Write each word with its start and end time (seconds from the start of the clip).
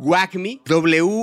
WAGMI, 0.00 0.62
W-A-G-M-I. 0.64 1.20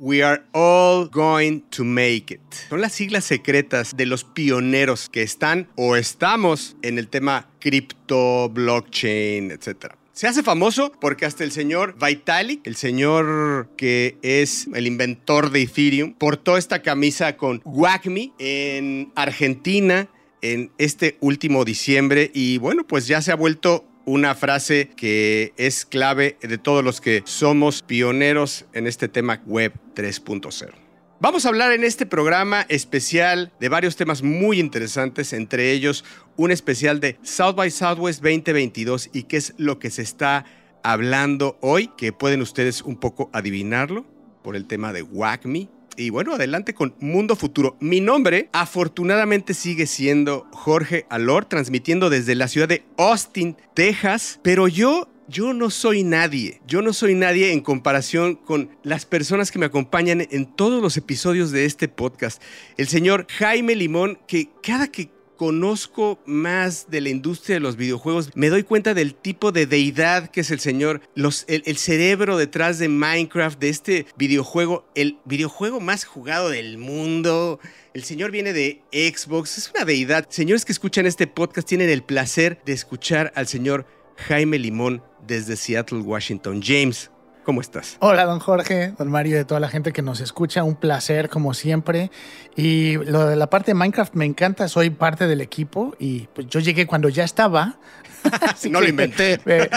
We 0.00 0.22
are 0.22 0.44
all 0.52 1.08
going 1.08 1.62
to 1.70 1.84
make 1.84 2.34
it. 2.34 2.40
Son 2.68 2.80
las 2.80 2.92
siglas 2.92 3.24
secretas 3.24 3.96
de 3.96 4.06
los 4.06 4.24
pioneros 4.24 5.08
que 5.08 5.22
están 5.22 5.68
o 5.76 5.96
estamos 5.96 6.76
en 6.82 6.98
el 6.98 7.08
tema 7.08 7.48
cripto, 7.60 8.48
blockchain, 8.50 9.50
etcétera. 9.50 9.96
Se 10.12 10.26
hace 10.26 10.42
famoso 10.42 10.92
porque 10.98 11.26
hasta 11.26 11.44
el 11.44 11.52
señor 11.52 11.96
Vitalik, 12.02 12.66
el 12.66 12.76
señor 12.76 13.68
que 13.76 14.16
es 14.22 14.66
el 14.74 14.86
inventor 14.86 15.50
de 15.50 15.60
Ethereum, 15.62 16.14
portó 16.14 16.56
esta 16.56 16.80
camisa 16.80 17.36
con 17.36 17.60
WAGMI 17.66 18.32
en 18.38 19.12
Argentina 19.14 20.08
en 20.40 20.70
este 20.78 21.18
último 21.20 21.64
diciembre 21.66 22.30
y 22.32 22.56
bueno, 22.58 22.86
pues 22.86 23.06
ya 23.06 23.20
se 23.20 23.32
ha 23.32 23.36
vuelto 23.36 23.84
una 24.06 24.34
frase 24.34 24.88
que 24.96 25.52
es 25.58 25.84
clave 25.84 26.38
de 26.40 26.56
todos 26.56 26.82
los 26.82 27.00
que 27.00 27.22
somos 27.26 27.82
pioneros 27.82 28.64
en 28.72 28.86
este 28.86 29.08
tema 29.08 29.42
web 29.44 29.72
3.0. 29.94 30.70
Vamos 31.18 31.44
a 31.44 31.48
hablar 31.48 31.72
en 31.72 31.82
este 31.82 32.06
programa 32.06 32.66
especial 32.68 33.52
de 33.58 33.68
varios 33.68 33.96
temas 33.96 34.22
muy 34.22 34.60
interesantes, 34.60 35.32
entre 35.32 35.72
ellos 35.72 36.04
un 36.36 36.50
especial 36.50 37.00
de 37.00 37.18
South 37.22 37.56
by 37.56 37.70
Southwest 37.70 38.22
2022 38.22 39.10
y 39.12 39.24
qué 39.24 39.38
es 39.38 39.54
lo 39.56 39.78
que 39.78 39.90
se 39.90 40.02
está 40.02 40.44
hablando 40.82 41.58
hoy, 41.60 41.90
que 41.96 42.12
pueden 42.12 42.42
ustedes 42.42 42.82
un 42.82 42.96
poco 42.96 43.28
adivinarlo 43.32 44.06
por 44.42 44.54
el 44.54 44.66
tema 44.66 44.92
de 44.92 45.02
WACME. 45.02 45.68
Y 45.96 46.10
bueno, 46.10 46.34
adelante 46.34 46.74
con 46.74 46.94
Mundo 47.00 47.36
Futuro. 47.36 47.76
Mi 47.80 48.00
nombre 48.00 48.50
afortunadamente 48.52 49.54
sigue 49.54 49.86
siendo 49.86 50.46
Jorge 50.52 51.06
Alor, 51.08 51.46
transmitiendo 51.46 52.10
desde 52.10 52.34
la 52.34 52.48
ciudad 52.48 52.68
de 52.68 52.84
Austin, 52.98 53.56
Texas, 53.74 54.38
pero 54.42 54.68
yo 54.68 55.08
yo 55.28 55.52
no 55.52 55.70
soy 55.70 56.04
nadie. 56.04 56.60
Yo 56.66 56.82
no 56.82 56.92
soy 56.92 57.14
nadie 57.14 57.52
en 57.52 57.60
comparación 57.60 58.36
con 58.36 58.70
las 58.84 59.06
personas 59.06 59.50
que 59.50 59.58
me 59.58 59.66
acompañan 59.66 60.26
en 60.30 60.46
todos 60.46 60.80
los 60.80 60.96
episodios 60.96 61.50
de 61.50 61.64
este 61.64 61.88
podcast. 61.88 62.40
El 62.76 62.86
señor 62.86 63.26
Jaime 63.30 63.74
Limón, 63.74 64.18
que 64.28 64.50
cada 64.62 64.86
que 64.86 65.10
conozco 65.36 66.18
más 66.26 66.90
de 66.90 67.00
la 67.00 67.10
industria 67.10 67.56
de 67.56 67.60
los 67.60 67.76
videojuegos, 67.76 68.30
me 68.34 68.48
doy 68.48 68.62
cuenta 68.62 68.94
del 68.94 69.14
tipo 69.14 69.52
de 69.52 69.66
deidad 69.66 70.28
que 70.28 70.40
es 70.40 70.50
el 70.50 70.60
señor, 70.60 71.00
los, 71.14 71.44
el, 71.48 71.62
el, 71.66 71.76
cerebro 71.76 72.36
detrás 72.36 72.78
de 72.78 72.88
Minecraft, 72.88 73.58
de 73.58 73.68
este 73.68 74.06
videojuego, 74.16 74.86
el 74.94 75.18
videojuego 75.24 75.80
más 75.80 76.04
jugado 76.04 76.48
del 76.48 76.78
mundo. 76.78 77.60
El 77.94 78.04
señor 78.04 78.30
viene 78.30 78.52
de 78.52 78.82
Xbox, 78.92 79.58
es 79.58 79.70
una 79.74 79.84
deidad. 79.84 80.26
Señores 80.28 80.64
que 80.64 80.72
escuchan 80.72 81.06
este 81.06 81.26
podcast 81.26 81.66
tienen 81.68 81.88
el 81.88 82.02
placer 82.02 82.60
de 82.64 82.72
escuchar 82.72 83.32
al 83.34 83.46
señor 83.46 83.86
Jaime 84.16 84.58
Limón 84.58 85.02
desde 85.26 85.56
Seattle, 85.56 86.00
Washington. 86.00 86.60
James, 86.62 87.10
¿cómo 87.46 87.60
estás? 87.60 87.96
Hola, 88.00 88.24
don 88.24 88.40
Jorge, 88.40 88.92
don 88.98 89.08
Mario, 89.08 89.36
de 89.36 89.44
toda 89.44 89.60
la 89.60 89.68
gente 89.68 89.92
que 89.92 90.02
nos 90.02 90.20
escucha. 90.20 90.64
Un 90.64 90.74
placer, 90.74 91.30
como 91.30 91.54
siempre. 91.54 92.10
Y 92.56 92.96
lo 92.96 93.26
de 93.26 93.36
la 93.36 93.48
parte 93.48 93.70
de 93.70 93.74
Minecraft 93.74 94.14
me 94.14 94.24
encanta, 94.24 94.66
soy 94.66 94.90
parte 94.90 95.28
del 95.28 95.40
equipo 95.40 95.94
y 96.00 96.26
pues 96.34 96.48
yo 96.48 96.58
llegué 96.58 96.88
cuando 96.88 97.08
ya 97.08 97.22
estaba. 97.22 97.78
no 98.70 98.80
lo 98.80 98.88
inventé. 98.88 99.40
Eh, 99.46 99.70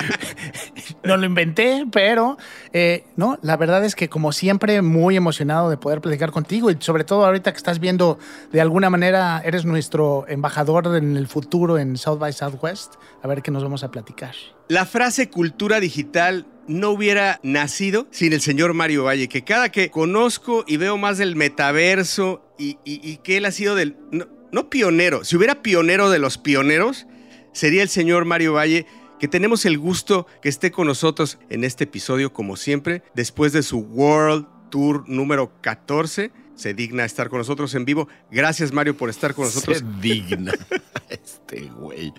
no 1.03 1.15
lo 1.17 1.27
inventé, 1.27 1.85
pero 1.91 2.37
eh, 2.73 3.05
no, 3.15 3.37
la 3.43 3.55
verdad 3.55 3.85
es 3.85 3.95
que 3.95 4.09
como 4.09 4.31
siempre 4.31 4.81
muy 4.81 5.15
emocionado 5.15 5.69
de 5.69 5.77
poder 5.77 6.01
platicar 6.01 6.31
contigo 6.31 6.71
y 6.71 6.77
sobre 6.79 7.03
todo 7.03 7.23
ahorita 7.23 7.51
que 7.51 7.57
estás 7.57 7.79
viendo 7.79 8.17
de 8.51 8.61
alguna 8.61 8.89
manera 8.89 9.43
eres 9.45 9.65
nuestro 9.65 10.25
embajador 10.27 10.95
en 10.95 11.15
el 11.17 11.27
futuro 11.27 11.77
en 11.77 11.97
South 11.97 12.17
by 12.17 12.33
Southwest, 12.33 12.95
a 13.21 13.27
ver 13.27 13.43
qué 13.43 13.51
nos 13.51 13.61
vamos 13.61 13.83
a 13.83 13.91
platicar. 13.91 14.33
La 14.69 14.85
frase 14.85 15.29
cultura 15.29 15.79
digital 15.79 16.47
no 16.69 16.91
hubiera 16.91 17.39
nacido 17.41 18.07
sin 18.11 18.31
el 18.31 18.41
señor 18.41 18.75
Mario 18.75 19.03
Valle, 19.03 19.27
que 19.27 19.43
cada 19.43 19.69
que 19.71 19.89
conozco 19.89 20.63
y 20.67 20.77
veo 20.77 20.97
más 20.97 21.17
del 21.17 21.35
metaverso 21.35 22.45
y, 22.59 22.77
y, 22.85 23.01
y 23.03 23.17
que 23.17 23.37
él 23.37 23.45
ha 23.45 23.51
sido 23.51 23.73
del... 23.75 23.97
No, 24.11 24.27
no 24.51 24.69
pionero, 24.69 25.23
si 25.23 25.35
hubiera 25.35 25.61
pionero 25.61 26.09
de 26.09 26.19
los 26.19 26.37
pioneros, 26.37 27.07
sería 27.53 27.81
el 27.81 27.89
señor 27.89 28.25
Mario 28.25 28.53
Valle, 28.53 28.85
que 29.19 29.27
tenemos 29.27 29.65
el 29.65 29.77
gusto 29.77 30.27
que 30.41 30.49
esté 30.49 30.71
con 30.71 30.87
nosotros 30.87 31.39
en 31.49 31.63
este 31.63 31.85
episodio, 31.85 32.31
como 32.31 32.55
siempre, 32.55 33.03
después 33.15 33.51
de 33.51 33.63
su 33.63 33.79
World 33.79 34.47
Tour 34.69 35.07
número 35.07 35.51
14. 35.61 36.31
Se 36.55 36.73
digna 36.73 37.05
estar 37.05 37.29
con 37.29 37.39
nosotros 37.39 37.73
en 37.73 37.85
vivo. 37.85 38.09
Gracias, 38.31 38.73
Mario, 38.73 38.95
por 38.95 39.09
estar 39.09 39.33
con 39.33 39.45
nosotros. 39.45 39.79
Se 39.79 39.85
digna. 40.01 40.53
Este 41.09 41.61
güey. 41.61 42.13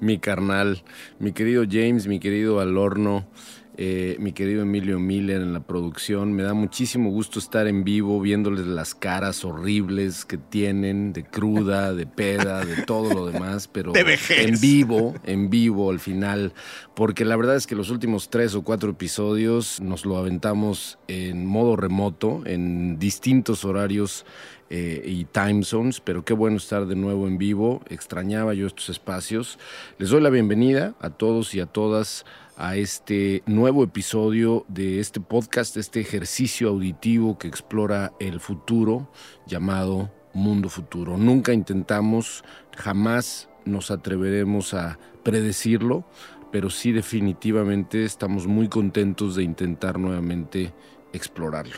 Mi 0.00 0.18
carnal, 0.18 0.82
mi 1.20 1.32
querido 1.32 1.64
James, 1.70 2.08
mi 2.08 2.18
querido 2.18 2.58
Alorno. 2.58 3.28
Eh, 3.76 4.16
mi 4.20 4.32
querido 4.32 4.62
Emilio 4.62 5.00
Miller 5.00 5.40
en 5.40 5.52
la 5.52 5.58
producción. 5.58 6.32
Me 6.32 6.44
da 6.44 6.54
muchísimo 6.54 7.10
gusto 7.10 7.40
estar 7.40 7.66
en 7.66 7.82
vivo 7.82 8.20
viéndoles 8.20 8.66
las 8.66 8.94
caras 8.94 9.44
horribles 9.44 10.24
que 10.24 10.38
tienen, 10.38 11.12
de 11.12 11.24
cruda, 11.24 11.92
de 11.92 12.06
peda, 12.06 12.64
de 12.64 12.82
todo 12.82 13.12
lo 13.12 13.26
demás, 13.26 13.66
pero 13.66 13.90
de 13.90 14.18
en 14.30 14.60
vivo, 14.60 15.14
en 15.24 15.50
vivo 15.50 15.90
al 15.90 15.98
final, 15.98 16.52
porque 16.94 17.24
la 17.24 17.36
verdad 17.36 17.56
es 17.56 17.66
que 17.66 17.74
los 17.74 17.90
últimos 17.90 18.30
tres 18.30 18.54
o 18.54 18.62
cuatro 18.62 18.90
episodios 18.90 19.80
nos 19.80 20.06
lo 20.06 20.18
aventamos 20.18 20.98
en 21.08 21.44
modo 21.44 21.74
remoto, 21.74 22.42
en 22.46 22.98
distintos 22.98 23.64
horarios. 23.64 24.24
Eh, 24.70 25.02
y 25.06 25.26
time 25.26 25.62
zones, 25.62 26.00
pero 26.00 26.24
qué 26.24 26.32
bueno 26.32 26.56
estar 26.56 26.86
de 26.86 26.96
nuevo 26.96 27.28
en 27.28 27.36
vivo. 27.36 27.82
Extrañaba 27.90 28.54
yo 28.54 28.66
estos 28.66 28.88
espacios. 28.88 29.58
Les 29.98 30.08
doy 30.08 30.22
la 30.22 30.30
bienvenida 30.30 30.94
a 31.00 31.10
todos 31.10 31.54
y 31.54 31.60
a 31.60 31.66
todas 31.66 32.24
a 32.56 32.76
este 32.76 33.42
nuevo 33.46 33.82
episodio 33.82 34.64
de 34.68 35.00
este 35.00 35.20
podcast, 35.20 35.76
este 35.76 36.00
ejercicio 36.00 36.68
auditivo 36.68 37.38
que 37.38 37.48
explora 37.48 38.12
el 38.20 38.40
futuro 38.40 39.10
llamado 39.46 40.12
Mundo 40.34 40.68
Futuro. 40.68 41.16
Nunca 41.16 41.52
intentamos, 41.52 42.44
jamás 42.76 43.48
nos 43.64 43.90
atreveremos 43.90 44.74
a 44.74 44.98
predecirlo, 45.22 46.04
pero 46.52 46.70
sí 46.70 46.92
definitivamente 46.92 48.04
estamos 48.04 48.46
muy 48.46 48.68
contentos 48.68 49.34
de 49.34 49.42
intentar 49.42 49.98
nuevamente 49.98 50.72
explorarlo. 51.12 51.76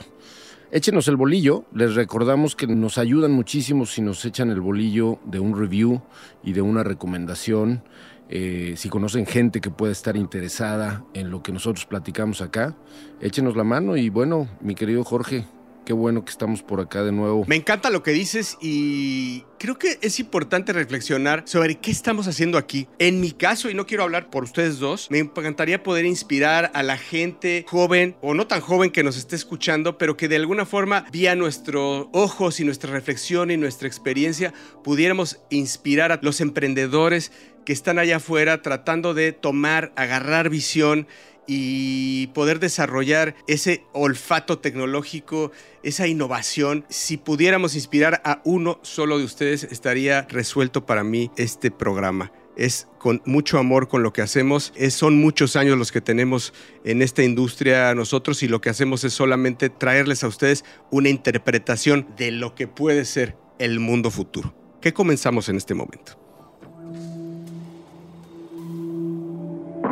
Échenos 0.72 1.06
el 1.06 1.16
bolillo, 1.16 1.64
les 1.72 1.94
recordamos 1.94 2.56
que 2.56 2.66
nos 2.66 2.98
ayudan 2.98 3.30
muchísimo 3.30 3.86
si 3.86 4.02
nos 4.02 4.24
echan 4.24 4.50
el 4.50 4.60
bolillo 4.60 5.20
de 5.24 5.38
un 5.38 5.56
review 5.56 6.02
y 6.42 6.54
de 6.54 6.60
una 6.60 6.82
recomendación. 6.82 7.84
Eh, 8.28 8.74
si 8.76 8.88
conocen 8.88 9.26
gente 9.26 9.60
que 9.60 9.70
pueda 9.70 9.92
estar 9.92 10.16
interesada 10.16 11.04
en 11.14 11.30
lo 11.30 11.42
que 11.42 11.52
nosotros 11.52 11.86
platicamos 11.86 12.40
acá, 12.40 12.76
échenos 13.20 13.56
la 13.56 13.64
mano 13.64 13.96
y 13.96 14.08
bueno, 14.08 14.48
mi 14.60 14.74
querido 14.74 15.04
Jorge, 15.04 15.44
qué 15.86 15.92
bueno 15.92 16.24
que 16.24 16.32
estamos 16.32 16.62
por 16.62 16.80
acá 16.80 17.04
de 17.04 17.12
nuevo. 17.12 17.44
Me 17.46 17.54
encanta 17.54 17.88
lo 17.90 18.02
que 18.02 18.10
dices 18.10 18.58
y 18.60 19.44
creo 19.58 19.78
que 19.78 19.98
es 20.02 20.18
importante 20.18 20.72
reflexionar 20.72 21.44
sobre 21.46 21.76
qué 21.76 21.92
estamos 21.92 22.26
haciendo 22.26 22.58
aquí. 22.58 22.88
En 22.98 23.20
mi 23.20 23.30
caso, 23.30 23.70
y 23.70 23.74
no 23.74 23.86
quiero 23.86 24.02
hablar 24.02 24.28
por 24.28 24.42
ustedes 24.42 24.80
dos, 24.80 25.06
me 25.10 25.20
encantaría 25.20 25.82
poder 25.82 26.04
inspirar 26.04 26.72
a 26.74 26.82
la 26.82 26.98
gente 26.98 27.64
joven 27.68 28.16
o 28.20 28.34
no 28.34 28.48
tan 28.48 28.60
joven 28.60 28.90
que 28.90 29.04
nos 29.04 29.16
esté 29.16 29.36
escuchando, 29.36 29.96
pero 29.96 30.16
que 30.16 30.28
de 30.28 30.36
alguna 30.36 30.66
forma, 30.66 31.06
vía 31.12 31.36
nuestros 31.36 32.08
ojos 32.12 32.58
y 32.58 32.64
nuestra 32.64 32.90
reflexión 32.90 33.52
y 33.52 33.56
nuestra 33.56 33.86
experiencia, 33.86 34.52
pudiéramos 34.82 35.38
inspirar 35.50 36.10
a 36.10 36.18
los 36.20 36.40
emprendedores 36.40 37.30
que 37.66 37.74
están 37.74 37.98
allá 37.98 38.16
afuera 38.16 38.62
tratando 38.62 39.12
de 39.12 39.32
tomar, 39.32 39.92
agarrar 39.96 40.48
visión 40.48 41.06
y 41.46 42.28
poder 42.28 42.58
desarrollar 42.60 43.34
ese 43.46 43.84
olfato 43.92 44.58
tecnológico, 44.58 45.52
esa 45.82 46.06
innovación. 46.06 46.86
Si 46.88 47.16
pudiéramos 47.16 47.74
inspirar 47.74 48.22
a 48.24 48.40
uno 48.44 48.78
solo 48.82 49.18
de 49.18 49.24
ustedes, 49.24 49.64
estaría 49.64 50.22
resuelto 50.30 50.86
para 50.86 51.04
mí 51.04 51.30
este 51.36 51.70
programa. 51.70 52.32
Es 52.56 52.88
con 52.98 53.20
mucho 53.26 53.58
amor 53.58 53.88
con 53.88 54.02
lo 54.02 54.12
que 54.12 54.22
hacemos. 54.22 54.72
Es, 54.76 54.94
son 54.94 55.20
muchos 55.20 55.56
años 55.56 55.76
los 55.76 55.92
que 55.92 56.00
tenemos 56.00 56.54
en 56.84 57.02
esta 57.02 57.22
industria 57.22 57.94
nosotros 57.94 58.42
y 58.42 58.48
lo 58.48 58.60
que 58.60 58.70
hacemos 58.70 59.04
es 59.04 59.12
solamente 59.12 59.68
traerles 59.68 60.24
a 60.24 60.28
ustedes 60.28 60.64
una 60.90 61.10
interpretación 61.10 62.08
de 62.16 62.30
lo 62.30 62.54
que 62.54 62.66
puede 62.66 63.04
ser 63.04 63.36
el 63.58 63.78
mundo 63.80 64.10
futuro. 64.10 64.54
¿Qué 64.80 64.94
comenzamos 64.94 65.48
en 65.48 65.56
este 65.56 65.74
momento? 65.74 66.25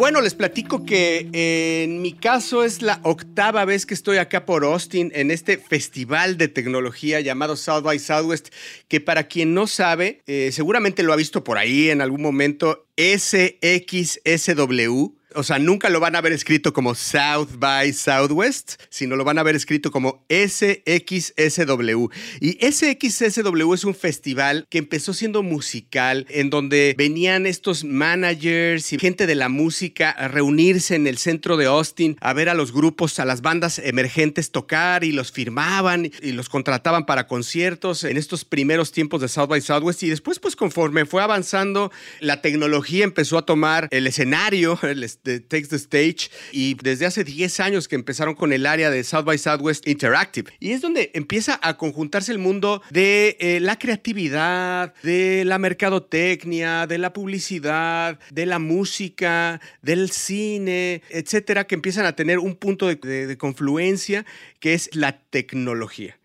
bueno, 0.00 0.22
les 0.22 0.34
platico 0.34 0.86
que 0.86 1.28
en 1.84 2.00
mi 2.00 2.14
caso 2.14 2.64
es 2.64 2.80
la 2.80 3.00
octava 3.02 3.66
vez 3.66 3.84
que 3.84 3.92
estoy 3.92 4.16
acá 4.16 4.46
por 4.46 4.64
Austin 4.64 5.12
en 5.14 5.30
este 5.30 5.58
festival 5.58 6.38
de 6.38 6.48
tecnología 6.48 7.20
llamado 7.20 7.54
South 7.54 7.82
by 7.82 7.98
Southwest, 7.98 8.48
que 8.88 9.02
para 9.02 9.24
quien 9.24 9.52
no 9.52 9.66
sabe, 9.66 10.22
eh, 10.26 10.52
seguramente 10.52 11.02
lo 11.02 11.12
ha 11.12 11.16
visto 11.16 11.44
por 11.44 11.58
ahí 11.58 11.90
en 11.90 12.00
algún 12.00 12.22
momento, 12.22 12.86
SXSW 12.96 14.00
o 15.34 15.42
sea, 15.42 15.58
nunca 15.58 15.88
lo 15.88 16.00
van 16.00 16.14
a 16.14 16.18
haber 16.18 16.32
escrito 16.32 16.72
como 16.72 16.94
South 16.94 17.48
by 17.58 17.92
Southwest, 17.92 18.80
sino 18.88 19.16
lo 19.16 19.24
van 19.24 19.38
a 19.38 19.42
haber 19.42 19.56
escrito 19.56 19.90
como 19.90 20.24
SXSW. 20.28 22.08
Y 22.40 22.58
SXSW 22.60 23.74
es 23.74 23.84
un 23.84 23.94
festival 23.94 24.66
que 24.70 24.78
empezó 24.78 25.12
siendo 25.14 25.42
musical, 25.42 26.26
en 26.30 26.50
donde 26.50 26.94
venían 26.96 27.46
estos 27.46 27.84
managers 27.84 28.92
y 28.92 28.98
gente 28.98 29.26
de 29.26 29.34
la 29.34 29.48
música 29.48 30.10
a 30.10 30.28
reunirse 30.28 30.94
en 30.94 31.06
el 31.06 31.18
centro 31.18 31.56
de 31.56 31.66
Austin 31.66 32.16
a 32.20 32.32
ver 32.32 32.48
a 32.48 32.54
los 32.54 32.72
grupos, 32.72 33.18
a 33.18 33.24
las 33.24 33.42
bandas 33.42 33.78
emergentes 33.78 34.50
tocar 34.50 35.04
y 35.04 35.12
los 35.12 35.32
firmaban 35.32 36.10
y 36.22 36.32
los 36.32 36.48
contrataban 36.48 37.06
para 37.06 37.26
conciertos 37.26 38.04
en 38.04 38.16
estos 38.16 38.44
primeros 38.44 38.92
tiempos 38.92 39.20
de 39.20 39.28
South 39.28 39.48
by 39.48 39.60
Southwest. 39.60 40.02
Y 40.02 40.10
después, 40.10 40.38
pues 40.38 40.56
conforme 40.56 41.06
fue 41.06 41.22
avanzando, 41.22 41.90
la 42.20 42.42
tecnología 42.42 43.04
empezó 43.04 43.38
a 43.38 43.46
tomar 43.46 43.88
el 43.90 44.06
escenario, 44.06 44.78
el 44.82 45.04
de 45.24 45.40
Takes 45.40 45.68
the 45.68 45.76
Stage 45.76 46.30
y 46.52 46.74
desde 46.74 47.06
hace 47.06 47.24
10 47.24 47.60
años 47.60 47.88
que 47.88 47.96
empezaron 47.96 48.34
con 48.34 48.52
el 48.52 48.66
área 48.66 48.90
de 48.90 49.04
South 49.04 49.24
by 49.24 49.38
Southwest 49.38 49.86
Interactive. 49.86 50.50
Y 50.58 50.72
es 50.72 50.80
donde 50.80 51.10
empieza 51.14 51.58
a 51.62 51.76
conjuntarse 51.76 52.32
el 52.32 52.38
mundo 52.38 52.82
de 52.90 53.36
eh, 53.40 53.60
la 53.60 53.78
creatividad, 53.78 54.94
de 55.02 55.44
la 55.44 55.58
mercadotecnia, 55.58 56.86
de 56.86 56.98
la 56.98 57.12
publicidad, 57.12 58.18
de 58.30 58.46
la 58.46 58.58
música, 58.58 59.60
del 59.82 60.10
cine, 60.10 61.02
etcétera, 61.10 61.66
que 61.66 61.74
empiezan 61.74 62.06
a 62.06 62.16
tener 62.16 62.38
un 62.38 62.56
punto 62.56 62.86
de 62.88 63.36
confluencia 63.38 64.24
que 64.58 64.74
es 64.74 64.90
la 64.94 65.18
tecnología. 65.18 66.20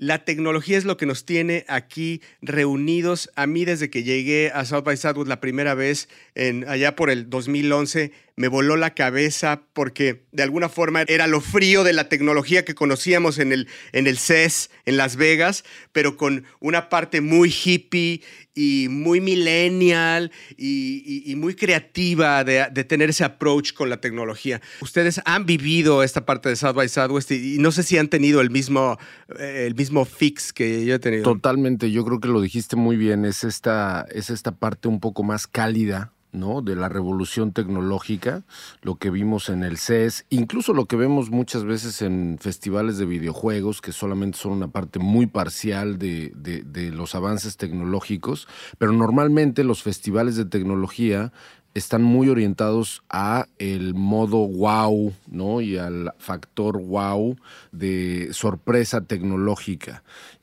La 0.00 0.24
tecnología 0.24 0.78
es 0.78 0.86
lo 0.86 0.96
que 0.96 1.04
nos 1.04 1.26
tiene 1.26 1.66
aquí 1.68 2.22
reunidos. 2.40 3.30
A 3.36 3.46
mí 3.46 3.66
desde 3.66 3.90
que 3.90 4.02
llegué 4.02 4.50
a 4.50 4.64
South 4.64 4.82
by 4.82 4.96
Southwest 4.96 5.28
la 5.28 5.42
primera 5.42 5.74
vez, 5.74 6.08
en, 6.34 6.66
allá 6.66 6.96
por 6.96 7.10
el 7.10 7.28
2011, 7.28 8.10
me 8.40 8.48
voló 8.48 8.78
la 8.78 8.94
cabeza 8.94 9.64
porque 9.74 10.24
de 10.32 10.42
alguna 10.42 10.70
forma 10.70 11.02
era 11.08 11.26
lo 11.26 11.42
frío 11.42 11.84
de 11.84 11.92
la 11.92 12.08
tecnología 12.08 12.64
que 12.64 12.74
conocíamos 12.74 13.38
en 13.38 13.52
el, 13.52 13.68
en 13.92 14.06
el 14.06 14.16
CES, 14.16 14.70
en 14.86 14.96
Las 14.96 15.16
Vegas, 15.16 15.62
pero 15.92 16.16
con 16.16 16.46
una 16.58 16.88
parte 16.88 17.20
muy 17.20 17.52
hippie 17.52 18.22
y 18.54 18.86
muy 18.88 19.20
millennial 19.20 20.32
y, 20.56 21.34
muy 21.36 21.54
creativa 21.54 22.42
de, 22.42 22.64
tener 22.84 23.10
ese 23.10 23.24
approach 23.24 23.74
con 23.74 23.90
la 23.90 24.00
tecnología. 24.00 24.62
Ustedes 24.80 25.20
han 25.26 25.44
vivido 25.44 26.02
esta 26.02 26.24
parte 26.24 26.48
de 26.48 26.56
South 26.56 26.74
by 26.74 26.88
Southwest 26.88 27.32
y, 27.32 27.58
no 27.58 27.72
sé 27.72 27.82
si 27.82 27.98
han 27.98 28.08
tenido 28.08 28.40
el 28.40 28.48
mismo, 28.48 28.98
eh, 29.38 29.64
el 29.66 29.74
mismo 29.74 30.06
fix 30.06 30.54
que 30.54 30.86
yo 30.86 30.94
he 30.94 30.98
tenido. 30.98 31.24
Totalmente, 31.24 31.90
yo 31.90 32.06
creo 32.06 32.20
que 32.20 32.28
lo 32.28 32.40
dijiste 32.40 32.74
muy 32.74 32.96
bien, 32.96 33.26
es 33.26 33.44
esta, 33.44 34.06
es 34.10 34.30
esta 34.30 34.52
parte 34.52 34.88
un 34.88 34.98
poco 34.98 35.24
más 35.24 35.46
cálida 35.46 36.14
¿no? 36.32 36.62
de 36.62 36.76
la 36.76 36.88
revolución 36.88 37.52
tecnológica, 37.52 38.44
lo 38.82 38.96
que 38.96 39.10
vimos 39.10 39.48
en 39.48 39.62
el 39.62 39.78
CES, 39.78 40.26
incluso 40.30 40.72
lo 40.72 40.86
que 40.86 40.96
vemos 40.96 41.30
muchas 41.30 41.64
veces 41.64 42.02
en 42.02 42.38
festivales 42.40 42.98
de 42.98 43.06
videojuegos, 43.06 43.80
que 43.80 43.92
solamente 43.92 44.38
son 44.38 44.52
una 44.52 44.68
parte 44.68 44.98
muy 44.98 45.26
parcial 45.26 45.98
de, 45.98 46.32
de 46.34 46.90
los 46.90 47.14
avances 47.14 47.56
tecnológicos, 47.56 48.48
pero 48.78 48.92
normalmente 48.92 49.64
los 49.64 49.82
festivales 49.82 50.36
de 50.36 50.44
tecnología 50.44 51.32
están 51.74 52.02
muy 52.02 52.28
orientados 52.28 53.02
a 53.08 53.46
el 53.58 53.94
modo 53.94 54.46
wow, 54.48 55.12
¿no? 55.28 55.60
Y 55.60 55.78
al 55.78 56.12
factor 56.18 56.80
wow 56.80 57.36
de 57.72 58.30
sorpresa 58.32 59.02
tecnológica, 59.02 60.02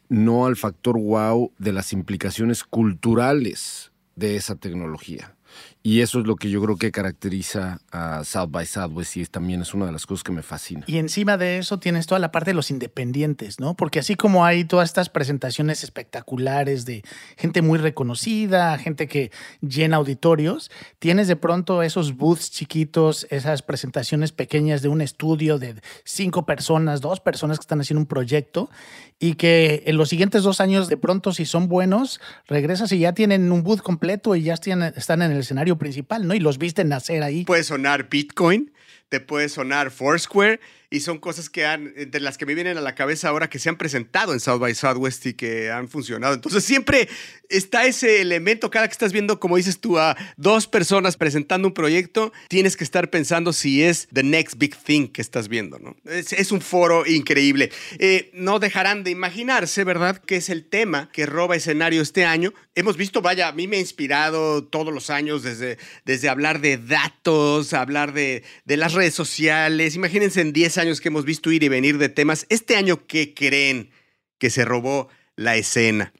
no 0.10 0.46
al 0.46 0.56
factor 0.56 0.98
wow 0.98 1.52
de 1.58 1.74
las 1.74 1.92
implicaciones 1.92 2.64
culturales 2.64 3.92
de 4.16 4.36
esa 4.36 4.56
tecnología. 4.56 5.37
Y 5.84 6.02
eso 6.02 6.20
es 6.20 6.28
lo 6.28 6.36
que 6.36 6.50
yo 6.50 6.62
creo 6.62 6.76
que 6.76 6.92
caracteriza 6.92 7.80
a 7.92 8.24
South 8.24 8.50
by 8.50 8.66
Southwest 8.66 9.18
y 9.18 9.26
también 9.26 9.62
es 9.62 9.74
una 9.74 9.86
de 9.86 9.92
las 9.92 10.06
cosas 10.06 10.24
que 10.24 10.32
me 10.32 10.44
fascina. 10.44 10.84
Y 10.88 10.98
encima 10.98 11.38
de 11.38 11.60
eso 11.60 11.80
tienes 11.80 12.08
toda 12.08 12.20
la 12.20 12.32
parte 12.32 12.50
de 12.52 12.56
los 12.56 12.72
independientes, 12.72 13.60
¿no? 13.60 13.76
Porque 13.76 14.00
así 14.00 14.16
como 14.16 14.44
hay 14.44 14.66
todas 14.66 14.90
estas 14.90 15.10
presentaciones 15.10 15.84
espectaculares 15.84 16.86
de 16.86 17.04
gente 17.38 17.62
muy 17.62 17.80
reconocida, 17.80 18.78
gente 18.78 19.08
que 19.08 19.32
llena 19.62 19.98
auditorios, 19.98 20.72
tienes 21.00 21.28
de 21.28 21.36
pronto 21.36 21.84
esos 21.84 22.18
booths 22.18 22.52
chiquitos, 22.52 23.26
esas 23.30 23.62
presentaciones 23.62 24.32
pequeñas 24.32 24.82
de 24.82 24.90
un 24.90 25.02
estudio 25.02 25.58
de 25.58 25.76
cinco 26.04 26.46
personas, 26.46 27.02
dos 27.02 27.20
personas 27.20 27.60
que 27.60 27.64
están 27.64 27.80
haciendo 27.80 28.02
un 28.02 28.08
proyecto 28.08 28.70
y 29.20 29.34
que 29.34 29.84
en 29.86 29.98
los 29.98 30.10
siguientes 30.10 30.44
dos 30.44 30.62
años 30.62 30.88
de 30.90 30.98
pronto 30.98 31.34
si 31.34 31.46
son 31.46 31.68
buenos, 31.68 32.22
regresas 32.48 32.92
y 32.92 33.00
ya 33.00 33.14
tienen 33.14 33.52
un 33.52 33.64
booth 33.64 33.82
completo 33.82 34.36
y 34.36 34.44
ya 34.44 34.54
están 34.54 35.22
en 35.22 35.32
el 35.32 35.40
escenario 35.40 35.78
principal, 35.78 36.28
¿no? 36.28 36.34
Y 36.34 36.40
los 36.40 36.58
viste 36.58 36.84
nacer 36.84 37.24
ahí. 37.24 37.44
Puede 37.46 37.64
sonar 37.64 38.10
Bitcoin, 38.10 38.72
te 39.10 39.20
puede 39.20 39.50
sonar 39.50 39.90
Foursquare 39.92 40.60
y 40.90 41.02
son 41.02 41.18
cosas 41.18 41.50
que 41.50 41.66
han, 41.66 41.94
de 41.96 42.20
las 42.22 42.38
que 42.38 42.46
me 42.46 42.56
vienen 42.56 42.78
a 42.78 42.82
la 42.82 42.96
cabeza 42.96 43.28
ahora 43.28 43.50
que 43.50 43.60
se 43.60 43.68
han 43.68 43.78
presentado 43.78 44.32
en 44.34 44.40
South 44.40 44.60
by 44.60 44.74
Southwest 44.74 45.26
y 45.26 45.34
que 45.34 45.70
han 45.70 45.90
funcionado. 45.90 46.34
Entonces 46.34 46.64
siempre 46.64 47.10
está 47.50 47.86
ese 47.86 48.22
elemento, 48.22 48.70
cada 48.70 48.88
que 48.88 48.94
estás 48.94 49.12
viendo, 49.12 49.40
como 49.40 49.58
dices 49.58 49.80
tú, 49.80 50.00
a 50.00 50.16
dos 50.38 50.68
personas 50.68 51.18
presentando 51.18 51.68
un 51.68 51.74
proyecto, 51.74 52.32
tienes 52.48 52.78
que 52.78 52.86
estar 52.86 53.10
pensando 53.10 53.52
si 53.52 53.84
es 53.84 54.08
the 54.14 54.24
next 54.24 54.58
big 54.58 54.78
thing 54.78 55.08
que 55.08 55.22
estás 55.22 55.50
viendo, 55.50 55.78
¿no? 55.80 55.96
Es, 56.06 56.52
un 56.52 56.62
foro 56.62 57.06
increíble. 57.06 57.72
Eh, 58.00 58.32
no 58.34 58.60
dejarán 58.60 59.04
de 59.04 59.12
imaginarse, 59.12 59.84
¿verdad?, 59.84 60.18
que 60.18 60.38
es 60.38 60.50
el 60.50 60.64
tema 60.64 61.10
que 61.12 61.26
roba 61.26 61.58
escenario 61.58 62.02
este 62.02 62.24
año. 62.24 62.54
Hemos 62.76 62.96
visto, 62.96 63.22
vaya, 63.22 63.50
a 63.50 63.52
mí 63.52 63.68
me 63.68 63.78
ha 63.78 63.82
inspirado 63.82 64.64
todos 64.64 64.94
los 64.94 65.10
años 65.10 65.44
desde, 65.44 65.78
desde 66.06 66.30
hablar 66.30 66.62
de 66.62 66.78
datos, 66.78 67.74
hablar 67.74 68.14
de, 68.14 68.44
de 68.64 68.78
las 68.78 68.94
redes 68.94 69.14
sociales. 69.14 69.96
Imagínense 69.96 70.40
en 70.40 70.54
10 70.54 70.77
años 70.78 71.02
que 71.02 71.10
hemos 71.10 71.26
visto 71.26 71.52
ir 71.52 71.64
y 71.64 71.70
venir 71.70 71.98
de 71.98 72.10
temas. 72.10 72.46
Este 72.50 72.76
año, 72.76 73.06
¿qué 73.08 73.34
creen 73.34 73.92
que 74.38 74.50
se 74.50 74.66
robó 74.66 75.10
la 75.36 75.56
escena? 75.56 76.14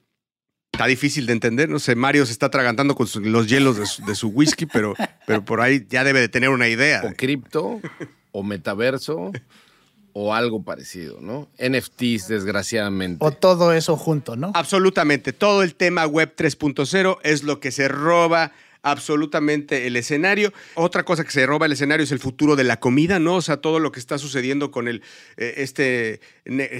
Está 0.72 0.86
difícil 0.86 1.26
de 1.26 1.32
entender, 1.32 1.68
no 1.68 1.78
sé, 1.78 1.96
Mario 1.96 2.24
se 2.26 2.32
está 2.32 2.46
atragantando 2.46 2.94
con 2.94 3.08
los 3.24 3.48
hielos 3.48 4.04
de 4.06 4.14
su, 4.14 4.28
whisky, 4.28 4.66
pero, 4.66 4.94
pero 5.26 5.44
por 5.44 5.60
ahí 5.60 5.84
ya 5.88 6.04
debe 6.04 6.20
de 6.20 6.28
tener 6.28 6.50
una 6.50 6.68
idea. 6.68 7.02
O 7.04 7.14
cripto, 7.14 7.80
o 8.30 8.42
metaverso, 8.42 9.32
o 10.12 10.34
algo 10.34 10.62
parecido, 10.62 11.18
¿no? 11.20 11.48
NFTs, 11.58 12.28
desgraciadamente. 12.28 13.24
O 13.24 13.32
todo 13.32 13.72
eso 13.72 13.96
junto, 13.96 14.36
¿no? 14.36 14.52
Absolutamente, 14.54 15.32
todo 15.32 15.62
el 15.62 15.74
tema 15.74 16.06
web 16.06 16.34
3.0 16.36 17.18
es 17.22 17.42
lo 17.42 17.60
que 17.60 17.72
se 17.72 17.88
roba 17.88 18.52
absolutamente 18.82 19.86
el 19.86 19.96
escenario. 19.96 20.52
Otra 20.74 21.04
cosa 21.04 21.24
que 21.24 21.30
se 21.30 21.46
roba 21.46 21.66
el 21.66 21.72
escenario 21.72 22.04
es 22.04 22.12
el 22.12 22.18
futuro 22.18 22.56
de 22.56 22.64
la 22.64 22.80
comida, 22.80 23.18
¿no? 23.18 23.36
O 23.36 23.42
sea, 23.42 23.58
todo 23.58 23.78
lo 23.78 23.92
que 23.92 24.00
está 24.00 24.18
sucediendo 24.18 24.70
con 24.70 24.88
el, 24.88 25.02
eh, 25.36 25.54
este 25.58 26.20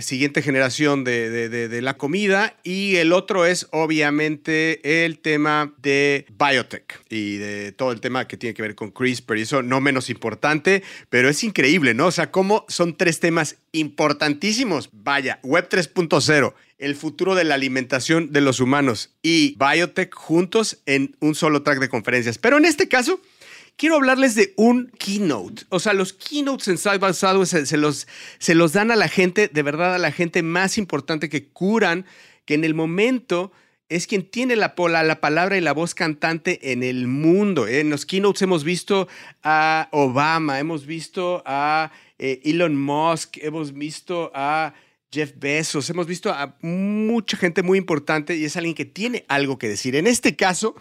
siguiente 0.01 0.43
generación 0.43 1.05
de, 1.05 1.49
de, 1.49 1.83
la 1.83 1.97
comida. 1.97 2.57
Y 2.63 2.97
el 2.97 3.13
otro 3.13 3.47
es 3.47 3.69
obviamente 3.71 5.05
el 5.05 5.19
tema 5.19 5.75
de 5.79 6.27
biotech 6.39 7.01
y 7.09 7.37
de 7.37 7.73
todo 7.73 7.93
el 7.93 8.01
tema 8.01 8.27
que 8.27 8.37
tiene 8.37 8.55
que 8.55 8.63
ver 8.63 8.75
con 8.75 8.91
CRISPR 8.91 9.39
y 9.39 9.43
eso 9.43 9.63
no 9.63 9.81
menos 9.81 10.11
importante, 10.11 10.83
pero 11.11 11.29
es 11.29 11.45
increíble, 11.45 11.95
¿no? 11.95 12.07
O 12.07 12.11
sea, 12.11 12.31
cómo 12.31 12.65
son 12.69 12.97
tres 12.97 13.21
temas 13.21 13.57
importantísimos. 13.73 14.91
Vaya, 14.93 15.39
Web 15.43 15.69
3.0 15.69 16.55
el 16.79 16.95
futuro 16.95 17.35
de 17.35 17.45
la 17.45 17.55
alimentación 17.55 18.33
de 18.33 18.41
los 18.41 18.61
humanos 18.61 19.11
y 19.23 19.57
biotech 19.59 20.15
juntos 20.15 20.79
en 20.87 21.17
un 21.21 21.35
solo 21.35 21.63
track 21.63 21.81
de 21.81 21.89
conferencias. 21.89 22.39
Pero 22.39 22.57
en 22.57 22.65
este 22.65 22.89
caso, 22.89 23.21
quiero 23.77 23.97
hablarles 23.97 24.35
de 24.35 24.55
un 24.57 24.91
keynote. 24.99 25.65
O 25.71 25.81
sea, 25.81 25.93
los 25.93 26.13
keynotes 26.13 26.69
en 26.69 26.79
Side 26.79 26.99
by 26.99 27.15
Side 27.15 27.67
se, 27.67 27.77
los, 27.77 28.07
se 28.39 28.55
los 28.55 28.73
dan 28.73 28.91
a 28.91 28.97
la 28.97 29.09
gente, 29.09 29.49
de 29.49 29.63
verdad, 29.63 29.95
a 29.95 29.99
la 29.99 30.13
gente 30.13 30.43
más 30.43 30.79
importante 30.79 31.29
que 31.29 31.49
curan, 31.49 32.07
que 32.45 32.55
en 32.55 32.65
el 32.65 32.75
momento 32.75 33.53
es 33.89 34.07
quien 34.07 34.29
tiene 34.29 34.55
la, 34.55 34.75
la 34.77 35.21
palabra 35.21 35.57
y 35.57 35.61
la 35.61 35.73
voz 35.73 35.95
cantante 35.95 36.73
en 36.73 36.83
el 36.83 37.07
mundo. 37.07 37.67
¿eh? 37.67 37.81
En 37.81 37.91
los 37.91 38.07
keynotes 38.07 38.43
hemos 38.43 38.63
visto 38.63 39.09
a 39.43 39.89
Obama, 39.93 40.61
hemos 40.61 40.87
visto 40.87 41.43
a 41.47 41.91
eh, 42.19 42.41
Elon 42.45 42.77
Musk, 42.77 43.39
hemos 43.39 43.73
visto 43.73 44.31
a 44.35 44.75
Jeff 45.11 45.33
Bezos, 45.37 45.89
hemos 45.89 46.07
visto 46.07 46.31
a 46.31 46.57
mucha 46.61 47.37
gente 47.37 47.63
muy 47.63 47.79
importante 47.79 48.37
y 48.37 48.45
es 48.45 48.57
alguien 48.57 48.75
que 48.75 48.85
tiene 48.85 49.25
algo 49.29 49.59
que 49.59 49.69
decir. 49.69 49.97
En 49.97 50.07
este 50.07 50.37
caso, 50.37 50.75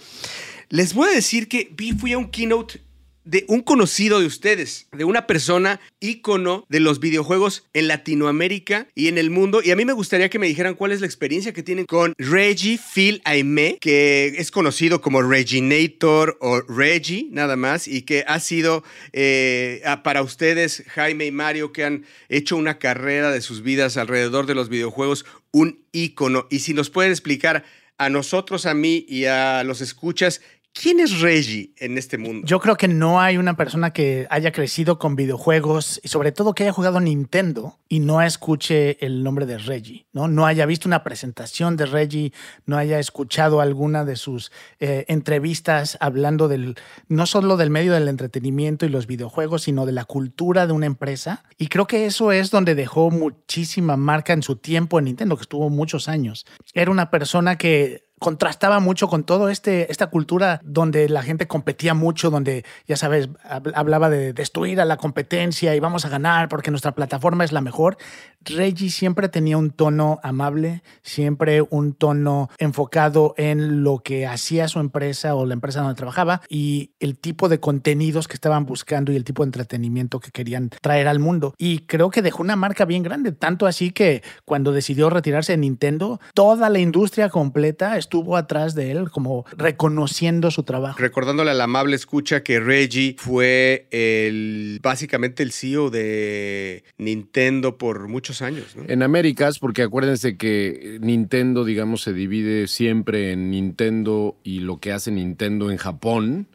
les 0.69 0.93
voy 0.93 1.09
a 1.09 1.13
decir 1.13 1.47
que 1.47 1.73
fui 1.97 2.11
a 2.11 2.17
un 2.17 2.29
keynote 2.29 2.81
de 3.27 3.43
un 3.49 3.61
conocido 3.61 4.19
de 4.21 4.25
ustedes, 4.25 4.87
de 4.93 5.03
una 5.03 5.27
persona 5.27 5.81
ícono 5.99 6.65
de 6.69 6.79
los 6.79 7.01
videojuegos 7.01 7.65
en 7.73 7.89
Latinoamérica 7.89 8.87
y 8.95 9.09
en 9.09 9.17
el 9.17 9.29
mundo. 9.29 9.61
Y 9.61 9.71
a 9.71 9.75
mí 9.75 9.83
me 9.83 9.91
gustaría 9.91 10.29
que 10.29 10.39
me 10.39 10.47
dijeran 10.47 10.75
cuál 10.75 10.93
es 10.93 11.01
la 11.01 11.07
experiencia 11.07 11.51
que 11.51 11.61
tienen 11.61 11.85
con 11.85 12.13
Reggie 12.17 12.79
Phil 12.79 13.21
Aime, 13.25 13.77
que 13.81 14.27
es 14.37 14.49
conocido 14.49 15.01
como 15.01 15.21
Reginator 15.21 16.37
o 16.39 16.61
Reggie, 16.61 17.27
nada 17.31 17.57
más, 17.57 17.87
y 17.87 18.03
que 18.03 18.23
ha 18.27 18.39
sido 18.39 18.83
eh, 19.11 19.83
para 20.03 20.21
ustedes, 20.21 20.83
Jaime 20.87 21.25
y 21.25 21.31
Mario, 21.31 21.73
que 21.73 21.83
han 21.83 22.05
hecho 22.29 22.55
una 22.55 22.79
carrera 22.79 23.31
de 23.31 23.41
sus 23.41 23.61
vidas 23.61 23.97
alrededor 23.97 24.45
de 24.45 24.55
los 24.55 24.69
videojuegos, 24.69 25.25
un 25.51 25.83
ícono. 25.91 26.47
Y 26.49 26.59
si 26.59 26.73
nos 26.73 26.89
pueden 26.89 27.11
explicar 27.11 27.65
a 27.97 28.09
nosotros, 28.09 28.65
a 28.65 28.73
mí 28.73 29.05
y 29.07 29.25
a 29.25 29.63
los 29.63 29.81
escuchas, 29.81 30.41
¿Quién 30.79 30.99
es 30.99 31.21
Reggie 31.21 31.71
en 31.77 31.97
este 31.97 32.19
mundo? 32.19 32.45
Yo 32.45 32.59
creo 32.59 32.75
que 32.75 32.87
no 32.87 33.19
hay 33.19 33.37
una 33.37 33.57
persona 33.57 33.93
que 33.93 34.27
haya 34.29 34.51
crecido 34.51 34.99
con 34.99 35.15
videojuegos 35.15 35.99
y 36.03 36.09
sobre 36.09 36.31
todo 36.31 36.53
que 36.53 36.63
haya 36.63 36.71
jugado 36.71 36.99
Nintendo 36.99 37.79
y 37.89 37.99
no 37.99 38.21
escuche 38.21 39.03
el 39.03 39.23
nombre 39.23 39.47
de 39.47 39.57
Reggie, 39.57 40.05
¿no? 40.13 40.27
No 40.27 40.45
haya 40.45 40.67
visto 40.67 40.87
una 40.87 41.03
presentación 41.03 41.77
de 41.77 41.87
Reggie, 41.87 42.31
no 42.67 42.77
haya 42.77 42.99
escuchado 42.99 43.59
alguna 43.59 44.05
de 44.05 44.17
sus 44.17 44.51
eh, 44.79 45.05
entrevistas 45.07 45.97
hablando 45.99 46.47
del, 46.47 46.75
no 47.07 47.25
solo 47.25 47.57
del 47.57 47.71
medio 47.71 47.93
del 47.93 48.07
entretenimiento 48.07 48.85
y 48.85 48.89
los 48.89 49.07
videojuegos, 49.07 49.63
sino 49.63 49.87
de 49.87 49.93
la 49.93 50.05
cultura 50.05 50.67
de 50.67 50.73
una 50.73 50.85
empresa. 50.85 51.43
Y 51.57 51.69
creo 51.69 51.87
que 51.87 52.05
eso 52.05 52.31
es 52.31 52.51
donde 52.51 52.75
dejó 52.75 53.09
muchísima 53.09 53.97
marca 53.97 54.33
en 54.33 54.43
su 54.43 54.57
tiempo 54.57 54.99
en 54.99 55.05
Nintendo, 55.05 55.37
que 55.37 55.41
estuvo 55.41 55.71
muchos 55.71 56.07
años. 56.07 56.45
Era 56.75 56.91
una 56.91 57.09
persona 57.09 57.57
que 57.57 58.06
contrastaba 58.19 58.79
mucho 58.79 59.07
con 59.07 59.23
todo 59.23 59.49
este 59.49 59.91
esta 59.91 60.07
cultura 60.07 60.59
donde 60.63 61.09
la 61.09 61.21
gente 61.21 61.47
competía 61.47 61.93
mucho, 61.93 62.29
donde 62.29 62.65
ya 62.87 62.97
sabes, 62.97 63.29
hablaba 63.43 64.09
de 64.09 64.33
destruir 64.33 64.81
a 64.81 64.85
la 64.85 64.97
competencia 64.97 65.75
y 65.75 65.79
vamos 65.79 66.05
a 66.05 66.09
ganar 66.09 66.49
porque 66.49 66.71
nuestra 66.71 66.93
plataforma 66.93 67.43
es 67.43 67.51
la 67.51 67.61
mejor. 67.61 67.97
Reggie 68.41 68.89
siempre 68.89 69.29
tenía 69.29 69.57
un 69.57 69.71
tono 69.71 70.19
amable, 70.23 70.83
siempre 71.01 71.61
un 71.69 71.93
tono 71.93 72.49
enfocado 72.57 73.33
en 73.37 73.83
lo 73.83 73.99
que 73.99 74.25
hacía 74.25 74.67
su 74.67 74.79
empresa 74.79 75.35
o 75.35 75.45
la 75.45 75.53
empresa 75.53 75.81
donde 75.81 75.95
trabajaba 75.95 76.41
y 76.49 76.91
el 76.99 77.17
tipo 77.17 77.49
de 77.49 77.59
contenidos 77.59 78.27
que 78.27 78.35
estaban 78.35 78.65
buscando 78.65 79.11
y 79.11 79.15
el 79.15 79.23
tipo 79.23 79.43
de 79.43 79.47
entretenimiento 79.47 80.19
que 80.19 80.31
querían 80.31 80.69
traer 80.81 81.07
al 81.07 81.19
mundo. 81.19 81.53
Y 81.57 81.79
creo 81.79 82.09
que 82.09 82.21
dejó 82.21 82.41
una 82.41 82.55
marca 82.55 82.85
bien 82.85 83.03
grande, 83.03 83.31
tanto 83.31 83.65
así 83.65 83.91
que 83.91 84.23
cuando 84.45 84.71
decidió 84.71 85.09
retirarse 85.09 85.53
de 85.53 85.57
Nintendo, 85.57 86.19
toda 86.33 86.69
la 86.69 86.79
industria 86.79 87.29
completa 87.29 87.97
estuvo 88.07 88.37
atrás 88.37 88.73
de 88.73 88.91
él, 88.91 89.11
como 89.11 89.45
reconociendo 89.57 90.49
su 90.49 90.63
trabajo. 90.63 90.97
Recordándole 90.97 91.51
a 91.51 91.53
la 91.53 91.65
amable 91.65 91.97
escucha 91.97 92.41
que 92.41 92.61
Reggie 92.61 93.15
fue 93.17 93.87
el 93.91 94.79
básicamente 94.81 95.43
el 95.43 95.51
CEO 95.51 95.89
de 95.89 96.85
Nintendo 96.97 97.77
por 97.77 98.07
muchos 98.07 98.41
años. 98.41 98.77
En 98.87 99.03
Américas, 99.03 99.59
porque 99.59 99.83
acuérdense 99.83 100.37
que 100.37 100.99
Nintendo, 101.01 101.65
digamos, 101.65 102.01
se 102.01 102.13
divide 102.13 102.67
siempre 102.67 103.33
en 103.33 103.51
Nintendo 103.51 104.37
y 104.43 104.59
lo 104.59 104.77
que 104.77 104.93
hace 104.93 105.11
Nintendo 105.11 105.69
en 105.69 105.77
Japón 105.77 106.47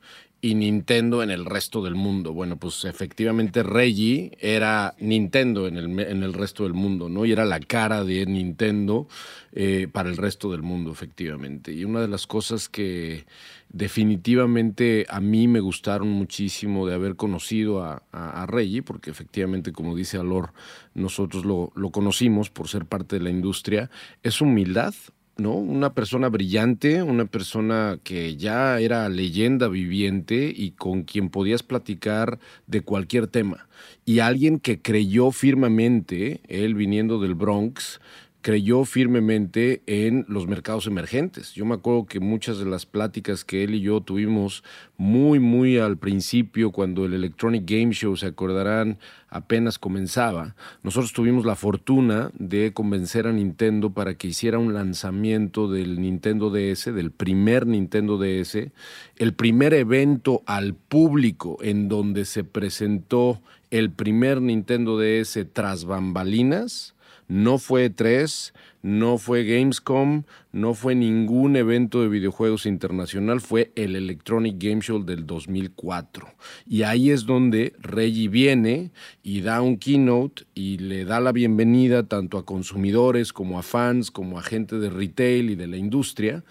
y 0.45 0.57
Nintendo 0.57 1.23
en 1.23 1.31
el 1.31 1.45
resto 1.45 1.83
del 1.83 1.95
mundo. 1.95 2.33
Bueno, 2.33 2.57
pues 2.57 2.85
efectivamente 2.85 3.63
Reggie 3.63 4.37
era 4.41 4.93
Nintendo 4.99 5.69
en 5.69 5.77
el, 5.77 6.01
en 6.01 6.25
el 6.25 6.33
resto 6.33 6.65
del 6.65 6.75
mundo, 6.75 7.09
¿no? 7.09 7.25
Y 7.25 7.31
era 7.31 7.45
la 7.45 7.61
cara 7.61 8.03
de 8.03 8.27
Nintendo 8.27 9.07
eh, 9.53 9.87
para 9.91 10.11
el 10.11 10.17
resto 10.17 10.51
del 10.51 10.63
mundo, 10.63 10.91
efectivamente. 10.91 11.73
Y 11.73 11.85
una 11.85 12.01
de 12.01 12.09
las 12.09 12.27
cosas 12.27 12.69
que 12.69 13.25
definitivamente 13.69 15.07
a 15.09 15.21
mí 15.21 15.47
me 15.47 15.61
gustaron 15.61 16.09
muchísimo 16.09 16.89
de 16.89 16.95
haber 16.95 17.15
conocido 17.15 17.85
a, 17.85 18.03
Reggie, 18.49 18.83
porque 18.83 19.11
efectivamente, 19.11 19.71
como 19.71 19.95
dice 19.95 20.19
Alor, 20.19 20.53
nosotros 20.95 21.45
lo, 21.45 21.71
lo 21.77 21.91
conocimos 21.91 22.51
por 22.51 22.67
ser 22.67 22.85
parte 22.85 23.17
de 23.17 23.23
la 23.23 23.31
industria, 23.31 23.91
es 24.25 24.41
humildad, 24.41 24.93
¿no? 25.37 25.55
Una 25.55 25.95
persona 25.95 26.29
brillante, 26.29 27.03
una 27.03 27.25
persona 27.25 27.99
que 28.03 28.37
ya 28.37 28.81
era 28.81 29.09
leyenda 29.09 29.69
viviente 29.69 30.53
y 30.55 30.73
con 30.73 31.03
quien 31.05 31.31
podías 31.31 31.63
platicar 31.63 32.39
de 32.67 32.83
cualquier 32.83 33.27
tema. 33.27 33.69
Y 34.05 34.21
alguien 34.21 34.59
que 34.59 34.81
creyó 34.81 35.31
firmemente, 35.31 36.41
él 36.49 36.75
viniendo 36.75 37.21
del 37.21 37.35
Bronx, 37.35 38.01
creyó 38.43 38.85
firmemente 38.85 39.83
en 39.87 40.27
los 40.29 40.49
mercados 40.49 40.89
emergentes. 40.89 41.55
Yo 41.55 41.65
me 41.65 41.75
acuerdo 41.75 42.07
que 42.07 42.19
muchas 42.19 42.59
de 42.59 42.67
las 42.67 42.87
pláticas 42.87 43.45
que 43.45 43.63
él 43.63 43.77
y 43.77 43.81
yo 43.81 44.01
tuvimos 44.01 44.65
muy, 44.97 45.39
muy 45.39 45.79
al 45.79 45.97
principio, 45.97 46.73
cuando 46.73 47.05
el 47.05 47.15
Electronic 47.15 47.65
Game 47.65 47.93
Show, 47.93 48.17
se 48.17 48.27
acordarán, 48.27 48.99
apenas 49.29 49.79
comenzaba, 49.79 50.57
nosotros 50.83 51.13
tuvimos 51.13 51.47
la 51.47 51.55
fortuna 51.55 52.33
de 52.37 52.73
convencer 52.73 53.29
a 53.29 53.33
Nintendo 53.33 53.91
para 53.91 54.15
que 54.15 54.27
hiciera 54.27 54.59
un 54.59 54.75
lanzamiento 54.75 55.71
del 55.71 56.01
Nintendo 56.01 56.51
DS, 56.51 56.93
del 56.93 57.13
primer 57.13 57.67
Nintendo 57.69 58.19
DS, 58.19 58.73
el 59.17 59.35
primer 59.35 59.73
evento 59.73 60.43
al 60.47 60.75
público 60.75 61.59
en 61.63 61.89
donde 61.89 62.25
se 62.25 62.43
presentó 62.43 63.41
el 63.71 63.93
primer 63.93 64.43
Nintendo 64.43 64.99
DS 64.99 65.47
tras 65.53 65.85
bambalinas 65.85 66.97
no 67.29 67.59
fue 67.59 67.91
3, 67.91 68.53
no 68.83 69.17
fue 69.17 69.45
Gamescom, 69.45 70.25
no 70.51 70.75
fue 70.75 70.95
ningún 70.95 71.57
evento 71.57 72.03
de 72.03 72.09
videojuegos 72.09 72.67
internacional, 72.67 73.41
fue 73.41 73.73
el 73.77 73.95
Electronic 73.95 74.57
Game 74.59 74.81
Show 74.81 75.05
del 75.05 75.27
2004. 75.27 76.27
Y 76.67 76.83
ahí 76.83 77.11
es 77.11 77.25
donde 77.25 77.75
Reggie 77.79 78.29
viene 78.29 78.91
y 79.23 79.41
da 79.43 79.63
un 79.63 79.79
keynote 79.79 80.45
y 80.55 80.79
le 80.79 81.05
da 81.05 81.21
la 81.21 81.33
bienvenida 81.33 82.03
tanto 82.03 82.39
a 82.39 82.45
consumidores 82.45 83.33
como 83.33 83.59
a 83.59 83.63
fans, 83.63 84.11
como 84.11 84.39
a 84.39 84.43
gente 84.43 84.77
de 84.79 84.91
retail 84.91 85.51
y 85.51 85.55
de 85.55 85.69
la 85.69 85.77
industria. 85.77 86.45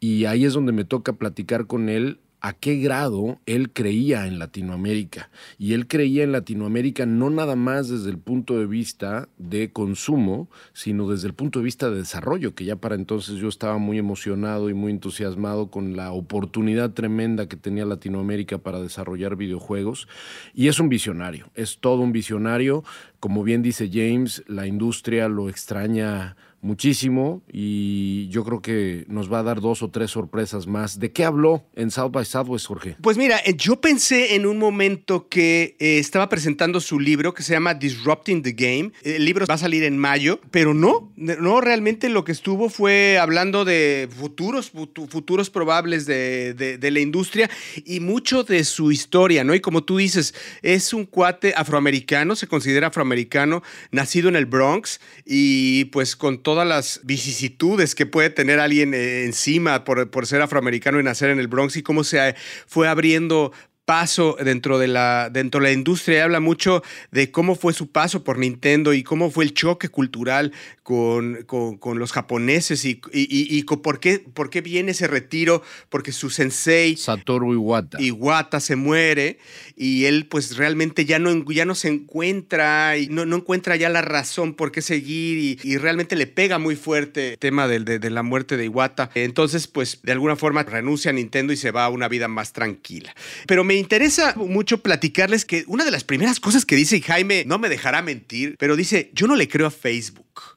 Y 0.00 0.24
ahí 0.24 0.44
es 0.44 0.54
donde 0.54 0.72
me 0.72 0.84
toca 0.84 1.12
platicar 1.12 1.66
con 1.66 1.88
él 1.88 2.18
a 2.44 2.52
qué 2.52 2.76
grado 2.76 3.40
él 3.46 3.70
creía 3.72 4.26
en 4.26 4.38
Latinoamérica. 4.38 5.30
Y 5.58 5.72
él 5.72 5.86
creía 5.86 6.24
en 6.24 6.32
Latinoamérica 6.32 7.06
no 7.06 7.30
nada 7.30 7.56
más 7.56 7.88
desde 7.88 8.10
el 8.10 8.18
punto 8.18 8.58
de 8.58 8.66
vista 8.66 9.30
de 9.38 9.72
consumo, 9.72 10.50
sino 10.74 11.08
desde 11.08 11.26
el 11.28 11.32
punto 11.32 11.60
de 11.60 11.64
vista 11.64 11.88
de 11.88 11.96
desarrollo, 11.96 12.54
que 12.54 12.66
ya 12.66 12.76
para 12.76 12.96
entonces 12.96 13.36
yo 13.36 13.48
estaba 13.48 13.78
muy 13.78 13.96
emocionado 13.96 14.68
y 14.68 14.74
muy 14.74 14.92
entusiasmado 14.92 15.70
con 15.70 15.96
la 15.96 16.12
oportunidad 16.12 16.90
tremenda 16.90 17.48
que 17.48 17.56
tenía 17.56 17.86
Latinoamérica 17.86 18.58
para 18.58 18.78
desarrollar 18.78 19.36
videojuegos. 19.36 20.06
Y 20.52 20.68
es 20.68 20.78
un 20.78 20.90
visionario, 20.90 21.48
es 21.54 21.78
todo 21.78 22.02
un 22.02 22.12
visionario. 22.12 22.84
Como 23.20 23.42
bien 23.42 23.62
dice 23.62 23.88
James, 23.90 24.44
la 24.48 24.66
industria 24.66 25.28
lo 25.28 25.48
extraña 25.48 26.36
muchísimo 26.64 27.42
y 27.52 28.28
yo 28.28 28.42
creo 28.42 28.62
que 28.62 29.04
nos 29.08 29.32
va 29.32 29.40
a 29.40 29.42
dar 29.42 29.60
dos 29.60 29.82
o 29.82 29.90
tres 29.90 30.10
sorpresas 30.10 30.66
más. 30.66 30.98
¿De 30.98 31.12
qué 31.12 31.24
habló 31.24 31.64
en 31.74 31.90
South 31.90 32.10
by 32.10 32.24
Southwest, 32.24 32.66
Jorge? 32.66 32.96
Pues 33.02 33.16
mira, 33.16 33.38
eh, 33.44 33.54
yo 33.56 33.80
pensé 33.80 34.34
en 34.34 34.46
un 34.46 34.58
momento 34.58 35.28
que 35.28 35.76
eh, 35.78 35.98
estaba 35.98 36.28
presentando 36.28 36.80
su 36.80 36.98
libro 36.98 37.34
que 37.34 37.42
se 37.42 37.52
llama 37.52 37.74
Disrupting 37.74 38.42
the 38.42 38.52
Game. 38.52 38.92
El 39.02 39.24
libro 39.24 39.46
va 39.46 39.54
a 39.54 39.58
salir 39.58 39.84
en 39.84 39.98
mayo, 39.98 40.40
pero 40.50 40.74
no, 40.74 41.12
no 41.16 41.60
realmente 41.60 42.08
lo 42.08 42.24
que 42.24 42.32
estuvo 42.32 42.68
fue 42.68 43.18
hablando 43.18 43.64
de 43.64 44.08
futuros, 44.10 44.70
futuros 44.70 45.50
probables 45.50 46.06
de, 46.06 46.54
de 46.54 46.90
la 46.90 47.00
industria 47.00 47.50
y 47.84 48.00
mucho 48.00 48.42
de 48.42 48.64
su 48.64 48.90
historia, 48.90 49.44
¿no? 49.44 49.54
Y 49.54 49.60
como 49.60 49.84
tú 49.84 49.98
dices, 49.98 50.34
es 50.62 50.94
un 50.94 51.04
cuate 51.04 51.52
afroamericano, 51.54 52.36
se 52.36 52.46
considera 52.46 52.88
afroamericano, 52.88 53.62
nacido 53.90 54.28
en 54.28 54.36
el 54.36 54.46
Bronx 54.46 55.00
y 55.26 55.86
pues 55.86 56.16
con 56.16 56.38
todo 56.38 56.53
todas 56.54 56.68
las 56.68 57.00
vicisitudes 57.02 57.96
que 57.96 58.06
puede 58.06 58.30
tener 58.30 58.60
alguien 58.60 58.94
eh, 58.94 59.24
encima 59.24 59.82
por, 59.82 60.08
por 60.12 60.24
ser 60.28 60.40
afroamericano 60.40 61.00
y 61.00 61.02
nacer 61.02 61.30
en 61.30 61.40
el 61.40 61.48
Bronx 61.48 61.76
y 61.76 61.82
cómo 61.82 62.04
se 62.04 62.36
fue 62.68 62.86
abriendo 62.86 63.50
paso 63.84 64.36
dentro 64.42 64.78
de 64.78 64.88
la, 64.88 65.30
dentro 65.30 65.60
de 65.60 65.68
la 65.68 65.72
industria. 65.72 66.24
Habla 66.24 66.40
mucho 66.40 66.82
de 67.10 67.30
cómo 67.30 67.54
fue 67.54 67.72
su 67.72 67.90
paso 67.90 68.24
por 68.24 68.38
Nintendo 68.38 68.94
y 68.94 69.02
cómo 69.02 69.30
fue 69.30 69.44
el 69.44 69.54
choque 69.54 69.88
cultural 69.88 70.52
con, 70.82 71.44
con, 71.44 71.98
los 71.98 72.12
japoneses 72.12 72.84
y, 72.84 73.00
y, 73.12 73.62
por, 73.64 74.00
qué, 74.00 74.18
por 74.18 74.50
qué 74.50 74.60
viene 74.60 74.92
ese 74.92 75.06
retiro, 75.06 75.62
porque 75.88 76.12
su 76.12 76.28
sensei 76.28 76.96
Satoru 76.96 77.54
Iwata. 77.54 78.00
Iwata 78.00 78.60
se 78.60 78.76
muere 78.76 79.38
y 79.76 80.04
él 80.04 80.26
pues 80.26 80.56
realmente 80.56 81.04
ya 81.06 81.18
no, 81.18 81.50
ya 81.50 81.64
no 81.64 81.74
se 81.74 81.88
encuentra 81.88 82.98
y 82.98 83.08
no, 83.08 83.24
no 83.24 83.36
encuentra 83.36 83.76
ya 83.76 83.88
la 83.88 84.02
razón 84.02 84.54
por 84.54 84.72
qué 84.72 84.82
seguir 84.82 85.58
y, 85.62 85.76
realmente 85.78 86.16
le 86.16 86.26
pega 86.26 86.58
muy 86.58 86.76
fuerte 86.76 87.32
el 87.32 87.38
tema 87.38 87.66
de, 87.66 87.80
de, 87.80 87.98
de, 87.98 88.10
la 88.10 88.22
muerte 88.22 88.56
de 88.56 88.64
Iwata. 88.64 89.10
Entonces 89.14 89.66
pues 89.66 90.00
de 90.02 90.12
alguna 90.12 90.36
forma 90.36 90.62
renuncia 90.62 91.10
a 91.10 91.14
Nintendo 91.14 91.52
y 91.52 91.56
se 91.56 91.70
va 91.70 91.84
a 91.84 91.88
una 91.88 92.08
vida 92.08 92.28
más 92.28 92.52
tranquila. 92.52 93.14
Pero 93.46 93.64
me 93.64 93.73
me 93.74 93.80
interesa 93.80 94.34
mucho 94.36 94.78
platicarles 94.78 95.44
que 95.44 95.64
una 95.66 95.84
de 95.84 95.90
las 95.90 96.04
primeras 96.04 96.38
cosas 96.38 96.64
que 96.64 96.76
dice 96.76 97.00
Jaime, 97.00 97.42
no 97.44 97.58
me 97.58 97.68
dejará 97.68 98.02
mentir, 98.02 98.54
pero 98.56 98.76
dice, 98.76 99.10
yo 99.14 99.26
no 99.26 99.34
le 99.34 99.48
creo 99.48 99.66
a 99.66 99.72
Facebook. 99.72 100.53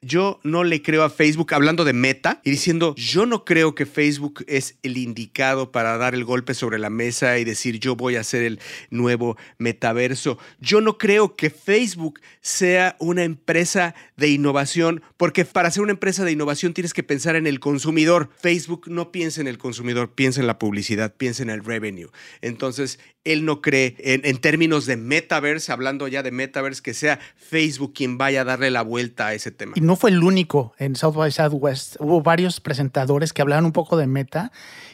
Yo 0.00 0.38
no 0.44 0.64
le 0.64 0.82
creo 0.82 1.02
a 1.02 1.10
Facebook 1.10 1.52
hablando 1.54 1.84
de 1.84 1.92
meta 1.92 2.40
y 2.44 2.50
diciendo, 2.50 2.94
yo 2.96 3.26
no 3.26 3.44
creo 3.44 3.74
que 3.74 3.86
Facebook 3.86 4.44
es 4.46 4.76
el 4.82 4.96
indicado 4.96 5.72
para 5.72 5.96
dar 5.98 6.14
el 6.14 6.24
golpe 6.24 6.54
sobre 6.54 6.78
la 6.78 6.90
mesa 6.90 7.38
y 7.38 7.44
decir, 7.44 7.80
yo 7.80 7.96
voy 7.96 8.16
a 8.16 8.24
ser 8.24 8.44
el 8.44 8.60
nuevo 8.90 9.36
metaverso. 9.58 10.38
Yo 10.60 10.80
no 10.80 10.98
creo 10.98 11.34
que 11.34 11.50
Facebook 11.50 12.20
sea 12.40 12.96
una 13.00 13.24
empresa 13.24 13.94
de 14.16 14.28
innovación, 14.28 15.02
porque 15.16 15.44
para 15.44 15.70
ser 15.70 15.82
una 15.82 15.92
empresa 15.92 16.24
de 16.24 16.32
innovación 16.32 16.74
tienes 16.74 16.94
que 16.94 17.02
pensar 17.02 17.34
en 17.34 17.46
el 17.46 17.58
consumidor. 17.58 18.30
Facebook 18.40 18.84
no 18.86 19.10
piensa 19.10 19.40
en 19.40 19.48
el 19.48 19.58
consumidor, 19.58 20.14
piensa 20.14 20.40
en 20.40 20.46
la 20.46 20.58
publicidad, 20.58 21.14
piensa 21.16 21.42
en 21.42 21.50
el 21.50 21.64
revenue. 21.64 22.10
Entonces, 22.40 23.00
él 23.24 23.44
no 23.44 23.60
cree 23.60 23.96
en, 23.98 24.38
términos 24.38 24.86
de 24.86 24.96
metaverse, 24.96 25.72
hablando 25.72 26.08
ya 26.08 26.22
de 26.22 26.30
metaverse, 26.30 26.82
que 26.82 26.94
sea 26.94 27.18
Facebook 27.36 27.92
quien 27.94 28.16
vaya 28.16 28.42
a 28.42 28.44
darle 28.44 28.70
la 28.70 28.82
vuelta 28.82 29.26
a 29.26 29.34
ese 29.34 29.50
tema 29.50 29.74
no 29.88 29.96
fue 29.96 30.10
el 30.10 30.22
único 30.22 30.74
en 30.76 30.96
South 30.96 31.14
by 31.14 31.32
Southwest. 31.32 31.96
Hubo 31.98 32.20
varios 32.20 32.60
presentadores 32.60 33.32
que 33.32 33.40
hablaban 33.40 33.64
un 33.64 33.72
poco 33.72 33.96
de 33.96 34.06
meta 34.06 34.52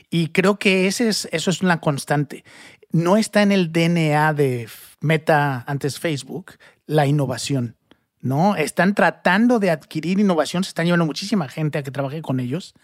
y 0.09 0.29
creo 0.29 0.57
que 0.57 0.87
ese 0.87 1.09
es, 1.09 1.29
eso 1.33 1.51
es 1.51 1.63
una 1.63 1.81
constante. 1.81 2.45
No 2.93 3.17
está 3.17 3.43
en 3.43 3.51
el 3.51 3.73
DNA 3.73 4.35
de 4.35 4.69
Meta 5.01 5.65
antes 5.67 5.99
Facebook 5.99 6.53
la 6.87 7.07
innovación. 7.07 7.75
¿no? 8.21 8.55
Están 8.55 8.95
tratando 8.95 9.59
de 9.59 9.73
adquirir 9.73 10.21
innovación, 10.21 10.63
se 10.63 10.69
están 10.69 10.87
llevando 10.87 11.07
muchísima 11.07 11.49
gente 11.49 11.79
a 11.79 11.83
que 11.83 11.91
trabaje 11.91 12.23
con 12.23 12.39
ellos, 12.39 12.75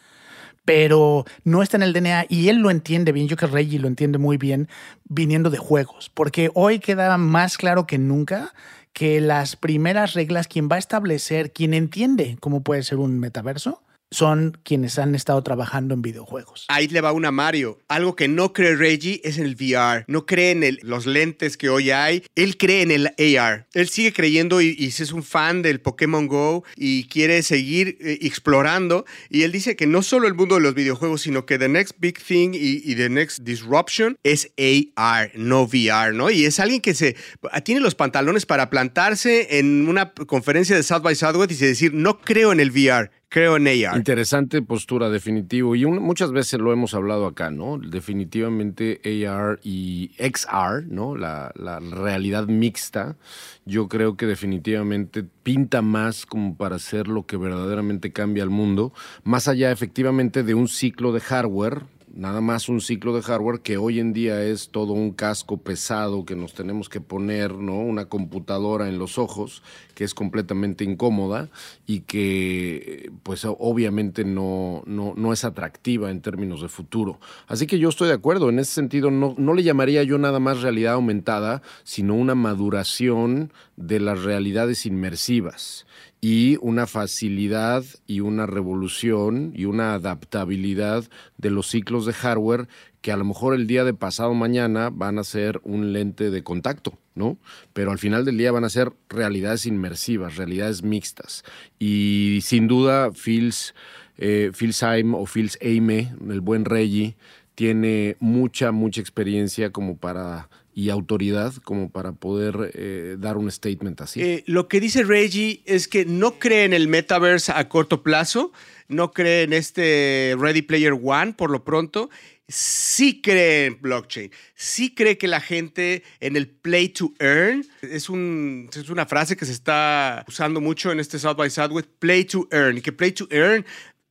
pero 0.64 1.24
no 1.44 1.62
está 1.62 1.76
en 1.76 1.84
el 1.84 1.92
DNA 1.92 2.26
y 2.28 2.48
él 2.48 2.56
lo 2.56 2.72
entiende 2.72 3.12
bien, 3.12 3.28
yo 3.28 3.36
que 3.36 3.46
Reggie 3.46 3.78
lo 3.78 3.86
entiende 3.86 4.18
muy 4.18 4.36
bien 4.36 4.68
viniendo 5.04 5.48
de 5.48 5.58
juegos, 5.58 6.10
porque 6.12 6.50
hoy 6.54 6.80
queda 6.80 7.16
más 7.18 7.56
claro 7.56 7.86
que 7.86 7.98
nunca 7.98 8.52
que 8.92 9.20
las 9.20 9.56
primeras 9.56 10.14
reglas, 10.14 10.48
quien 10.48 10.68
va 10.70 10.76
a 10.76 10.80
establecer, 10.80 11.52
quien 11.52 11.74
entiende 11.74 12.36
cómo 12.40 12.62
puede 12.62 12.82
ser 12.82 12.98
un 12.98 13.18
metaverso, 13.18 13.82
son 14.10 14.58
quienes 14.64 14.98
han 14.98 15.14
estado 15.14 15.42
trabajando 15.42 15.94
en 15.94 16.02
videojuegos. 16.02 16.66
Ahí 16.68 16.88
le 16.88 17.00
va 17.00 17.12
una 17.12 17.30
Mario. 17.30 17.78
Algo 17.88 18.16
que 18.16 18.28
no 18.28 18.52
cree 18.52 18.74
Reggie 18.74 19.20
es 19.24 19.38
en 19.38 19.44
el 19.44 19.54
VR. 19.54 20.04
No 20.08 20.26
cree 20.26 20.50
en 20.50 20.78
los 20.82 21.06
lentes 21.06 21.56
que 21.56 21.68
hoy 21.68 21.90
hay. 21.90 22.24
Él 22.34 22.56
cree 22.56 22.82
en 22.82 22.90
el 22.90 23.06
AR. 23.38 23.66
Él 23.72 23.88
sigue 23.88 24.12
creyendo 24.12 24.60
y, 24.60 24.76
es 24.80 25.12
un 25.12 25.22
fan 25.22 25.62
del 25.62 25.80
Pokémon 25.80 26.26
Go 26.26 26.64
y 26.76 27.04
quiere 27.04 27.42
seguir 27.42 27.96
eh, 28.00 28.18
explorando. 28.22 29.04
Y 29.28 29.42
él 29.42 29.52
dice 29.52 29.76
que 29.76 29.86
no 29.86 30.02
solo 30.02 30.26
el 30.26 30.34
mundo 30.34 30.56
de 30.56 30.60
los 30.60 30.74
videojuegos, 30.74 31.22
sino 31.22 31.46
que 31.46 31.58
the 31.58 31.68
next 31.68 31.94
big 31.98 32.18
thing 32.18 32.50
y, 32.52 32.82
y 32.84 32.96
the 32.96 33.08
next 33.08 33.40
disruption 33.40 34.18
es 34.24 34.52
AR, 34.96 35.30
no 35.34 35.62
VR, 35.62 36.12
¿no? 36.12 36.30
Y 36.30 36.44
es 36.44 36.58
alguien 36.60 36.80
que 36.80 36.94
se 36.94 37.16
tiene 37.64 37.80
los 37.80 37.94
pantalones 37.94 38.46
para 38.46 38.70
plantarse 38.70 39.58
en 39.58 39.88
una 39.88 40.12
conferencia 40.12 40.76
de 40.76 40.82
South 40.82 41.02
by 41.02 41.14
Southwest 41.14 41.52
y 41.52 41.66
decir, 41.66 41.94
no 41.94 42.20
creo 42.20 42.52
en 42.52 42.60
el 42.60 42.70
VR 42.70 43.10
creo 43.30 43.56
en 43.56 43.66
AR. 43.66 43.96
Interesante 43.96 44.60
postura, 44.60 45.08
definitivo. 45.08 45.74
Y 45.74 45.86
muchas 45.86 46.32
veces 46.32 46.60
lo 46.60 46.72
hemos 46.72 46.92
hablado 46.92 47.26
acá, 47.26 47.50
¿no? 47.50 47.78
Definitivamente 47.78 49.00
AR 49.26 49.58
y 49.62 50.10
XR, 50.18 50.86
¿no? 50.88 51.16
La, 51.16 51.52
la, 51.54 51.80
realidad 51.80 52.46
mixta, 52.46 53.16
yo 53.64 53.88
creo 53.88 54.16
que 54.16 54.26
definitivamente 54.26 55.24
pinta 55.42 55.80
más 55.80 56.26
como 56.26 56.56
para 56.56 56.78
ser 56.78 57.08
lo 57.08 57.24
que 57.24 57.38
verdaderamente 57.38 58.12
cambia 58.12 58.42
el 58.42 58.50
mundo, 58.50 58.92
más 59.24 59.48
allá 59.48 59.70
efectivamente 59.70 60.42
de 60.42 60.54
un 60.54 60.68
ciclo 60.68 61.12
de 61.12 61.20
hardware 61.20 61.84
nada 62.14 62.40
más 62.40 62.68
un 62.68 62.80
ciclo 62.80 63.14
de 63.14 63.22
hardware 63.22 63.60
que 63.60 63.76
hoy 63.76 64.00
en 64.00 64.12
día 64.12 64.42
es 64.42 64.70
todo 64.70 64.92
un 64.92 65.12
casco 65.12 65.58
pesado 65.58 66.24
que 66.24 66.36
nos 66.36 66.54
tenemos 66.54 66.88
que 66.88 67.00
poner, 67.00 67.54
¿no? 67.54 67.78
Una 67.78 68.06
computadora 68.06 68.88
en 68.88 68.98
los 68.98 69.18
ojos 69.18 69.62
que 69.94 70.04
es 70.04 70.14
completamente 70.14 70.84
incómoda 70.84 71.48
y 71.86 72.00
que 72.00 73.10
pues 73.22 73.44
obviamente 73.44 74.24
no, 74.24 74.82
no, 74.86 75.14
no 75.16 75.32
es 75.32 75.44
atractiva 75.44 76.10
en 76.10 76.20
términos 76.20 76.62
de 76.62 76.68
futuro. 76.68 77.20
Así 77.46 77.66
que 77.66 77.78
yo 77.78 77.88
estoy 77.88 78.08
de 78.08 78.14
acuerdo, 78.14 78.48
en 78.48 78.58
ese 78.58 78.72
sentido 78.72 79.10
no, 79.10 79.34
no 79.38 79.54
le 79.54 79.62
llamaría 79.62 80.02
yo 80.02 80.18
nada 80.18 80.40
más 80.40 80.62
realidad 80.62 80.94
aumentada, 80.94 81.62
sino 81.84 82.14
una 82.14 82.34
maduración 82.34 83.52
de 83.76 84.00
las 84.00 84.22
realidades 84.22 84.86
inmersivas 84.86 85.86
y 86.20 86.58
una 86.60 86.86
facilidad 86.86 87.84
y 88.06 88.20
una 88.20 88.46
revolución 88.46 89.52
y 89.54 89.64
una 89.64 89.94
adaptabilidad 89.94 91.04
de 91.38 91.50
los 91.50 91.68
ciclos 91.68 92.04
de 92.04 92.12
hardware 92.12 92.68
que 93.00 93.12
a 93.12 93.16
lo 93.16 93.24
mejor 93.24 93.54
el 93.54 93.66
día 93.66 93.84
de 93.84 93.94
pasado 93.94 94.34
mañana 94.34 94.90
van 94.92 95.18
a 95.18 95.24
ser 95.24 95.60
un 95.64 95.92
lente 95.92 96.30
de 96.30 96.42
contacto, 96.42 96.98
¿no? 97.14 97.38
Pero 97.72 97.92
al 97.92 97.98
final 97.98 98.26
del 98.26 98.36
día 98.36 98.52
van 98.52 98.64
a 98.64 98.68
ser 98.68 98.92
realidades 99.08 99.64
inmersivas, 99.64 100.36
realidades 100.36 100.82
mixtas. 100.82 101.42
Y 101.78 102.40
sin 102.42 102.68
duda, 102.68 103.10
Phil's, 103.12 103.74
eh, 104.18 104.50
o 104.50 105.26
Phil's 105.26 105.58
Aime, 105.62 106.14
el 106.28 106.42
buen 106.42 106.66
Reggie, 106.66 107.16
tiene 107.54 108.16
mucha, 108.20 108.70
mucha 108.70 109.00
experiencia 109.00 109.70
como 109.70 109.96
para 109.96 110.50
y 110.74 110.90
autoridad 110.90 111.54
como 111.64 111.90
para 111.90 112.12
poder 112.12 112.72
eh, 112.74 113.16
dar 113.18 113.36
un 113.36 113.50
statement 113.50 114.00
así. 114.00 114.22
Eh, 114.22 114.44
lo 114.46 114.68
que 114.68 114.80
dice 114.80 115.02
Reggie 115.02 115.62
es 115.66 115.88
que 115.88 116.04
no 116.04 116.38
cree 116.38 116.64
en 116.64 116.72
el 116.72 116.88
metaverse 116.88 117.52
a 117.54 117.68
corto 117.68 118.02
plazo, 118.02 118.52
no 118.88 119.12
cree 119.12 119.42
en 119.42 119.52
este 119.52 120.36
Ready 120.38 120.62
Player 120.62 120.92
One 120.92 121.34
por 121.34 121.50
lo 121.50 121.64
pronto, 121.64 122.10
sí 122.48 123.20
cree 123.20 123.66
en 123.66 123.80
blockchain, 123.80 124.30
sí 124.54 124.94
cree 124.94 125.18
que 125.18 125.28
la 125.28 125.40
gente 125.40 126.02
en 126.18 126.36
el 126.36 126.48
play 126.48 126.88
to 126.88 127.12
earn, 127.18 127.64
es, 127.82 128.08
un, 128.08 128.68
es 128.72 128.88
una 128.90 129.06
frase 129.06 129.36
que 129.36 129.46
se 129.46 129.52
está 129.52 130.24
usando 130.26 130.60
mucho 130.60 130.90
en 130.90 131.00
este 131.00 131.18
South 131.18 131.36
by 131.36 131.50
Southwest, 131.50 131.88
play 131.98 132.24
to 132.24 132.48
earn, 132.50 132.78
y 132.78 132.80
que 132.80 132.92
play 132.92 133.12
to 133.12 133.26
earn 133.30 133.64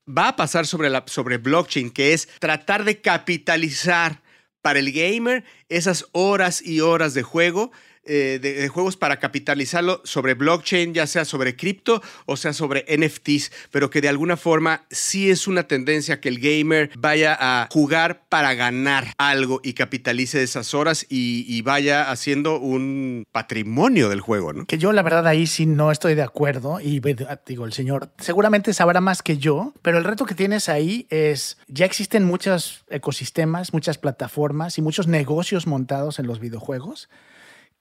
va 0.08 0.30
a 0.30 0.36
pasar 0.36 0.65
sobre, 0.65 0.89
sobre 1.08 1.38
blockchain, 1.38 1.91
que 1.91 2.13
es 2.13 2.28
tratar 2.39 2.84
de 2.84 3.00
capitalizar 3.02 4.22
para 4.62 4.80
el 4.80 4.91
gamer 4.91 5.43
esas 5.69 6.06
horas 6.12 6.62
y 6.62 6.82
horas 6.82 7.13
de 7.13 7.24
juego 7.24 7.72
eh, 8.12 8.39
de, 8.41 8.67
juegos 8.69 8.98
para 8.98 9.19
capitalizarlo 9.19 10.02
sobre 10.04 10.34
blockchain, 10.34 10.95
ya 10.95 11.06
sea 11.06 11.26
sobre 11.26 11.56
cripto 11.56 12.02
o 12.26 12.38
sea 12.38 12.54
sobre 12.54 12.84
NFTs, 12.89 13.52
pero 13.69 13.91
que 13.91 14.02
de 14.02 14.10
alguna 14.10 14.36
forma 14.36 14.86
sí 14.89 15.30
es 15.30 15.48
una 15.48 15.67
tendencia 15.67 16.19
que 16.19 16.30
el 16.30 16.39
gamer 16.39 16.89
vaya 16.98 17.38
a 17.39 17.67
jugar 17.72 18.24
para 18.28 18.56
ganar 18.56 19.13
algo 19.19 19.62
y 19.63 19.74
capitalice 19.74 20.41
esas 20.41 20.74
horas 20.74 21.06
y, 21.08 21.60
vaya 21.62 22.10
haciendo 22.10 22.58
un 22.58 23.26
patrimonio 23.32 24.10
del 24.10 24.22
juego, 24.22 24.54
¿no? 24.54 24.65
Que 24.65 24.80
yo 24.80 24.91
la 24.91 25.04
verdad 25.04 25.28
ahí 25.28 25.45
sí 25.45 25.67
no 25.67 25.91
estoy 25.91 26.15
de 26.15 26.24
acuerdo 26.24 26.80
y 26.80 27.00
digo, 27.45 27.65
el 27.65 27.74
señor 27.74 28.10
seguramente 28.17 28.74
sabrá 28.74 29.02
más 29.02 29.22
que 29.22 29.38
yo, 29.38 29.74
pero 29.84 30.00
el 30.00 30.04
reto 30.04 30.26
que 30.26 30.34
tienes 30.34 30.67
ahí 30.67 31.06
es, 31.12 31.58
ya 31.67 31.86
existen 31.86 32.24
muchos 32.24 32.86
ecosistemas, 32.89 33.72
muchas 33.72 34.00
plataformas 34.00 34.80
y 34.80 34.82
muchos 34.82 35.08
negocios 35.08 35.67
montados 35.67 36.17
en 36.17 36.26
los 36.26 36.39
videojuegos 36.39 37.08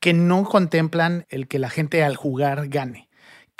que 0.00 0.12
no 0.12 0.44
contemplan 0.44 1.26
el 1.28 1.48
que 1.48 1.58
la 1.58 1.70
gente 1.70 2.02
al 2.02 2.16
jugar 2.16 2.68
gane. 2.68 3.08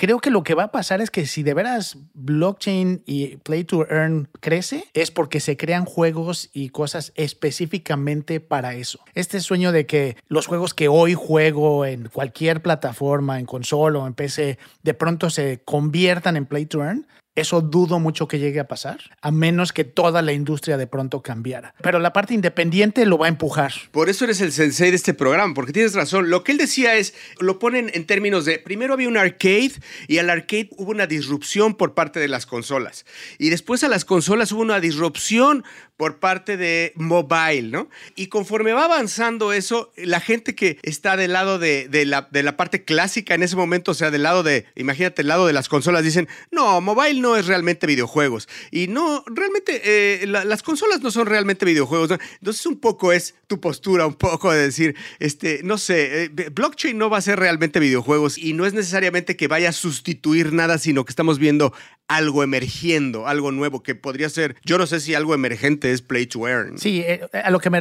Creo 0.01 0.21
que 0.21 0.31
lo 0.31 0.45
que 0.45 0.55
va 0.55 0.63
a 0.63 0.71
pasar 0.71 1.01
es 1.01 1.11
que 1.11 1.27
si 1.27 1.43
de 1.43 1.55
veras 1.55 1.99
blockchain 2.15 3.03
y 3.05 3.39
play 3.39 3.65
to 3.65 3.85
earn 3.91 4.29
crece, 4.39 4.85
es 4.95 5.11
porque 5.11 5.41
se 5.41 5.57
crean 5.57 5.85
juegos 5.87 6.51
y 6.53 6.69
cosas 6.69 7.13
específicamente 7.17 8.39
para 8.39 8.77
eso. 8.77 9.01
Este 9.15 9.41
sueño 9.41 9.73
de 9.73 9.87
que 9.87 10.17
los 10.29 10.47
juegos 10.47 10.73
que 10.73 10.87
hoy 10.87 11.15
juego 11.15 11.85
en 11.85 12.11
cualquier 12.11 12.63
plataforma, 12.63 13.41
en 13.41 13.47
consola 13.47 13.99
o 13.99 14.07
en 14.07 14.15
PC, 14.15 14.61
de 14.85 14.95
pronto 14.95 15.31
se 15.31 15.63
conviertan 15.65 16.37
en 16.37 16.47
play 16.47 16.67
to 16.67 16.85
earn, 16.85 17.09
eso 17.41 17.61
dudo 17.61 17.99
mucho 17.99 18.29
que 18.29 18.39
llegue 18.39 18.61
a 18.61 18.69
pasar, 18.69 18.99
a 19.21 19.31
menos 19.31 19.73
que 19.73 19.85
toda 19.85 20.23
la 20.23 20.33
industria 20.33 20.77
de 20.77 20.87
pronto 20.87 21.23
cambiara. 21.23 21.75
Pero 21.83 21.99
la 21.99 22.13
parte 22.13 22.35
independiente 22.35 23.07
lo 23.07 23.19
va 23.19 23.27
a 23.27 23.29
empujar. 23.29 23.73
Por 23.91 24.09
eso 24.09 24.25
eres 24.25 24.41
el 24.41 24.53
sensei 24.53 24.91
de 24.91 24.97
este 24.97 25.15
programa, 25.15 25.55
porque 25.55 25.73
tienes 25.73 25.95
razón. 25.95 26.31
Lo 26.31 26.45
que 26.45 26.53
él 26.53 26.59
decía 26.59 26.97
es, 26.97 27.15
lo 27.39 27.59
ponen 27.59 27.91
en 27.95 28.07
términos 28.07 28.45
de, 28.45 28.59
primero 28.59 28.95
había 28.95 29.09
un 29.09 29.17
arcade 29.17 29.73
y 30.07 30.19
al 30.19 30.31
arcade 30.31 30.71
hubo 30.77 30.91
una 30.91 31.07
disrupción 31.07 31.75
por 31.75 31.95
parte 31.95 32.21
de 32.21 32.29
las 32.29 32.47
consolas. 32.47 33.07
Y 33.39 33.51
después 33.51 33.85
a 33.85 33.89
las 33.89 34.05
consolas 34.05 34.53
hubo 34.53 34.63
una 34.63 34.81
disrupción 34.81 35.65
por 35.99 36.21
parte 36.21 36.57
de 36.57 36.93
mobile, 36.95 37.71
¿no? 37.71 37.89
Y 38.15 38.29
conforme 38.29 38.73
va 38.73 38.85
avanzando 38.85 39.53
eso, 39.53 39.93
la 39.97 40.21
gente 40.21 40.55
que 40.55 40.79
está 40.83 41.17
del 41.17 41.33
lado 41.33 41.59
de, 41.59 41.89
la, 42.07 42.29
de 42.31 42.45
la 42.45 42.57
parte 42.57 42.85
clásica 42.85 43.35
en 43.35 43.43
ese 43.43 43.57
momento, 43.57 43.91
o 43.91 43.95
sea, 43.95 44.13
del 44.13 44.23
lado 44.23 44.45
de, 44.45 44.67
imagínate, 44.77 45.23
el 45.23 45.29
lado 45.29 45.49
de 45.49 45.53
las 45.53 45.69
consolas, 45.69 46.05
dicen, 46.05 46.29
no, 46.53 46.81
mobile 46.81 47.21
no 47.21 47.28
es 47.37 47.47
realmente 47.47 47.87
videojuegos. 47.87 48.49
Y 48.71 48.89
no, 48.89 49.25
realmente, 49.27 49.81
eh, 49.85 50.27
las 50.27 50.63
consolas 50.63 51.01
no 51.01 51.11
son 51.11 51.27
realmente 51.27 51.65
videojuegos. 51.65 52.11
Entonces, 52.11 52.67
un 52.67 52.79
poco 52.79 53.13
es 53.13 53.35
tu 53.47 53.61
postura, 53.61 54.07
un 54.07 54.15
poco 54.15 54.53
de 54.53 54.63
decir, 54.63 54.97
este, 55.19 55.61
no 55.65 55.79
sé, 55.79 56.25
eh, 56.25 56.29
blockchain 56.29 56.97
no 56.97 57.11
va 57.11 57.19
a 57.19 57.23
ser 57.23 57.39
realmente 57.39 57.81
videojuegos 57.81 58.39
y 58.39 58.53
no 58.53 58.67
es 58.67 58.75
necesariamente 58.75 59.37
que 59.37 59.49
vaya 59.49 59.71
a 59.71 59.73
sustituir 59.73 60.53
nada, 60.53 60.79
sino 60.79 61.05
que 61.05 61.11
estamos 61.11 61.39
viendo 61.39 61.73
algo 62.09 62.43
emergiendo, 62.43 63.27
algo 63.27 63.53
nuevo 63.53 63.83
que 63.83 63.95
podría 63.95 64.31
ser, 64.31 64.57
yo 64.65 64.79
no 64.79 64.87
sé 64.87 64.99
si 64.99 65.15
algo 65.15 65.35
emergente 65.35 65.93
es 65.93 66.01
play 66.01 66.27
to 66.27 66.49
earn. 66.49 66.79
Sí, 66.79 67.03
eh, 67.07 67.21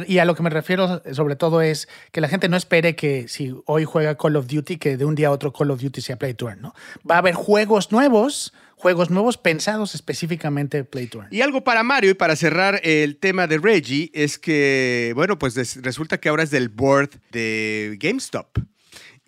y 0.06 0.18
a 0.18 0.24
lo 0.26 0.34
que 0.34 0.42
me 0.42 0.50
refiero 0.50 1.02
sobre 1.12 1.34
todo 1.34 1.62
es 1.62 1.88
que 2.12 2.20
la 2.20 2.28
gente 2.28 2.48
no 2.48 2.56
espere 2.56 2.94
que 2.94 3.26
si 3.28 3.54
hoy 3.64 3.84
juega 3.84 4.16
Call 4.16 4.36
of 4.36 4.46
Duty, 4.46 4.76
que 4.76 4.96
de 4.96 5.04
un 5.06 5.14
día 5.14 5.28
a 5.28 5.30
otro 5.30 5.52
Call 5.52 5.70
of 5.70 5.80
Duty 5.80 6.02
sea 6.02 6.16
play 6.16 6.34
to 6.34 6.48
earn, 6.48 6.60
¿no? 6.60 6.74
Va 7.10 7.16
a 7.16 7.18
haber 7.18 7.34
juegos 7.34 7.90
nuevos 7.90 8.52
juegos 8.78 9.10
nuevos 9.10 9.36
pensados 9.36 9.94
específicamente 9.94 10.84
Play 10.84 11.08
to 11.08 11.18
Earn. 11.18 11.28
Y 11.32 11.42
algo 11.42 11.64
para 11.64 11.82
Mario 11.82 12.10
y 12.10 12.14
para 12.14 12.36
cerrar 12.36 12.80
el 12.84 13.16
tema 13.16 13.46
de 13.46 13.58
Reggie 13.58 14.10
es 14.14 14.38
que, 14.38 15.12
bueno, 15.14 15.38
pues 15.38 15.76
resulta 15.82 16.18
que 16.18 16.28
ahora 16.28 16.44
es 16.44 16.50
del 16.50 16.68
board 16.68 17.10
de 17.32 17.96
GameStop. 18.00 18.58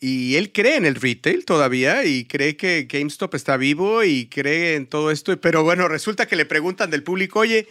Y 0.00 0.36
él 0.36 0.50
cree 0.52 0.76
en 0.76 0.86
el 0.86 0.94
retail 0.94 1.44
todavía 1.44 2.04
y 2.06 2.24
cree 2.24 2.56
que 2.56 2.86
GameStop 2.90 3.34
está 3.34 3.58
vivo 3.58 4.02
y 4.02 4.26
cree 4.26 4.76
en 4.76 4.86
todo 4.86 5.10
esto. 5.10 5.38
Pero 5.40 5.62
bueno, 5.62 5.88
resulta 5.88 6.26
que 6.26 6.36
le 6.36 6.46
preguntan 6.46 6.88
del 6.90 7.02
público, 7.02 7.40
oye, 7.40 7.68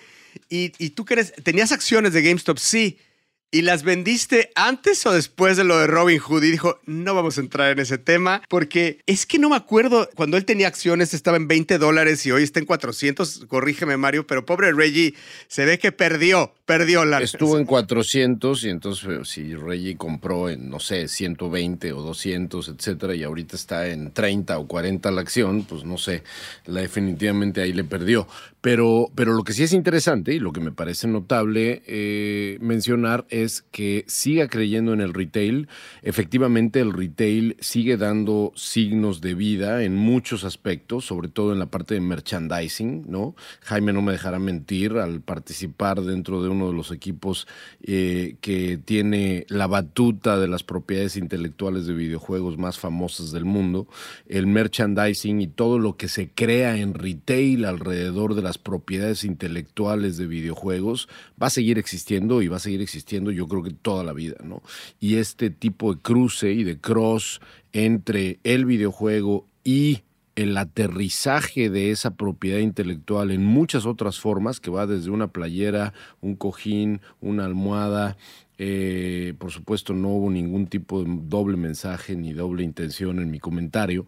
¿y, 0.48 0.74
y 0.78 0.92
tú 0.92 1.06
crees, 1.06 1.34
tenías 1.44 1.72
acciones 1.72 2.14
de 2.14 2.22
GameStop? 2.22 2.60
Sí. 2.60 3.00
¿Y 3.52 3.64
las 3.64 3.82
vendiste 3.82 4.52
antes 4.54 5.04
o 5.08 5.12
después 5.12 5.58
de 5.58 5.64
lo 5.64 5.80
de 5.80 5.88
Robin 5.88 6.20
Hood? 6.20 6.44
Y 6.44 6.52
dijo, 6.52 6.80
no 6.86 7.16
vamos 7.16 7.40
a 7.40 7.42
entrar 7.42 7.72
en 7.72 7.80
ese 7.80 7.98
tema 7.98 8.44
porque 8.48 9.00
es 9.08 9.26
que 9.26 9.40
no 9.40 9.50
me 9.50 9.56
acuerdo, 9.56 10.08
cuando 10.16 10.38
él 10.38 10.46
tenía 10.46 10.68
acciones 10.68 11.16
estaba 11.16 11.38
en 11.38 11.48
20 11.48 11.80
dólares 11.80 12.24
y 12.28 12.32
hoy 12.32 12.44
está 12.44 12.60
en 12.60 12.68
400, 12.68 13.46
corrígeme 13.48 13.98
Mario, 13.98 14.28
pero 14.28 14.46
pobre 14.46 14.72
Reggie 14.72 15.16
se 15.48 15.66
ve 15.66 15.80
que 15.80 15.92
perdió, 15.92 16.54
perdió 16.68 17.06
la... 17.06 17.22
Estuvo 17.22 17.58
en 17.58 17.66
400 17.66 18.66
y 18.66 18.70
entonces 18.70 19.10
eh, 19.10 19.22
si 19.24 19.56
Reggie 19.56 19.98
compró 19.98 20.48
en, 20.48 20.70
no 20.70 20.80
sé, 20.80 21.08
120 21.08 21.92
o 21.94 22.04
200, 22.04 22.68
etcétera, 22.68 23.16
y 23.16 23.24
ahorita 23.24 23.56
está 23.56 23.88
en 23.88 24.12
30 24.12 24.60
o 24.60 24.68
40 24.68 25.10
la 25.10 25.22
acción, 25.22 25.64
pues 25.64 25.84
no 25.84 25.98
sé, 25.98 26.22
la 26.68 26.82
definitivamente 26.82 27.62
ahí 27.62 27.74
le 27.74 27.84
perdió. 27.84 28.28
Pero, 28.62 29.10
pero 29.16 29.34
lo 29.34 29.44
que 29.44 29.54
sí 29.54 29.64
es 29.64 29.72
interesante 29.72 30.34
y 30.34 30.40
lo 30.40 30.52
que 30.52 30.60
me 30.60 30.74
parece 30.74 31.08
notable 31.08 31.82
eh, 31.88 32.58
mencionar 32.60 33.26
es 33.30 33.62
que 33.72 34.04
siga 34.08 34.50
creyendo 34.50 34.92
en 34.92 35.00
el 35.00 35.14
retail. 35.14 35.70
Efectivamente, 36.02 36.82
el 36.82 36.92
retail 36.92 37.56
sigue 37.62 37.96
dando 37.96 38.52
signos 38.56 39.22
de 39.22 39.34
vida 39.34 39.84
en 39.84 39.96
muchos 39.96 40.44
aspectos, 40.44 41.06
sobre 41.06 41.30
todo 41.30 41.54
en 41.54 41.60
la 41.60 41.68
parte 41.68 41.94
de 41.94 42.02
merchandising, 42.02 43.06
¿no? 43.08 43.34
Jaime 43.62 43.94
no 43.94 44.02
me 44.02 44.12
dejará 44.12 44.40
mentir 44.40 44.98
al 44.98 45.22
participar 45.22 46.02
dentro 46.02 46.44
de 46.44 46.50
uno 46.50 46.68
de 46.68 46.74
los 46.74 46.92
equipos 46.92 47.48
eh, 47.82 48.36
que 48.42 48.78
tiene 48.78 49.46
la 49.48 49.68
batuta 49.68 50.38
de 50.38 50.50
las 50.50 50.64
propiedades 50.64 51.16
intelectuales 51.16 51.88
de 51.88 51.94
videojuegos 51.94 52.58
más 52.58 52.78
famosas 52.78 53.32
del 53.32 53.46
mundo, 53.46 53.88
el 54.28 54.48
merchandising 54.48 55.40
y 55.40 55.48
todo 55.48 55.80
lo 55.80 55.96
que 55.96 56.10
se 56.10 56.30
crea 56.30 56.76
en 56.78 56.94
retail 56.94 57.64
alrededor 57.64 58.36
de 58.36 58.49
las 58.50 58.58
propiedades 58.58 59.24
intelectuales 59.24 60.18
de 60.18 60.26
videojuegos 60.26 61.08
va 61.40 61.48
a 61.48 61.52
seguir 61.52 61.78
existiendo 61.78 62.42
y 62.42 62.48
va 62.48 62.58
a 62.58 62.60
seguir 62.60 62.82
existiendo 62.82 63.30
yo 63.30 63.48
creo 63.48 63.62
que 63.62 63.70
toda 63.70 64.04
la 64.04 64.12
vida, 64.12 64.38
¿no? 64.44 64.64
Y 65.00 65.18
este 65.18 65.52
tipo 65.52 65.94
de 65.94 66.02
cruce 66.02 66.52
y 66.52 66.64
de 66.64 66.80
cross 66.80 67.42
entre 67.74 68.40
el 68.44 68.66
videojuego 68.66 69.46
y 69.64 70.02
el 70.36 70.58
aterrizaje 70.58 71.70
de 71.70 71.92
esa 71.92 72.16
propiedad 72.16 72.58
intelectual 72.58 73.30
en 73.30 73.46
muchas 73.46 73.86
otras 73.86 74.20
formas, 74.20 74.60
que 74.60 74.72
va 74.72 74.88
desde 74.88 75.12
una 75.12 75.28
playera, 75.28 75.94
un 76.22 76.36
cojín, 76.36 77.02
una 77.22 77.46
almohada. 77.46 78.18
Eh, 78.62 79.34
por 79.40 79.52
supuesto, 79.52 79.94
no 79.94 80.10
hubo 80.10 80.30
ningún 80.30 80.68
tipo 80.68 81.02
de 81.02 81.10
doble 81.10 81.56
mensaje 81.56 82.18
ni 82.18 82.34
doble 82.34 82.62
intención 82.62 83.20
en 83.20 83.32
mi 83.32 83.40
comentario, 83.40 84.06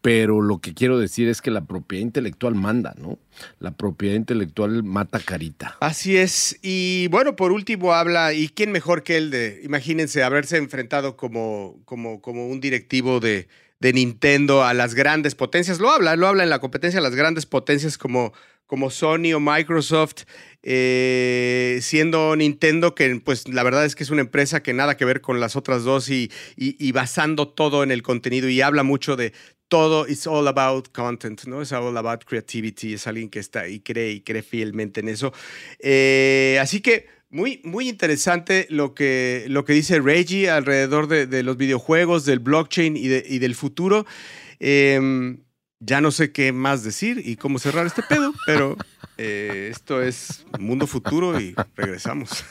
pero 0.00 0.42
lo 0.42 0.58
que 0.58 0.74
quiero 0.74 0.98
decir 0.98 1.28
es 1.28 1.40
que 1.40 1.52
la 1.52 1.66
propiedad 1.66 2.02
intelectual 2.02 2.56
manda, 2.56 2.96
¿no? 2.98 3.20
La 3.60 3.70
propiedad 3.70 4.16
intelectual 4.16 4.82
mata 4.82 5.20
carita. 5.20 5.76
Así 5.78 6.16
es. 6.16 6.58
Y 6.62 7.06
bueno, 7.12 7.36
por 7.36 7.52
último 7.52 7.92
habla, 7.92 8.34
¿y 8.34 8.48
quién 8.48 8.72
mejor 8.72 9.04
que 9.04 9.16
él 9.18 9.30
de, 9.30 9.60
imagínense, 9.62 10.24
haberse 10.24 10.56
enfrentado 10.56 11.16
como, 11.16 11.78
como, 11.84 12.20
como 12.20 12.48
un 12.48 12.60
directivo 12.60 13.20
de, 13.20 13.46
de 13.78 13.92
Nintendo 13.92 14.64
a 14.64 14.74
las 14.74 14.94
grandes 14.94 15.36
potencias? 15.36 15.78
Lo 15.78 15.92
habla, 15.92 16.16
lo 16.16 16.26
habla 16.26 16.42
en 16.42 16.50
la 16.50 16.58
competencia 16.58 16.98
a 16.98 17.04
las 17.04 17.14
grandes 17.14 17.46
potencias 17.46 17.98
como, 17.98 18.32
como 18.72 18.88
Sony 18.88 19.34
o 19.34 19.38
Microsoft, 19.38 20.22
eh, 20.62 21.78
siendo 21.82 22.34
Nintendo, 22.36 22.94
que 22.94 23.20
pues 23.22 23.46
la 23.46 23.62
verdad 23.64 23.84
es 23.84 23.94
que 23.94 24.02
es 24.02 24.08
una 24.08 24.22
empresa 24.22 24.62
que 24.62 24.72
nada 24.72 24.96
que 24.96 25.04
ver 25.04 25.20
con 25.20 25.40
las 25.40 25.56
otras 25.56 25.84
dos 25.84 26.08
y, 26.08 26.30
y, 26.56 26.90
basando 26.92 27.48
todo 27.48 27.82
en 27.82 27.90
el 27.90 28.02
contenido 28.02 28.48
y 28.48 28.62
habla 28.62 28.82
mucho 28.82 29.14
de 29.14 29.34
todo, 29.68 30.08
it's 30.08 30.26
all 30.26 30.48
about 30.48 30.88
content, 30.90 31.44
¿no? 31.44 31.60
Es 31.60 31.70
all 31.72 31.94
about 31.98 32.24
creativity, 32.24 32.94
es 32.94 33.06
alguien 33.06 33.28
que 33.28 33.40
está 33.40 33.68
y 33.68 33.80
cree 33.80 34.12
y 34.12 34.20
cree 34.22 34.42
fielmente 34.42 35.00
en 35.00 35.10
eso. 35.10 35.34
Eh, 35.78 36.56
así 36.58 36.80
que 36.80 37.08
muy, 37.28 37.60
muy 37.64 37.90
interesante 37.90 38.66
lo 38.70 38.94
que, 38.94 39.44
lo 39.48 39.66
que 39.66 39.74
dice 39.74 40.00
Reggie 40.00 40.48
alrededor 40.48 41.08
de, 41.08 41.42
los 41.42 41.58
videojuegos, 41.58 42.24
del 42.24 42.38
blockchain 42.38 42.96
y, 42.96 43.08
de- 43.08 43.26
y 43.28 43.38
del 43.38 43.54
futuro. 43.54 44.06
Eh, 44.60 45.36
ya 45.84 46.00
no 46.00 46.10
sé 46.10 46.32
qué 46.32 46.52
más 46.52 46.84
decir 46.84 47.22
y 47.24 47.36
cómo 47.36 47.58
cerrar 47.58 47.86
este 47.86 48.02
pedo, 48.02 48.32
pero 48.46 48.76
eh, 49.18 49.68
esto 49.70 50.00
es 50.00 50.46
Mundo 50.58 50.86
Futuro 50.86 51.40
y 51.40 51.54
regresamos. 51.74 52.44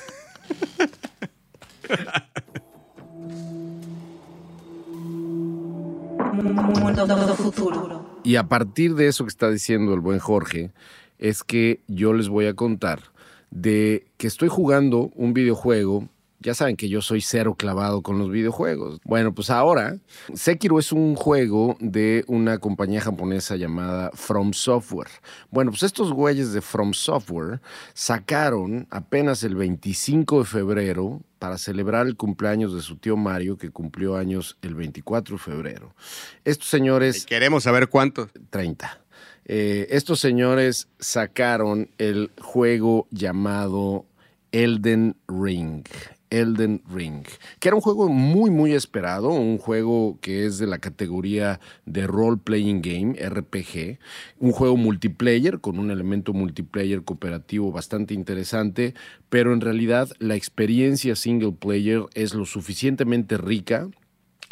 Mundo 6.33 7.35
futuro. 7.35 8.19
Y 8.23 8.35
a 8.35 8.47
partir 8.47 8.95
de 8.95 9.07
eso 9.07 9.23
que 9.23 9.29
está 9.29 9.49
diciendo 9.49 9.93
el 9.93 9.99
buen 9.99 10.19
Jorge, 10.19 10.71
es 11.19 11.43
que 11.43 11.81
yo 11.87 12.13
les 12.13 12.29
voy 12.29 12.47
a 12.47 12.55
contar 12.55 13.01
de 13.49 14.07
que 14.17 14.27
estoy 14.27 14.49
jugando 14.49 15.11
un 15.15 15.33
videojuego. 15.33 16.09
Ya 16.41 16.53
saben 16.55 16.75
que 16.75 16.89
yo 16.89 17.01
soy 17.01 17.21
cero 17.21 17.55
clavado 17.55 18.01
con 18.01 18.17
los 18.17 18.31
videojuegos. 18.31 18.99
Bueno, 19.03 19.33
pues 19.33 19.49
ahora, 19.49 19.97
Sekiro 20.33 20.79
es 20.79 20.91
un 20.91 21.15
juego 21.15 21.77
de 21.79 22.23
una 22.27 22.57
compañía 22.57 23.01
japonesa 23.01 23.55
llamada 23.55 24.11
From 24.13 24.53
Software. 24.53 25.09
Bueno, 25.51 25.71
pues 25.71 25.83
estos 25.83 26.11
güeyes 26.11 26.51
de 26.51 26.61
From 26.61 26.93
Software 26.93 27.61
sacaron 27.93 28.87
apenas 28.89 29.43
el 29.43 29.55
25 29.55 30.39
de 30.39 30.45
febrero 30.45 31.21
para 31.37 31.57
celebrar 31.57 32.07
el 32.07 32.15
cumpleaños 32.15 32.73
de 32.73 32.81
su 32.81 32.97
tío 32.97 33.17
Mario, 33.17 33.57
que 33.57 33.69
cumplió 33.69 34.15
años 34.15 34.57
el 34.61 34.75
24 34.75 35.35
de 35.35 35.41
febrero. 35.41 35.95
Estos 36.43 36.69
señores 36.69 37.25
Queremos 37.25 37.63
saber 37.63 37.87
cuánto. 37.87 38.29
30. 38.49 39.01
Eh, 39.45 39.87
estos 39.89 40.19
señores 40.19 40.87
sacaron 40.99 41.89
el 41.97 42.31
juego 42.39 43.07
llamado 43.11 44.05
Elden 44.51 45.15
Ring. 45.27 45.83
Elden 46.31 46.81
Ring, 46.89 47.25
que 47.59 47.67
era 47.67 47.75
un 47.75 47.81
juego 47.81 48.09
muy, 48.09 48.49
muy 48.49 48.73
esperado, 48.73 49.29
un 49.29 49.57
juego 49.57 50.17
que 50.21 50.45
es 50.45 50.57
de 50.57 50.65
la 50.65 50.79
categoría 50.79 51.59
de 51.85 52.07
Role 52.07 52.39
Playing 52.43 52.81
Game, 52.81 53.29
RPG, 53.29 53.99
un 54.39 54.51
juego 54.51 54.77
multiplayer 54.77 55.59
con 55.59 55.77
un 55.77 55.91
elemento 55.91 56.33
multiplayer 56.33 57.03
cooperativo 57.03 57.71
bastante 57.71 58.13
interesante, 58.13 58.95
pero 59.29 59.53
en 59.53 59.61
realidad 59.61 60.09
la 60.19 60.35
experiencia 60.35 61.15
single 61.15 61.51
player 61.51 62.05
es 62.15 62.33
lo 62.33 62.45
suficientemente 62.45 63.37
rica 63.37 63.89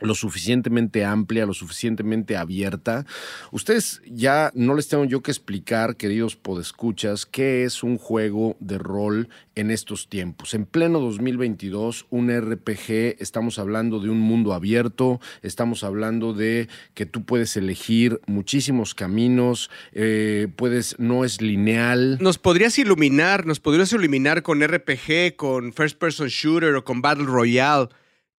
lo 0.01 0.15
suficientemente 0.15 1.05
amplia, 1.05 1.45
lo 1.45 1.53
suficientemente 1.53 2.37
abierta. 2.37 3.05
Ustedes 3.51 4.01
ya 4.05 4.51
no 4.55 4.75
les 4.75 4.87
tengo 4.87 5.05
yo 5.05 5.21
que 5.21 5.31
explicar, 5.31 5.95
queridos 5.97 6.35
podescuchas, 6.35 7.25
qué 7.25 7.63
es 7.63 7.83
un 7.83 7.97
juego 7.97 8.55
de 8.59 8.77
rol 8.77 9.29
en 9.55 9.71
estos 9.71 10.07
tiempos. 10.07 10.53
En 10.53 10.65
pleno 10.65 10.99
2022, 10.99 12.07
un 12.09 12.29
RPG, 12.29 13.17
estamos 13.19 13.59
hablando 13.59 13.99
de 13.99 14.09
un 14.09 14.19
mundo 14.19 14.53
abierto, 14.53 15.19
estamos 15.41 15.83
hablando 15.83 16.33
de 16.33 16.69
que 16.93 17.05
tú 17.05 17.25
puedes 17.25 17.57
elegir 17.57 18.21
muchísimos 18.25 18.95
caminos, 18.95 19.69
eh, 19.91 20.47
puedes, 20.55 20.97
no 20.99 21.25
es 21.25 21.41
lineal. 21.41 22.17
¿Nos 22.21 22.37
podrías 22.37 22.79
iluminar, 22.79 23.45
nos 23.45 23.59
podrías 23.59 23.91
iluminar 23.91 24.43
con 24.43 24.65
RPG, 24.65 25.35
con 25.35 25.73
First 25.73 25.97
Person 25.97 26.27
Shooter 26.27 26.75
o 26.75 26.83
con 26.83 27.01
Battle 27.01 27.25
Royale? 27.25 27.89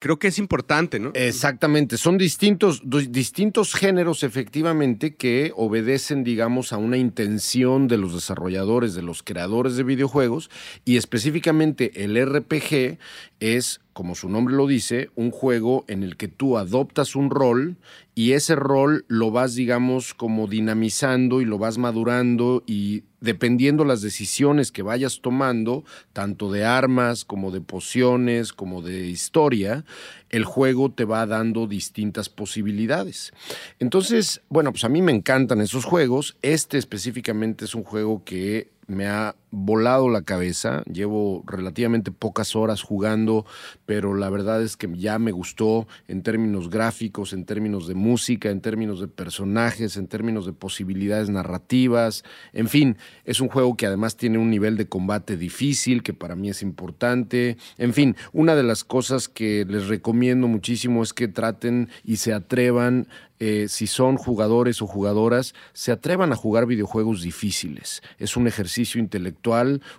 Creo 0.00 0.18
que 0.18 0.28
es 0.28 0.38
importante, 0.38 0.98
¿no? 0.98 1.10
Exactamente, 1.12 1.98
son 1.98 2.16
distintos, 2.16 2.80
distintos 3.10 3.74
géneros 3.74 4.22
efectivamente 4.22 5.14
que 5.14 5.52
obedecen, 5.54 6.24
digamos, 6.24 6.72
a 6.72 6.78
una 6.78 6.96
intención 6.96 7.86
de 7.86 7.98
los 7.98 8.14
desarrolladores, 8.14 8.94
de 8.94 9.02
los 9.02 9.22
creadores 9.22 9.76
de 9.76 9.82
videojuegos, 9.82 10.48
y 10.86 10.96
específicamente 10.96 12.02
el 12.02 12.16
RPG 12.16 12.96
es, 13.40 13.82
como 13.92 14.14
su 14.14 14.28
nombre 14.28 14.54
lo 14.54 14.66
dice, 14.66 15.10
un 15.16 15.30
juego 15.30 15.84
en 15.88 16.02
el 16.02 16.16
que 16.16 16.28
tú 16.28 16.56
adoptas 16.56 17.16
un 17.16 17.30
rol 17.30 17.76
y 18.14 18.32
ese 18.32 18.54
rol 18.54 19.04
lo 19.08 19.30
vas, 19.30 19.54
digamos, 19.54 20.14
como 20.14 20.46
dinamizando 20.46 21.40
y 21.40 21.44
lo 21.44 21.58
vas 21.58 21.78
madurando 21.78 22.62
y 22.66 23.04
dependiendo 23.20 23.84
las 23.84 24.02
decisiones 24.02 24.72
que 24.72 24.82
vayas 24.82 25.20
tomando, 25.20 25.84
tanto 26.12 26.50
de 26.50 26.64
armas 26.64 27.24
como 27.24 27.50
de 27.50 27.60
pociones, 27.60 28.52
como 28.52 28.82
de 28.82 29.06
historia, 29.06 29.84
el 30.30 30.44
juego 30.44 30.92
te 30.92 31.04
va 31.04 31.26
dando 31.26 31.66
distintas 31.66 32.28
posibilidades. 32.28 33.32
Entonces, 33.78 34.42
bueno, 34.48 34.72
pues 34.72 34.84
a 34.84 34.88
mí 34.88 35.02
me 35.02 35.12
encantan 35.12 35.60
esos 35.60 35.84
juegos. 35.84 36.36
Este 36.42 36.78
específicamente 36.78 37.64
es 37.64 37.74
un 37.74 37.84
juego 37.84 38.22
que 38.24 38.70
me 38.86 39.06
ha 39.06 39.34
volado 39.50 40.08
la 40.08 40.22
cabeza. 40.22 40.82
Llevo 40.84 41.42
relativamente 41.46 42.10
pocas 42.12 42.54
horas 42.56 42.82
jugando, 42.82 43.46
pero 43.86 44.14
la 44.14 44.30
verdad 44.30 44.62
es 44.62 44.76
que 44.76 44.88
ya 44.96 45.18
me 45.18 45.32
gustó 45.32 45.86
en 46.08 46.22
términos 46.22 46.70
gráficos, 46.70 47.32
en 47.32 47.44
términos 47.44 47.86
de 47.86 47.94
música, 47.94 48.50
en 48.50 48.60
términos 48.60 49.00
de 49.00 49.08
personajes, 49.08 49.96
en 49.96 50.06
términos 50.06 50.46
de 50.46 50.52
posibilidades 50.52 51.30
narrativas. 51.30 52.24
En 52.52 52.68
fin, 52.68 52.96
es 53.24 53.40
un 53.40 53.48
juego 53.48 53.76
que 53.76 53.86
además 53.86 54.16
tiene 54.16 54.38
un 54.38 54.50
nivel 54.50 54.76
de 54.76 54.88
combate 54.88 55.36
difícil, 55.36 56.02
que 56.02 56.14
para 56.14 56.36
mí 56.36 56.50
es 56.50 56.62
importante. 56.62 57.56
En 57.78 57.92
fin, 57.92 58.16
una 58.32 58.54
de 58.54 58.62
las 58.62 58.84
cosas 58.84 59.28
que 59.28 59.64
les 59.68 59.88
recomiendo 59.88 60.48
muchísimo 60.48 61.02
es 61.02 61.12
que 61.12 61.28
traten 61.28 61.88
y 62.04 62.16
se 62.16 62.32
atrevan 62.32 63.08
eh, 63.42 63.68
si 63.68 63.86
son 63.86 64.18
jugadores 64.18 64.82
o 64.82 64.86
jugadoras, 64.86 65.54
se 65.72 65.92
atrevan 65.92 66.30
a 66.30 66.36
jugar 66.36 66.66
videojuegos 66.66 67.22
difíciles. 67.22 68.02
Es 68.18 68.36
un 68.36 68.46
ejercicio 68.46 69.00
intelectual, 69.00 69.39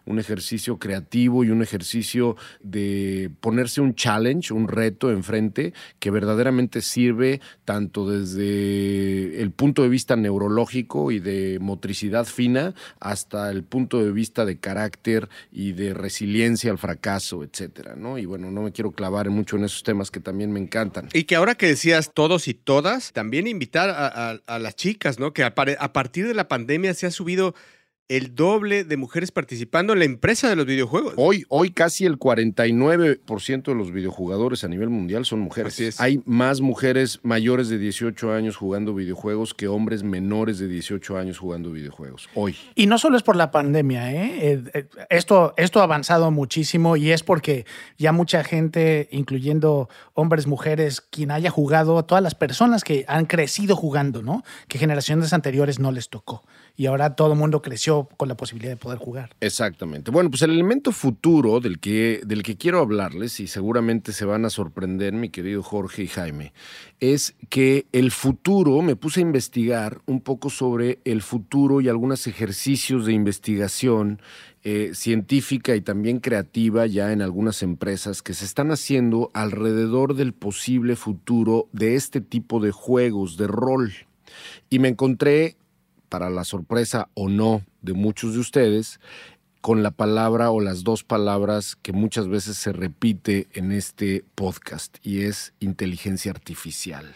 un 0.05 0.19
ejercicio 0.19 0.77
creativo 0.77 1.43
y 1.43 1.49
un 1.49 1.61
ejercicio 1.61 2.35
de 2.61 3.31
ponerse 3.39 3.81
un 3.81 3.95
challenge, 3.95 4.53
un 4.53 4.67
reto 4.67 5.11
enfrente 5.11 5.73
que 5.99 6.11
verdaderamente 6.11 6.81
sirve 6.81 7.41
tanto 7.65 8.09
desde 8.09 9.41
el 9.41 9.51
punto 9.51 9.83
de 9.83 9.89
vista 9.89 10.15
neurológico 10.15 11.11
y 11.11 11.19
de 11.19 11.57
motricidad 11.59 12.25
fina 12.25 12.73
hasta 12.99 13.49
el 13.49 13.63
punto 13.63 14.03
de 14.03 14.11
vista 14.11 14.45
de 14.45 14.59
carácter 14.59 15.29
y 15.51 15.73
de 15.73 15.93
resiliencia 15.93 16.71
al 16.71 16.77
fracaso, 16.77 17.43
etcétera, 17.43 17.95
¿no? 17.95 18.17
Y 18.17 18.25
bueno, 18.25 18.51
no 18.51 18.61
me 18.61 18.71
quiero 18.71 18.91
clavar 18.91 19.29
mucho 19.29 19.57
en 19.57 19.65
esos 19.65 19.83
temas 19.83 20.11
que 20.11 20.19
también 20.19 20.51
me 20.51 20.59
encantan. 20.59 21.09
Y 21.13 21.23
que 21.23 21.35
ahora 21.35 21.55
que 21.55 21.67
decías 21.67 22.11
todos 22.13 22.47
y 22.47 22.53
todas, 22.53 23.11
también 23.13 23.47
invitar 23.47 23.89
a, 23.89 24.59
las 24.59 24.75
chicas, 24.75 25.19
¿no? 25.19 25.33
Que 25.33 25.43
a 25.43 25.53
partir 25.53 26.27
de 26.27 26.33
la 26.33 26.47
pandemia 26.47 26.93
se 26.93 27.07
ha 27.07 27.11
subido 27.11 27.55
el 28.11 28.35
doble 28.35 28.83
de 28.83 28.97
mujeres 28.97 29.31
participando 29.31 29.93
en 29.93 29.99
la 29.99 30.05
empresa 30.05 30.49
de 30.49 30.57
los 30.57 30.65
videojuegos. 30.65 31.13
Hoy, 31.15 31.45
hoy 31.47 31.71
casi 31.71 32.05
el 32.05 32.19
49% 32.19 33.63
de 33.63 33.73
los 33.73 33.93
videojugadores 33.93 34.65
a 34.65 34.67
nivel 34.67 34.89
mundial 34.89 35.23
son 35.23 35.39
mujeres. 35.39 35.73
Así 35.73 35.85
es. 35.85 36.01
Hay 36.01 36.21
más 36.25 36.59
mujeres 36.59 37.21
mayores 37.23 37.69
de 37.69 37.77
18 37.77 38.33
años 38.33 38.57
jugando 38.57 38.93
videojuegos 38.93 39.53
que 39.53 39.69
hombres 39.69 40.03
menores 40.03 40.59
de 40.59 40.67
18 40.67 41.17
años 41.17 41.37
jugando 41.37 41.71
videojuegos. 41.71 42.27
Hoy. 42.35 42.57
Y 42.75 42.87
no 42.87 42.97
solo 42.97 43.15
es 43.15 43.23
por 43.23 43.37
la 43.37 43.49
pandemia, 43.49 44.11
¿eh? 44.11 44.51
Eh, 44.51 44.63
eh, 44.73 44.87
Esto, 45.09 45.53
esto 45.55 45.79
ha 45.79 45.83
avanzado 45.83 46.31
muchísimo 46.31 46.97
y 46.97 47.11
es 47.11 47.23
porque 47.23 47.65
ya 47.97 48.11
mucha 48.11 48.43
gente, 48.43 49.07
incluyendo 49.11 49.87
hombres, 50.13 50.47
mujeres, 50.47 50.99
quien 50.99 51.31
haya 51.31 51.49
jugado, 51.49 52.03
todas 52.03 52.21
las 52.21 52.35
personas 52.35 52.83
que 52.83 53.05
han 53.07 53.25
crecido 53.25 53.77
jugando, 53.77 54.21
¿no? 54.21 54.43
Que 54.67 54.77
generaciones 54.79 55.31
anteriores 55.31 55.79
no 55.79 55.93
les 55.93 56.09
tocó. 56.09 56.43
Y 56.77 56.85
ahora 56.85 57.15
todo 57.15 57.33
el 57.33 57.37
mundo 57.37 57.61
creció 57.61 58.07
con 58.17 58.27
la 58.27 58.35
posibilidad 58.35 58.71
de 58.71 58.77
poder 58.77 58.97
jugar. 58.97 59.35
Exactamente. 59.39 60.11
Bueno, 60.11 60.29
pues 60.29 60.41
el 60.41 60.51
elemento 60.51 60.91
futuro 60.91 61.59
del 61.59 61.79
que, 61.79 62.21
del 62.25 62.43
que 62.43 62.57
quiero 62.57 62.79
hablarles, 62.79 63.39
y 63.39 63.47
seguramente 63.47 64.13
se 64.13 64.25
van 64.25 64.45
a 64.45 64.49
sorprender, 64.49 65.13
mi 65.13 65.29
querido 65.29 65.63
Jorge 65.63 66.03
y 66.03 66.07
Jaime, 66.07 66.53
es 66.99 67.35
que 67.49 67.85
el 67.91 68.11
futuro, 68.11 68.81
me 68.81 68.95
puse 68.95 69.19
a 69.19 69.23
investigar 69.23 70.01
un 70.05 70.21
poco 70.21 70.49
sobre 70.49 70.99
el 71.05 71.21
futuro 71.21 71.81
y 71.81 71.89
algunos 71.89 72.27
ejercicios 72.27 73.05
de 73.05 73.13
investigación 73.13 74.21
eh, 74.63 74.91
científica 74.93 75.75
y 75.75 75.81
también 75.81 76.19
creativa 76.19 76.85
ya 76.85 77.11
en 77.11 77.23
algunas 77.23 77.63
empresas 77.63 78.21
que 78.21 78.35
se 78.35 78.45
están 78.45 78.69
haciendo 78.69 79.31
alrededor 79.33 80.13
del 80.13 80.33
posible 80.33 80.95
futuro 80.95 81.67
de 81.71 81.95
este 81.95 82.21
tipo 82.21 82.59
de 82.59 82.71
juegos 82.71 83.37
de 83.37 83.47
rol. 83.47 83.91
Y 84.69 84.77
me 84.77 84.89
encontré 84.89 85.57
para 86.11 86.29
la 86.29 86.43
sorpresa 86.43 87.07
o 87.13 87.29
no 87.29 87.63
de 87.81 87.93
muchos 87.93 88.33
de 88.33 88.39
ustedes, 88.39 88.99
con 89.61 89.81
la 89.81 89.91
palabra 89.91 90.51
o 90.51 90.59
las 90.59 90.83
dos 90.83 91.05
palabras 91.05 91.77
que 91.81 91.93
muchas 91.93 92.27
veces 92.27 92.57
se 92.57 92.73
repite 92.73 93.47
en 93.53 93.71
este 93.71 94.25
podcast 94.35 94.97
y 95.01 95.21
es 95.21 95.53
inteligencia 95.61 96.31
artificial. 96.31 97.15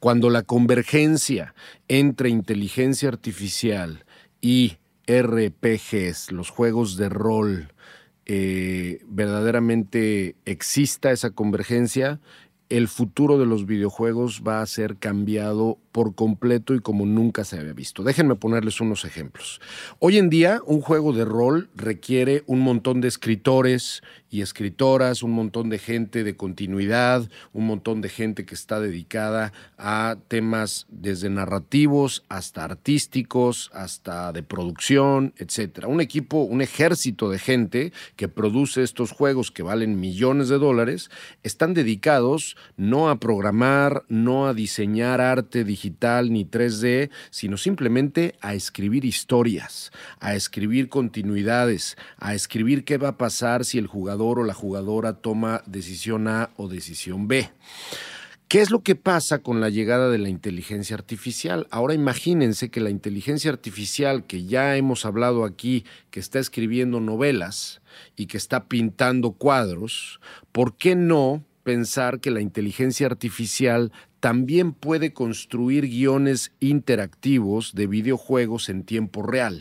Cuando 0.00 0.30
la 0.30 0.42
convergencia 0.42 1.54
entre 1.86 2.28
inteligencia 2.28 3.08
artificial 3.08 4.04
y 4.40 4.78
RPGs, 5.06 6.32
los 6.32 6.50
juegos 6.50 6.96
de 6.96 7.10
rol, 7.10 7.72
eh, 8.26 9.00
verdaderamente 9.06 10.34
exista 10.44 11.12
esa 11.12 11.30
convergencia, 11.30 12.18
el 12.68 12.88
futuro 12.88 13.38
de 13.38 13.46
los 13.46 13.66
videojuegos 13.66 14.42
va 14.44 14.60
a 14.60 14.66
ser 14.66 14.96
cambiado 14.96 15.78
por 15.94 16.16
completo 16.16 16.74
y 16.74 16.80
como 16.80 17.06
nunca 17.06 17.44
se 17.44 17.56
había 17.56 17.72
visto. 17.72 18.02
Déjenme 18.02 18.34
ponerles 18.34 18.80
unos 18.80 19.04
ejemplos. 19.04 19.60
Hoy 20.00 20.18
en 20.18 20.28
día, 20.28 20.60
un 20.66 20.80
juego 20.80 21.12
de 21.12 21.24
rol 21.24 21.70
requiere 21.76 22.42
un 22.48 22.58
montón 22.58 23.00
de 23.00 23.06
escritores 23.06 24.02
y 24.28 24.42
escritoras, 24.42 25.22
un 25.22 25.30
montón 25.30 25.68
de 25.68 25.78
gente 25.78 26.24
de 26.24 26.34
continuidad, 26.34 27.30
un 27.52 27.68
montón 27.68 28.00
de 28.00 28.08
gente 28.08 28.44
que 28.44 28.56
está 28.56 28.80
dedicada 28.80 29.52
a 29.78 30.16
temas 30.26 30.88
desde 30.88 31.30
narrativos 31.30 32.24
hasta 32.28 32.64
artísticos, 32.64 33.70
hasta 33.72 34.32
de 34.32 34.42
producción, 34.42 35.32
etcétera. 35.36 35.86
Un 35.86 36.00
equipo, 36.00 36.38
un 36.38 36.60
ejército 36.60 37.30
de 37.30 37.38
gente 37.38 37.92
que 38.16 38.26
produce 38.26 38.82
estos 38.82 39.12
juegos 39.12 39.52
que 39.52 39.62
valen 39.62 40.00
millones 40.00 40.48
de 40.48 40.58
dólares, 40.58 41.08
están 41.44 41.72
dedicados 41.72 42.56
no 42.76 43.10
a 43.10 43.20
programar, 43.20 44.02
no 44.08 44.48
a 44.48 44.54
diseñar 44.54 45.20
arte 45.20 45.62
digital 45.62 45.83
ni 45.90 46.44
3D, 46.44 47.10
sino 47.30 47.56
simplemente 47.56 48.34
a 48.40 48.54
escribir 48.54 49.04
historias, 49.04 49.92
a 50.20 50.34
escribir 50.34 50.88
continuidades, 50.88 51.96
a 52.18 52.34
escribir 52.34 52.84
qué 52.84 52.98
va 52.98 53.08
a 53.08 53.18
pasar 53.18 53.64
si 53.64 53.78
el 53.78 53.86
jugador 53.86 54.38
o 54.38 54.44
la 54.44 54.54
jugadora 54.54 55.14
toma 55.14 55.62
decisión 55.66 56.28
A 56.28 56.50
o 56.56 56.68
decisión 56.68 57.28
B. 57.28 57.50
¿Qué 58.48 58.60
es 58.60 58.70
lo 58.70 58.82
que 58.82 58.94
pasa 58.94 59.40
con 59.40 59.60
la 59.60 59.68
llegada 59.68 60.10
de 60.10 60.18
la 60.18 60.28
inteligencia 60.28 60.94
artificial? 60.94 61.66
Ahora 61.70 61.94
imagínense 61.94 62.70
que 62.70 62.80
la 62.80 62.90
inteligencia 62.90 63.50
artificial 63.50 64.26
que 64.26 64.44
ya 64.44 64.76
hemos 64.76 65.04
hablado 65.06 65.44
aquí, 65.44 65.84
que 66.10 66.20
está 66.20 66.38
escribiendo 66.38 67.00
novelas 67.00 67.80
y 68.16 68.26
que 68.26 68.36
está 68.36 68.68
pintando 68.68 69.32
cuadros, 69.32 70.20
¿por 70.52 70.76
qué 70.76 70.94
no 70.94 71.44
pensar 71.64 72.20
que 72.20 72.30
la 72.30 72.40
inteligencia 72.40 73.06
artificial 73.06 73.90
también 74.24 74.72
puede 74.72 75.12
construir 75.12 75.86
guiones 75.86 76.50
interactivos 76.58 77.74
de 77.74 77.86
videojuegos 77.86 78.70
en 78.70 78.82
tiempo 78.82 79.22
real. 79.22 79.60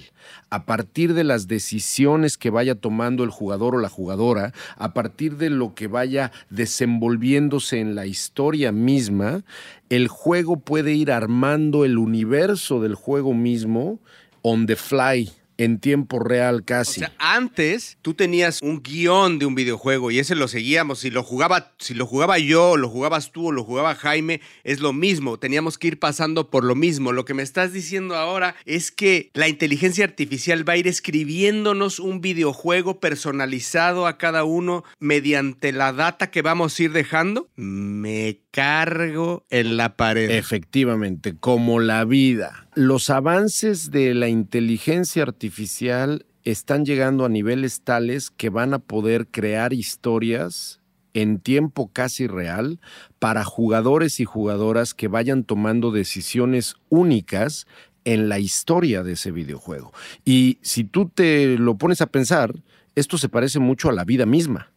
A 0.50 0.66
partir 0.66 1.14
de 1.14 1.26
las 1.26 1.50
decisiones 1.50 2.38
que 2.38 2.50
vaya 2.50 2.76
tomando 2.76 3.26
el 3.26 3.30
jugador 3.30 3.76
o 3.76 3.80
la 3.80 3.90
jugadora, 3.90 4.54
a 4.78 4.94
partir 4.94 5.36
de 5.36 5.50
lo 5.50 5.76
que 5.76 5.88
vaya 5.88 6.32
desenvolviéndose 6.50 7.82
en 7.82 7.94
la 7.94 8.06
historia 8.06 8.72
misma, 8.72 9.44
el 9.90 10.08
juego 10.08 10.56
puede 10.62 10.94
ir 10.94 11.12
armando 11.12 11.84
el 11.84 11.98
universo 11.98 12.80
del 12.80 12.96
juego 12.96 13.34
mismo 13.34 14.00
on 14.44 14.66
the 14.66 14.78
fly, 14.78 15.30
en 15.58 15.80
tiempo 15.80 16.20
real 16.20 16.64
casi. 16.64 17.02
antes 17.18 17.98
tú 18.02 18.14
tenías 18.14 18.60
un 18.62 18.82
guion 18.82 19.40
de 19.40 19.46
un 19.46 19.56
videojuego 19.56 20.12
y 20.12 20.20
ese 20.20 20.36
lo 20.36 20.48
seguíamos. 20.48 21.00
Si 21.00 21.10
lo 21.10 21.24
jugaba, 21.24 21.74
si 21.80 21.94
lo 21.94 22.06
jugaba 22.06 22.38
yo, 22.40 22.78
lo 22.78 22.90
jugabas 22.90 23.32
tú, 23.32 23.48
o 23.48 23.52
lo 23.52 23.64
jugaba 23.64 23.96
Jaime, 23.96 24.42
es 24.64 24.80
lo 24.80 24.94
mismo. 24.94 25.38
Teníamos 25.38 25.78
que 25.78 25.88
ir 25.88 26.00
pasando 26.00 26.50
por 26.50 26.64
lo 26.64 26.76
mismo. 26.76 27.12
Lo 27.12 27.26
que 27.26 27.34
me 27.34 27.44
estás 27.44 27.74
diciendo 27.74 28.16
ahora 28.16 28.56
es 28.66 28.92
que 28.92 29.30
la 29.34 29.48
inteligencia 29.48 30.06
artificial 30.06 30.68
va 30.68 30.74
a 30.74 30.78
ir 30.78 30.88
escribiéndonos 30.88 32.00
un 32.00 32.22
videojuego 32.22 33.00
personalizado 33.00 34.08
a 34.08 34.18
cada 34.18 34.44
uno 34.44 34.84
mediante 35.00 35.72
la 35.72 35.94
data 35.94 36.32
que 36.32 36.42
vamos 36.42 36.80
a 36.80 36.84
ir 36.84 36.92
dejando. 36.92 37.50
Me 37.56 38.43
cargo 38.54 39.46
en 39.50 39.78
la 39.78 39.98
pared. 39.98 40.30
Efectivamente, 40.30 41.36
como 41.36 41.80
la 41.80 42.06
vida. 42.06 42.68
Los 42.76 43.10
avances 43.10 43.90
de 43.90 44.14
la 44.14 44.30
inteligencia 44.30 45.24
artificial 45.24 46.28
están 46.44 46.86
llegando 46.86 47.26
a 47.26 47.30
niveles 47.30 47.82
tales 47.82 48.30
que 48.30 48.50
van 48.50 48.76
a 48.76 48.80
poder 48.80 49.28
crear 49.28 49.74
historias 49.74 50.82
en 51.16 51.40
tiempo 51.40 51.90
casi 51.92 52.28
real 52.28 52.80
para 53.18 53.44
jugadores 53.44 54.20
y 54.20 54.26
jugadoras 54.26 54.94
que 54.94 55.08
vayan 55.08 55.44
tomando 55.44 55.90
decisiones 55.90 56.76
únicas 56.90 57.66
en 58.06 58.30
la 58.30 58.38
historia 58.38 59.02
de 59.02 59.14
ese 59.14 59.32
videojuego. 59.32 59.94
Y 60.26 60.60
si 60.62 60.84
tú 60.84 61.10
te 61.10 61.58
lo 61.58 61.78
pones 61.80 62.02
a 62.02 62.08
pensar, 62.08 62.54
esto 62.94 63.18
se 63.18 63.30
parece 63.30 63.58
mucho 63.58 63.90
a 63.90 63.94
la 63.94 64.04
vida 64.04 64.28
misma 64.28 64.73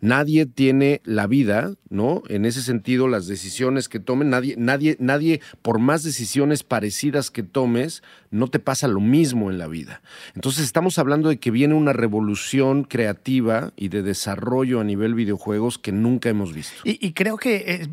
nadie 0.00 0.46
tiene 0.46 1.00
la 1.04 1.26
vida, 1.26 1.74
¿no? 1.88 2.22
En 2.28 2.44
ese 2.44 2.62
sentido, 2.62 3.08
las 3.08 3.26
decisiones 3.26 3.88
que 3.88 4.00
tomen, 4.00 4.30
nadie, 4.30 4.54
nadie, 4.58 4.96
nadie, 4.98 5.40
por 5.62 5.78
más 5.78 6.02
decisiones 6.02 6.62
parecidas 6.62 7.30
que 7.30 7.42
tomes, 7.42 8.02
no 8.30 8.48
te 8.48 8.58
pasa 8.58 8.88
lo 8.88 9.00
mismo 9.00 9.50
en 9.50 9.58
la 9.58 9.66
vida. 9.66 10.02
Entonces 10.34 10.64
estamos 10.64 10.98
hablando 10.98 11.28
de 11.28 11.38
que 11.38 11.50
viene 11.50 11.74
una 11.74 11.92
revolución 11.92 12.84
creativa 12.84 13.72
y 13.76 13.88
de 13.88 14.02
desarrollo 14.02 14.80
a 14.80 14.84
nivel 14.84 15.14
videojuegos 15.14 15.78
que 15.78 15.92
nunca 15.92 16.28
hemos 16.28 16.52
visto. 16.52 16.74
Y, 16.84 17.12
creo 17.12 17.36
que 17.36 17.56
eh, 17.56 17.88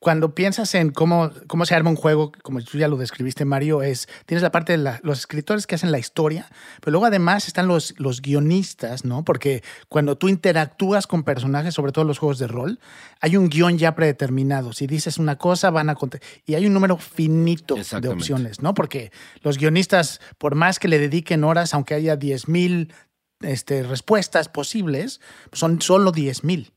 cuando 0.00 0.32
piensas 0.32 0.74
en 0.76 0.90
cómo, 0.90 1.32
cómo 1.48 1.66
se 1.66 1.74
arma 1.74 1.90
un 1.90 1.96
juego, 1.96 2.30
como 2.42 2.60
tú 2.62 2.78
ya 2.78 2.86
lo 2.86 2.96
describiste, 2.96 3.44
Mario, 3.44 3.82
es 3.82 4.08
tienes 4.26 4.42
la 4.44 4.52
parte 4.52 4.72
de 4.72 4.78
la- 4.78 5.00
los 5.02 5.18
escritores 5.18 5.66
que 5.66 5.74
hacen 5.74 5.90
la 5.90 5.98
historia, 5.98 6.48
pero 6.80 6.92
luego 6.92 7.06
además 7.06 7.48
están 7.48 7.66
los, 7.66 7.94
los 7.98 8.22
guionistas, 8.22 9.04
¿no? 9.04 9.24
Porque 9.24 9.64
cuando 9.88 10.16
tú 10.16 10.28
interactúas 10.28 11.08
con 11.08 11.24
personajes, 11.24 11.74
sobre 11.74 11.90
todo 11.90 12.04
los 12.04 12.18
juegos 12.18 12.38
de 12.38 12.46
rol, 12.46 12.78
hay 13.20 13.36
un 13.36 13.48
guion 13.48 13.76
ya 13.76 13.96
predeterminado. 13.96 14.72
Si 14.72 14.86
dices 14.86 15.18
una 15.18 15.36
cosa, 15.36 15.70
van 15.70 15.90
a 15.90 15.96
contar. 15.96 16.20
Y 16.46 16.54
hay 16.54 16.66
un 16.66 16.74
número 16.74 16.96
finito 16.98 17.74
de 18.00 18.08
opciones, 18.08 18.62
¿no? 18.62 18.74
Porque 18.74 19.10
los 19.42 19.58
guionistas, 19.58 20.20
por 20.38 20.54
más 20.54 20.78
que 20.78 20.86
le 20.86 21.00
dediquen 21.00 21.42
horas, 21.42 21.74
aunque 21.74 21.94
haya 21.94 22.16
10.000 22.16 22.92
este, 23.40 23.82
respuestas 23.82 24.48
posibles, 24.48 25.20
son 25.52 25.80
solo 25.82 26.12
10.000 26.12 26.72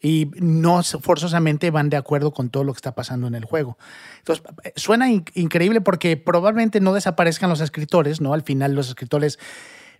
y 0.00 0.30
no 0.36 0.82
forzosamente 0.82 1.70
van 1.70 1.90
de 1.90 1.96
acuerdo 1.96 2.32
con 2.32 2.48
todo 2.48 2.64
lo 2.64 2.72
que 2.72 2.78
está 2.78 2.94
pasando 2.94 3.26
en 3.26 3.34
el 3.34 3.44
juego. 3.44 3.76
Entonces, 4.18 4.44
eh, 4.64 4.72
suena 4.76 5.10
in- 5.10 5.24
increíble 5.34 5.80
porque 5.80 6.16
probablemente 6.16 6.80
no 6.80 6.94
desaparezcan 6.94 7.50
los 7.50 7.60
escritores, 7.60 8.20
¿no? 8.20 8.32
Al 8.32 8.42
final 8.42 8.74
los 8.74 8.88
escritores 8.88 9.38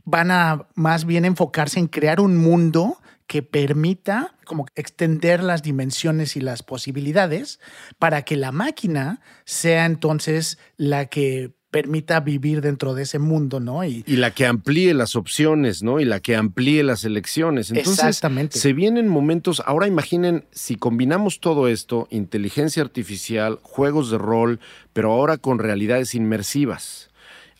van 0.04 0.30
a 0.30 0.66
más 0.74 1.04
bien 1.04 1.24
enfocarse 1.26 1.78
en 1.78 1.86
crear 1.86 2.20
un 2.20 2.36
mundo 2.38 2.98
que 3.26 3.42
permita 3.42 4.34
como 4.44 4.66
extender 4.74 5.42
las 5.42 5.62
dimensiones 5.62 6.34
y 6.34 6.40
las 6.40 6.62
posibilidades 6.64 7.60
para 7.98 8.22
que 8.22 8.36
la 8.36 8.50
máquina 8.50 9.20
sea 9.44 9.84
entonces 9.84 10.58
la 10.76 11.06
que 11.06 11.52
permita 11.70 12.20
vivir 12.20 12.60
dentro 12.60 12.94
de 12.94 13.02
ese 13.04 13.18
mundo, 13.18 13.60
¿no? 13.60 13.84
Y, 13.84 14.04
Y 14.06 14.16
la 14.16 14.32
que 14.32 14.46
amplíe 14.46 14.92
las 14.94 15.14
opciones, 15.16 15.82
¿no? 15.82 16.00
Y 16.00 16.04
la 16.04 16.20
que 16.20 16.34
amplíe 16.36 16.82
las 16.82 17.04
elecciones. 17.04 17.70
Entonces, 17.70 17.94
Exactamente. 18.04 18.58
se 18.58 18.72
vienen 18.72 19.08
momentos. 19.08 19.62
Ahora 19.64 19.86
imaginen 19.86 20.44
si 20.50 20.76
combinamos 20.76 21.40
todo 21.40 21.68
esto: 21.68 22.08
inteligencia 22.10 22.82
artificial, 22.82 23.58
juegos 23.62 24.10
de 24.10 24.18
rol, 24.18 24.60
pero 24.92 25.12
ahora 25.12 25.38
con 25.38 25.58
realidades 25.58 26.14
inmersivas. 26.14 27.09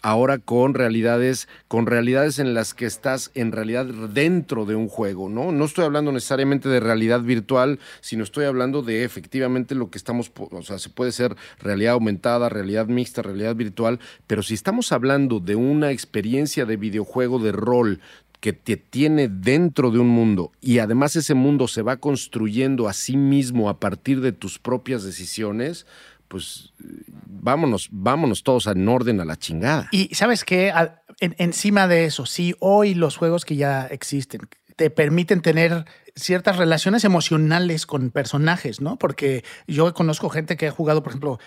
Ahora 0.02 0.38
con 0.38 0.74
realidades, 0.74 1.46
con 1.68 1.86
realidades 1.86 2.38
en 2.38 2.54
las 2.54 2.72
que 2.72 2.86
estás 2.86 3.30
en 3.34 3.52
realidad 3.52 3.84
dentro 3.84 4.64
de 4.64 4.74
un 4.74 4.88
juego, 4.88 5.28
¿no? 5.28 5.52
No 5.52 5.64
estoy 5.66 5.84
hablando 5.84 6.10
necesariamente 6.10 6.70
de 6.70 6.80
realidad 6.80 7.20
virtual, 7.20 7.78
sino 8.00 8.24
estoy 8.24 8.46
hablando 8.46 8.82
de 8.82 9.04
efectivamente 9.04 9.74
lo 9.74 9.90
que 9.90 9.98
estamos, 9.98 10.32
o 10.34 10.62
sea, 10.62 10.78
se 10.78 10.88
puede 10.88 11.12
ser 11.12 11.36
realidad 11.58 11.94
aumentada, 11.94 12.48
realidad 12.48 12.86
mixta, 12.86 13.20
realidad 13.20 13.54
virtual, 13.54 14.00
pero 14.26 14.42
si 14.42 14.54
estamos 14.54 14.90
hablando 14.92 15.38
de 15.38 15.56
una 15.56 15.90
experiencia 15.90 16.64
de 16.64 16.76
videojuego 16.76 17.38
de 17.38 17.52
rol 17.52 18.00
que 18.40 18.52
te 18.54 18.76
tiene 18.78 19.28
dentro 19.28 19.90
de 19.90 19.98
un 19.98 20.08
mundo 20.08 20.50
y 20.60 20.78
además 20.78 21.14
ese 21.14 21.34
mundo 21.34 21.68
se 21.68 21.82
va 21.82 21.98
construyendo 21.98 22.88
a 22.88 22.94
sí 22.94 23.16
mismo 23.16 23.68
a 23.68 23.78
partir 23.78 24.22
de 24.22 24.32
tus 24.32 24.58
propias 24.58 25.04
decisiones, 25.04 25.86
pues 26.30 26.72
vámonos, 27.26 27.88
vámonos 27.90 28.44
todos 28.44 28.68
en 28.68 28.88
orden 28.88 29.20
a 29.20 29.24
la 29.24 29.36
chingada. 29.36 29.88
Y 29.90 30.14
sabes 30.14 30.44
qué, 30.44 30.72
encima 31.18 31.88
de 31.88 32.04
eso, 32.04 32.24
sí, 32.24 32.54
hoy 32.60 32.94
los 32.94 33.16
juegos 33.16 33.44
que 33.44 33.56
ya 33.56 33.86
existen 33.88 34.42
te 34.76 34.90
permiten 34.90 35.42
tener 35.42 35.86
ciertas 36.14 36.56
relaciones 36.56 37.04
emocionales 37.04 37.84
con 37.84 38.10
personajes, 38.10 38.80
¿no? 38.80 38.96
Porque 38.96 39.44
yo 39.66 39.92
conozco 39.92 40.30
gente 40.30 40.56
que 40.56 40.68
ha 40.68 40.70
jugado, 40.70 41.02
por 41.02 41.10
ejemplo, 41.10 41.38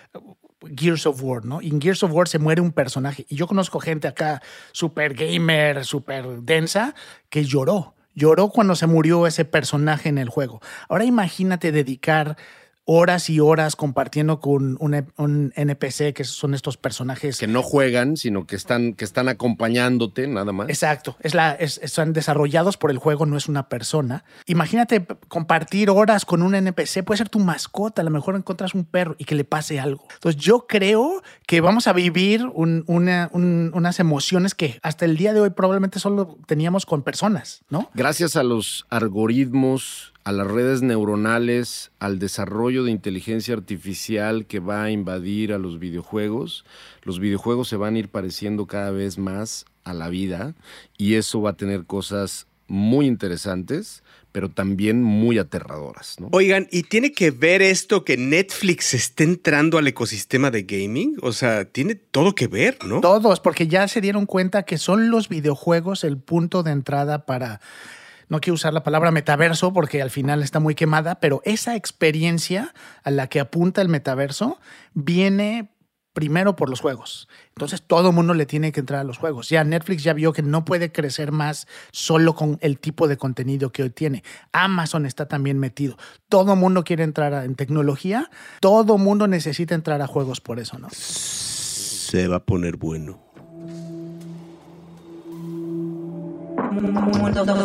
Gears 0.76 1.08
of 1.08 1.24
War, 1.24 1.46
¿no? 1.46 1.62
Y 1.62 1.70
en 1.70 1.82
Gears 1.82 2.04
of 2.04 2.12
War 2.12 2.28
se 2.28 2.38
muere 2.38 2.62
un 2.62 2.74
personaje. 2.74 3.26
Y 3.30 3.36
yo 3.36 3.48
conozco 3.48 3.80
gente 3.80 4.10
acá, 4.10 4.42
super 4.74 5.14
gamer, 5.14 5.86
super 5.86 6.42
densa, 6.42 6.94
que 7.30 7.46
lloró. 7.46 7.96
Lloró 8.14 8.50
cuando 8.50 8.76
se 8.76 8.86
murió 8.86 9.26
ese 9.28 9.46
personaje 9.46 10.10
en 10.10 10.18
el 10.18 10.30
juego. 10.30 10.62
Ahora 10.90 11.06
imagínate 11.06 11.72
dedicar 11.72 12.38
horas 12.86 13.30
y 13.30 13.40
horas 13.40 13.76
compartiendo 13.76 14.40
con 14.40 14.76
un, 14.80 15.06
un 15.18 15.54
NPC, 15.56 16.14
que 16.14 16.24
son 16.26 16.54
estos 16.54 16.76
personajes 16.78 17.38
que 17.40 17.48
no 17.48 17.64
juegan, 17.64 18.18
sino 18.18 18.46
que 18.46 18.56
están, 18.58 18.94
que 18.94 19.06
están 19.06 19.30
acompañándote 19.30 20.28
nada 20.28 20.52
más. 20.52 20.68
Exacto, 20.70 21.16
es 21.22 21.34
la, 21.34 21.54
es- 21.54 21.80
están 21.82 22.12
desarrollados 22.14 22.76
por 22.78 22.92
el 22.92 22.98
juego, 22.98 23.26
no 23.26 23.38
es 23.38 23.48
una 23.48 23.70
persona. 23.70 24.26
Imagínate 24.48 25.06
compartir 25.30 25.90
horas 25.90 26.26
con 26.26 26.42
un 26.44 26.56
NPC, 26.56 27.04
puede 27.06 27.20
ser 27.20 27.30
tu 27.30 27.40
mascota, 27.40 28.02
a 28.02 28.06
lo 28.06 28.12
mejor 28.12 28.36
encuentras 28.36 28.74
un 28.76 28.84
perro 28.86 29.16
y 29.18 29.26
que 29.26 29.36
le 29.36 29.46
pase 29.46 29.80
algo. 29.80 30.06
Entonces 30.16 30.42
yo 30.42 30.66
creo 30.68 31.22
que 31.48 31.62
vamos 31.62 31.88
a 31.88 31.94
vivir 31.94 32.46
un- 32.54 32.84
una- 32.88 33.30
un- 33.32 33.72
unas 33.74 34.00
emociones 34.00 34.56
que 34.56 34.80
hasta 34.84 35.06
el 35.06 35.16
día 35.18 35.34
de 35.34 35.40
hoy 35.40 35.52
probablemente 35.52 36.00
solo 36.00 36.38
teníamos 36.48 36.86
con 36.86 37.02
personas, 37.04 37.64
¿no? 37.70 37.90
Gracias 37.94 38.36
a 38.36 38.44
los 38.44 38.86
algoritmos, 38.90 40.13
a 40.24 40.32
las 40.32 40.48
redes 40.48 40.82
neuronales, 40.82 41.92
al 42.00 42.18
desarrollo 42.20 42.84
de 42.84 42.92
inteligencia 42.92 43.54
artificial 43.54 44.46
que 44.46 44.60
va 44.60 44.84
a 44.84 44.92
invadir 44.92 45.54
a 45.54 45.58
los 45.58 45.80
videojuegos, 45.80 46.66
los 47.04 47.20
videojuegos 47.20 47.68
se 47.68 47.76
van 47.76 47.96
a 47.96 48.00
ir 48.00 48.10
pareciendo 48.10 48.66
cada 48.66 48.92
vez 48.92 49.18
más 49.18 49.66
a 49.84 49.94
la 49.94 50.10
vida 50.10 50.56
y 50.98 51.16
eso 51.16 51.42
va 51.42 51.52
a 51.52 51.58
tener 51.58 51.86
cosas 51.86 52.48
muy 52.68 53.06
interesantes, 53.06 54.02
pero 54.32 54.50
también 54.50 55.04
muy 55.04 55.38
aterradoras. 55.38 56.20
¿no? 56.20 56.30
Oigan, 56.32 56.68
¿y 56.72 56.84
tiene 56.84 57.12
que 57.12 57.30
ver 57.32 57.62
esto 57.62 58.06
que 58.06 58.16
Netflix 58.16 58.94
esté 58.94 59.26
entrando 59.26 59.78
al 59.78 59.88
ecosistema 59.88 60.50
de 60.50 60.64
gaming? 60.64 61.18
O 61.22 61.34
sea, 61.34 61.66
tiene 61.66 61.96
todo 61.96 62.34
que 62.34 62.48
ver, 62.48 62.78
¿no? 62.86 63.02
Todos, 63.02 63.42
porque 63.42 63.68
ya 63.68 63.88
se 63.88 64.02
dieron 64.02 64.26
cuenta 64.26 64.64
que 64.64 64.78
son 64.78 65.10
los 65.12 65.28
videojuegos 65.28 66.04
el 66.06 66.18
punto 66.18 66.64
de 66.64 66.72
entrada 66.72 67.26
para, 67.26 67.60
no 68.30 68.42
quiero 68.42 68.56
usar 68.56 68.74
la 68.74 68.84
palabra 68.84 69.12
metaverso 69.12 69.74
porque 69.74 70.02
al 70.02 70.10
final 70.10 70.42
está 70.42 70.60
muy 70.60 70.76
quemada, 70.76 71.16
pero 71.16 71.42
esa 71.46 71.76
experiencia 71.76 72.74
a 73.04 73.12
la 73.12 73.28
que 73.28 73.40
apunta 73.40 73.82
el 73.82 73.90
metaverso 73.90 74.60
viene 74.94 75.70
primero 76.14 76.56
por 76.56 76.70
los 76.70 76.80
juegos. 76.80 77.28
Entonces 77.50 77.82
todo 77.82 78.12
mundo 78.12 78.34
le 78.34 78.46
tiene 78.46 78.72
que 78.72 78.80
entrar 78.80 79.02
a 79.02 79.04
los 79.04 79.18
juegos. 79.18 79.50
Ya 79.50 79.64
Netflix 79.64 80.04
ya 80.04 80.14
vio 80.14 80.32
que 80.32 80.44
no 80.44 80.64
puede 80.64 80.92
crecer 80.92 81.32
más 81.32 81.68
solo 81.92 82.36
con 82.36 82.58
el 82.62 82.80
tipo 82.80 83.08
de 83.08 83.18
contenido 83.18 83.72
que 83.72 83.84
hoy 83.84 83.90
tiene. 83.90 84.24
Amazon 84.52 85.06
está 85.06 85.28
también 85.28 85.60
metido. 85.60 85.98
Todo 86.30 86.56
mundo 86.56 86.84
quiere 86.84 87.04
entrar 87.04 87.44
en 87.44 87.56
tecnología. 87.56 88.30
Todo 88.62 88.98
mundo 88.98 89.28
necesita 89.28 89.76
entrar 89.76 90.02
a 90.02 90.08
juegos 90.08 90.40
por 90.40 90.60
eso, 90.60 90.78
¿no? 90.78 90.90
Se 90.92 92.28
va 92.28 92.38
a 92.38 92.46
poner 92.46 92.78
bueno. 92.78 93.33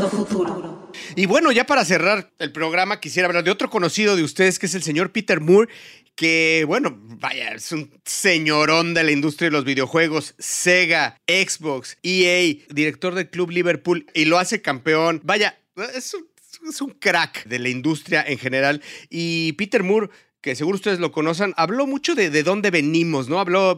Futuro. 0.09 0.93
Y 1.17 1.27
bueno, 1.27 1.53
ya 1.53 1.65
para 1.65 1.85
cerrar 1.85 2.31
el 2.39 2.53
programa, 2.53 3.01
quisiera 3.01 3.27
hablar 3.27 3.45
de 3.45 3.51
otro 3.51 3.71
conocido 3.71 4.17
de 4.17 4.23
ustedes, 4.23 4.59
que 4.59 4.67
es 4.67 4.75
el 4.75 4.83
señor 4.83 5.13
Peter 5.13 5.41
Moore, 5.41 5.69
que, 6.15 6.65
bueno, 6.67 6.99
vaya, 7.01 7.55
es 7.55 7.71
un 7.71 7.91
señorón 8.05 8.93
de 8.95 9.05
la 9.05 9.13
industria 9.13 9.49
de 9.49 9.53
los 9.53 9.65
videojuegos, 9.65 10.35
Sega, 10.39 11.21
Xbox, 11.29 11.97
EA, 12.03 12.57
director 12.71 13.15
del 13.15 13.31
Club 13.31 13.51
Liverpool, 13.51 14.07
y 14.15 14.25
lo 14.25 14.39
hace 14.39 14.61
campeón. 14.61 15.21
Vaya, 15.23 15.61
es 15.95 16.15
un, 16.15 16.27
es 16.69 16.81
un 16.81 16.91
crack 16.91 17.45
de 17.45 17.59
la 17.61 17.69
industria 17.69 18.25
en 18.27 18.39
general. 18.39 18.83
Y 19.11 19.53
Peter 19.53 19.85
Moore 19.85 20.11
que 20.41 20.55
seguro 20.55 20.77
ustedes 20.77 21.01
lo 21.01 21.11
conocen, 21.11 21.53
habló 21.57 21.87
mucho 21.87 22.15
de, 22.15 22.31
de 22.31 22.43
dónde 22.45 22.71
venimos, 22.71 23.29
¿no? 23.29 23.41
Habló, 23.41 23.77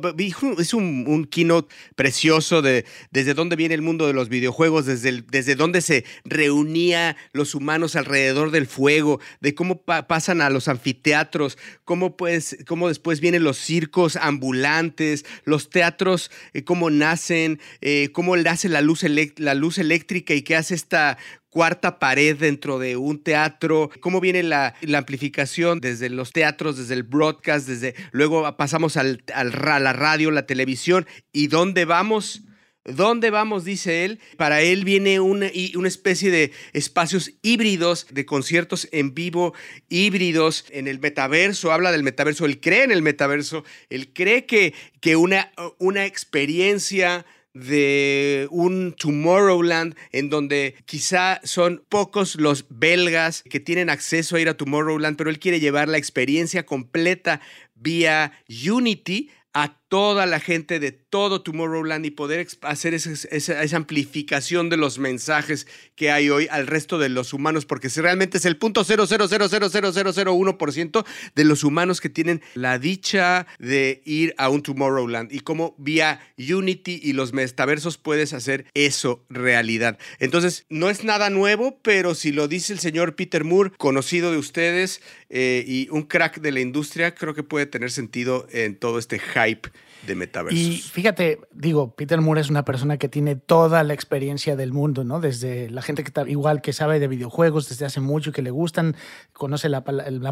es 0.58 0.74
un, 0.74 1.04
un 1.08 1.24
keynote 1.24 1.74
precioso 1.96 2.60
de 2.60 2.84
desde 3.10 3.32
dónde 3.32 3.56
viene 3.56 3.74
el 3.74 3.80
mundo 3.80 4.06
de 4.06 4.12
los 4.12 4.28
videojuegos, 4.28 4.84
desde, 4.84 5.22
desde 5.22 5.54
dónde 5.54 5.80
se 5.80 6.04
reunía 6.24 7.16
los 7.32 7.54
humanos 7.54 7.96
alrededor 7.96 8.50
del 8.50 8.66
fuego, 8.66 9.20
de 9.40 9.54
cómo 9.54 9.82
pa- 9.82 10.06
pasan 10.06 10.42
a 10.42 10.50
los 10.50 10.68
anfiteatros, 10.68 11.56
cómo, 11.84 12.16
pues, 12.18 12.58
cómo 12.66 12.88
después 12.88 13.20
vienen 13.20 13.42
los 13.42 13.56
circos 13.56 14.16
ambulantes, 14.16 15.24
los 15.44 15.70
teatros, 15.70 16.30
eh, 16.52 16.62
cómo 16.64 16.90
nacen, 16.90 17.58
eh, 17.80 18.10
cómo 18.12 18.36
nace 18.36 18.68
la 18.68 18.82
luz, 18.82 19.04
la 19.38 19.54
luz 19.54 19.78
eléctrica 19.78 20.34
y 20.34 20.42
qué 20.42 20.56
hace 20.56 20.74
esta 20.74 21.16
cuarta 21.50 21.98
pared 21.98 22.36
dentro 22.36 22.78
de 22.78 22.96
un 22.96 23.22
teatro, 23.22 23.90
cómo 24.00 24.20
viene 24.20 24.42
la, 24.42 24.74
amplificación 24.94 25.80
desde 25.80 26.08
los 26.08 26.32
teatros, 26.32 26.78
desde 26.78 26.94
el 26.94 27.02
broadcast, 27.02 27.68
desde 27.68 27.94
luego 28.12 28.56
pasamos 28.56 28.96
al, 28.96 29.22
a 29.34 29.44
la 29.44 29.92
radio, 29.92 30.30
la 30.30 30.46
televisión 30.46 31.06
y 31.32 31.48
dónde 31.48 31.84
vamos. 31.84 32.42
¿Dónde 32.84 33.28
vamos? 33.30 33.64
Dice 33.64 34.06
él. 34.06 34.20
Para 34.38 34.62
él 34.62 34.84
viene 34.84 35.20
una, 35.20 35.50
una 35.74 35.88
especie 35.88 36.30
de 36.30 36.50
espacios 36.72 37.32
híbridos, 37.42 38.06
de 38.10 38.24
conciertos 38.24 38.88
en 38.90 39.14
vivo 39.14 39.52
híbridos 39.90 40.64
en 40.70 40.88
el 40.88 40.98
metaverso. 40.98 41.72
Habla 41.72 41.92
del 41.92 42.02
metaverso. 42.02 42.46
Él 42.46 42.58
cree 42.58 42.84
en 42.84 42.90
el 42.90 43.02
metaverso. 43.02 43.64
Él 43.90 44.12
cree 44.14 44.46
que, 44.46 44.72
que 45.00 45.16
una, 45.16 45.52
una 45.78 46.06
experiencia 46.06 47.26
de 47.54 48.46
un 48.50 48.94
Tomorrowland 48.96 49.96
en 50.12 50.30
donde 50.30 50.74
quizá 50.84 51.40
son 51.44 51.84
pocos 51.88 52.36
los 52.36 52.66
belgas 52.68 53.42
que 53.42 53.60
tienen 53.60 53.90
acceso 53.90 54.36
a 54.36 54.40
ir 54.40 54.48
a 54.48 54.56
Tomorrowland, 54.56 55.16
pero 55.16 55.30
él 55.30 55.38
quiere 55.38 55.60
llevar 55.60 55.88
la 55.88 55.98
experiencia 55.98 56.64
completa 56.64 57.40
vía 57.74 58.32
Unity 58.48 59.30
a 59.52 59.79
toda 59.90 60.24
la 60.24 60.38
gente 60.38 60.78
de 60.78 60.92
todo 60.92 61.42
Tomorrowland 61.42 62.06
y 62.06 62.12
poder 62.12 62.46
hacer 62.62 62.94
esa, 62.94 63.76
amplificación 63.76 64.70
de 64.70 64.76
los 64.76 65.00
mensajes 65.00 65.66
que 65.96 66.12
hay 66.12 66.30
hoy 66.30 66.46
al 66.48 66.68
resto 66.68 67.00
de 67.00 67.08
los 67.08 67.32
humanos, 67.32 67.66
porque 67.66 67.90
si 67.90 68.00
realmente 68.00 68.38
es 68.38 68.44
el 68.44 68.56
punto 68.56 68.84
0.0000001% 68.84 71.04
de 71.34 71.44
los 71.44 71.64
humanos 71.64 72.00
que 72.00 72.08
tienen 72.08 72.40
la 72.54 72.78
dicha 72.78 73.48
de 73.58 74.00
ir 74.04 74.32
a 74.38 74.48
un 74.48 74.62
Tomorrowland 74.62 75.32
y 75.32 75.40
cómo 75.40 75.74
vía 75.76 76.20
Unity 76.38 77.00
y 77.02 77.12
los 77.12 77.32
metaversos 77.32 77.98
puedes 77.98 78.32
hacer 78.32 78.66
eso 78.74 79.24
realidad. 79.28 79.98
Entonces, 80.20 80.66
no 80.68 80.88
es 80.88 81.02
nada 81.02 81.30
nuevo, 81.30 81.80
pero 81.82 82.14
si 82.14 82.30
lo 82.30 82.46
dice 82.46 82.72
el 82.72 82.78
señor 82.78 83.16
Peter 83.16 83.42
Moore, 83.42 83.72
conocido 83.76 84.30
de 84.30 84.38
ustedes 84.38 85.02
eh, 85.30 85.64
y 85.66 85.88
un 85.90 86.04
crack 86.04 86.40
de 86.40 86.52
la 86.52 86.60
industria, 86.60 87.16
creo 87.16 87.34
que 87.34 87.42
puede 87.42 87.66
tener 87.66 87.90
sentido 87.90 88.46
en 88.52 88.76
todo 88.76 89.00
este 89.00 89.18
hype 89.18 89.68
de 90.06 90.14
metaversos. 90.14 90.58
Y 90.58 90.78
fíjate, 90.78 91.40
digo, 91.52 91.94
Peter 91.94 92.20
Moore 92.20 92.40
es 92.40 92.50
una 92.50 92.64
persona 92.64 92.96
que 92.96 93.08
tiene 93.08 93.36
toda 93.36 93.84
la 93.84 93.92
experiencia 93.92 94.56
del 94.56 94.72
mundo, 94.72 95.04
¿no? 95.04 95.20
Desde 95.20 95.68
la 95.70 95.82
gente 95.82 96.02
que 96.02 96.08
está 96.08 96.28
igual 96.28 96.62
que 96.62 96.72
sabe 96.72 96.98
de 96.98 97.08
videojuegos 97.08 97.68
desde 97.68 97.84
hace 97.84 98.00
mucho, 98.00 98.32
que 98.32 98.42
le 98.42 98.50
gustan, 98.50 98.96
conoce 99.32 99.68
la, 99.68 99.82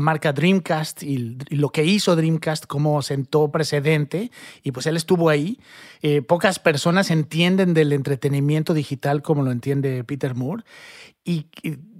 marca 0.00 0.32
Dreamcast 0.32 1.02
y, 1.02 1.38
lo 1.50 1.68
que 1.70 1.84
hizo 1.84 2.16
Dreamcast, 2.16 2.66
cómo 2.66 3.02
sentó 3.02 3.50
precedente, 3.50 4.30
y 4.62 4.72
pues 4.72 4.86
él 4.86 4.96
estuvo 4.96 5.28
ahí. 5.28 5.60
Eh, 6.00 6.22
pocas 6.22 6.58
personas 6.58 7.10
entienden 7.10 7.74
del 7.74 7.92
entretenimiento 7.92 8.72
digital 8.72 9.22
como 9.22 9.42
lo 9.42 9.50
entiende 9.50 10.02
Peter 10.04 10.34
Moore, 10.34 10.64
y 11.24 11.48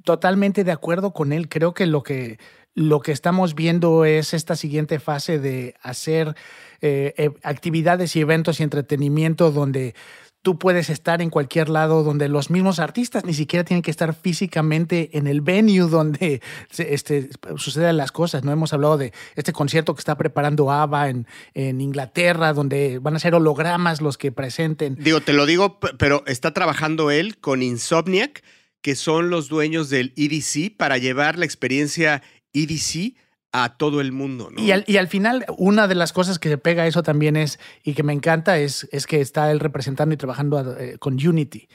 totalmente 0.05 0.65
de 0.65 0.73
acuerdo 0.73 1.13
con 1.13 1.35
él. 1.35 1.51
Creo 1.51 1.75
que 1.75 1.85
lo 1.85 2.03
que 2.03 2.39
lo 2.79 3.01
que 3.01 3.11
estamos 3.11 3.57
viendo 3.57 4.05
es 4.05 4.35
esta 4.35 4.55
siguiente 4.55 5.01
fase 5.01 5.41
de 5.41 5.75
hacer 5.83 6.37
eh, 6.81 7.13
eh, 7.17 7.31
actividades 7.43 8.15
y 8.15 8.21
eventos 8.21 8.61
y 8.61 8.63
entretenimiento 8.63 9.51
donde 9.51 9.97
tú 10.43 10.61
puedes 10.61 10.89
estar 10.89 11.21
en 11.21 11.29
cualquier 11.29 11.71
lado 11.71 12.05
donde 12.05 12.29
los 12.29 12.51
mismos 12.51 12.79
artistas 12.79 13.25
ni 13.25 13.35
siquiera 13.35 13.65
tienen 13.65 13.83
que 13.83 13.91
estar 13.91 14.15
físicamente 14.15 15.11
en 15.19 15.27
el 15.27 15.41
venue 15.41 15.89
donde 15.89 16.41
este, 16.79 17.31
suceden 17.57 17.97
las 17.97 18.13
cosas. 18.13 18.45
No 18.45 18.53
hemos 18.53 18.73
hablado 18.73 18.97
de 18.97 19.13
este 19.35 19.53
concierto 19.53 19.97
que 19.97 20.01
está 20.01 20.17
preparando 20.17 20.71
ABBA 20.71 21.09
en, 21.09 21.27
en 21.55 21.81
Inglaterra, 21.81 22.53
donde 22.53 23.01
van 23.01 23.17
a 23.17 23.19
ser 23.19 23.35
hologramas 23.35 24.01
los 24.01 24.17
que 24.17 24.31
presenten. 24.31 24.95
Digo, 25.01 25.21
te 25.21 25.33
lo 25.33 25.47
digo, 25.47 25.81
pero 25.81 26.23
está 26.27 26.55
trabajando 26.55 27.11
él 27.11 27.39
con 27.39 27.61
Insomniac, 27.61 28.45
que 28.83 28.95
son 28.95 29.31
los 29.31 29.49
dueños 29.49 29.91
del 29.91 30.13
EDC, 30.17 30.77
para 30.77 30.99
llevar 30.99 31.37
la 31.37 31.45
experiencia 31.45 32.23
EDC 32.63 33.15
a 33.53 33.77
todo 33.77 34.01
el 34.01 34.13
mundo. 34.13 34.51
Y, 34.57 34.71
al, 34.73 35.09
final, 35.09 35.47
una 35.57 35.89
de 35.89 35.95
las 35.95 36.13
cosas 36.13 36.39
que 36.39 36.49
se 36.51 36.59
pega 36.59 36.83
a 36.83 36.87
eso 36.87 37.03
también 37.03 37.37
es, 37.37 37.59
y 37.83 37.95
que 37.95 38.03
me 38.03 38.13
encanta, 38.13 38.59
es, 38.59 38.87
es 38.93 39.07
que 39.07 39.21
está 39.21 39.51
él 39.51 39.61
representando 39.61 40.15
y 40.15 40.19
trabajando 40.19 40.77
eh, 40.79 40.99
con 40.99 41.15
Unity. 41.15 41.69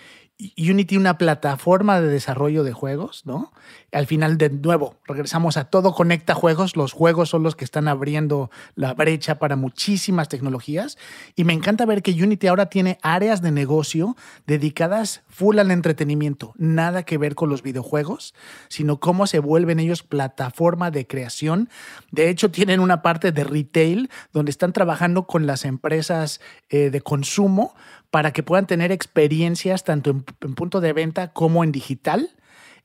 Unity 0.58 0.98
una 0.98 1.18
plataforma 1.18 2.02
de 2.02 2.08
desarrollo 2.08 2.64
de 2.64 2.74
juegos, 2.74 3.26
¿no? 3.26 3.54
Al 3.92 4.08
final, 4.08 4.38
de 4.38 4.50
nuevo, 4.50 4.96
regresamos 5.06 5.56
a 5.58 5.66
todo 5.66 5.94
conecta 5.94 6.34
juegos. 6.34 6.76
Los 6.76 6.94
juegos 6.94 7.30
son 7.30 7.44
los 7.44 7.56
que 7.56 7.64
están 7.64 7.88
abriendo 7.88 8.50
la 8.76 8.94
brecha 8.94 9.38
para 9.40 9.56
muchísimas 9.56 10.30
tecnologías. 10.30 10.98
Y 11.36 11.44
me 11.44 11.54
encanta 11.54 11.86
ver 11.86 12.02
que 12.02 12.12
Unity 12.12 12.48
ahora 12.48 12.68
tiene 12.68 12.98
áreas 13.04 13.42
de 13.42 13.52
negocio 13.52 14.18
dedicadas 14.48 15.22
full 15.30 15.60
al 15.60 15.72
entretenimiento. 15.72 16.54
Nada 16.58 17.04
que 17.04 17.18
ver 17.18 17.36
con 17.36 17.50
los 17.50 17.62
videojuegos, 17.62 18.34
sino 18.68 19.00
cómo 19.00 19.28
se 19.28 19.40
vuelven 19.40 19.80
ellos 19.80 20.04
plataforma 20.04 20.90
de 20.90 21.06
creación. 21.06 21.70
De 22.12 22.30
hecho, 22.30 22.50
tienen 22.50 22.80
una 22.80 23.02
parte 23.02 23.32
de 23.32 23.44
retail 23.44 24.10
donde 24.32 24.52
están 24.52 24.74
trabajando 24.74 25.28
con 25.28 25.46
las 25.46 25.66
empresas 25.66 26.42
eh, 26.70 26.90
de 26.90 27.02
consumo 27.02 27.76
para 28.14 28.32
que 28.32 28.44
puedan 28.44 28.68
tener 28.68 28.92
experiencias 28.92 29.84
tanto 29.84 30.12
en, 30.12 30.22
punto 30.54 30.82
de 30.82 30.94
venta 30.94 31.34
como 31.34 31.64
en 31.64 31.72
digital, 31.72 32.30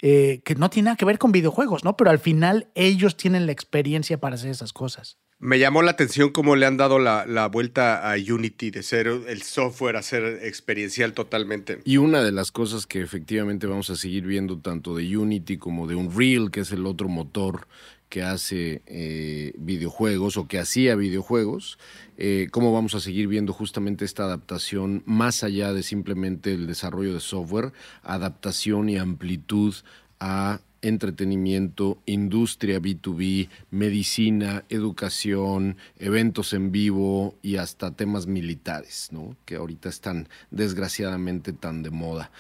eh, 0.01 0.41
que 0.43 0.55
no 0.55 0.71
tiene 0.71 0.87
nada 0.87 0.97
que 0.97 1.05
ver 1.05 1.19
con 1.19 1.33
videojuegos, 1.33 1.85
¿no? 1.85 1.99
Pero 1.99 2.09
al 2.09 2.19
final 2.19 2.69
ellos 2.75 3.15
tienen 3.15 3.45
la 3.45 3.53
experiencia 3.53 4.19
para 4.19 4.37
hacer 4.37 4.51
esas 4.51 4.73
cosas. 4.73 5.19
Me 5.39 5.59
llamó 5.59 5.83
la 5.83 5.91
atención 5.91 6.31
cómo 6.31 6.57
le 6.57 6.65
han 6.65 6.79
dado 6.79 6.99
la, 6.99 7.47
vuelta 7.53 8.11
a 8.11 8.17
Unity 8.17 8.71
de 8.71 8.83
ser 8.83 9.07
el 9.07 9.43
software 9.43 9.97
a 9.97 10.03
ser 10.03 10.47
experiencial 10.47 11.13
totalmente. 11.13 11.81
Y 11.85 11.99
una 11.99 12.23
de 12.23 12.33
las 12.33 12.51
cosas 12.51 12.87
que 12.87 13.03
efectivamente 13.03 13.67
vamos 13.67 13.91
a 13.91 13.97
seguir 13.97 14.25
viendo 14.25 14.59
tanto 14.59 14.97
de 14.97 15.15
Unity 15.15 15.59
como 15.59 15.87
de 15.87 15.95
Unreal, 15.95 16.51
que 16.51 16.61
es 16.61 16.73
el 16.73 16.87
otro 16.87 17.09
motor 17.09 17.69
que 18.09 18.23
hace 18.23 18.83
eh, 18.87 19.53
videojuegos 19.59 20.37
o 20.37 20.49
que 20.49 20.59
hacía 20.59 20.95
videojuegos, 20.95 21.79
eh, 22.17 22.49
cómo 22.51 22.73
vamos 22.73 22.95
a 22.95 23.01
seguir 23.01 23.29
viendo 23.29 23.53
justamente 23.53 24.05
esta 24.05 24.25
adaptación 24.25 25.03
más 25.07 25.45
allá 25.45 25.73
de 25.73 25.83
simplemente 25.83 26.53
el 26.53 26.67
desarrollo 26.67 27.15
de 27.15 27.21
software, 27.21 27.73
adaptación 28.03 28.89
y 28.89 28.97
amplitud 28.97 29.75
a 30.21 30.61
entretenimiento, 30.83 31.99
industria 32.07 32.81
B2B, 32.81 33.49
medicina, 33.71 34.65
educación, 34.69 35.77
eventos 35.99 36.53
en 36.53 36.73
vivo 36.73 37.35
y 37.43 37.57
hasta 37.57 37.91
temas 37.91 38.27
militares, 38.27 39.09
¿no? 39.11 39.37
que 39.45 39.57
ahorita 39.57 39.89
están 39.89 40.29
desgraciadamente 40.51 41.53
tan 41.53 41.83
de 41.83 41.91
moda. 41.91 42.31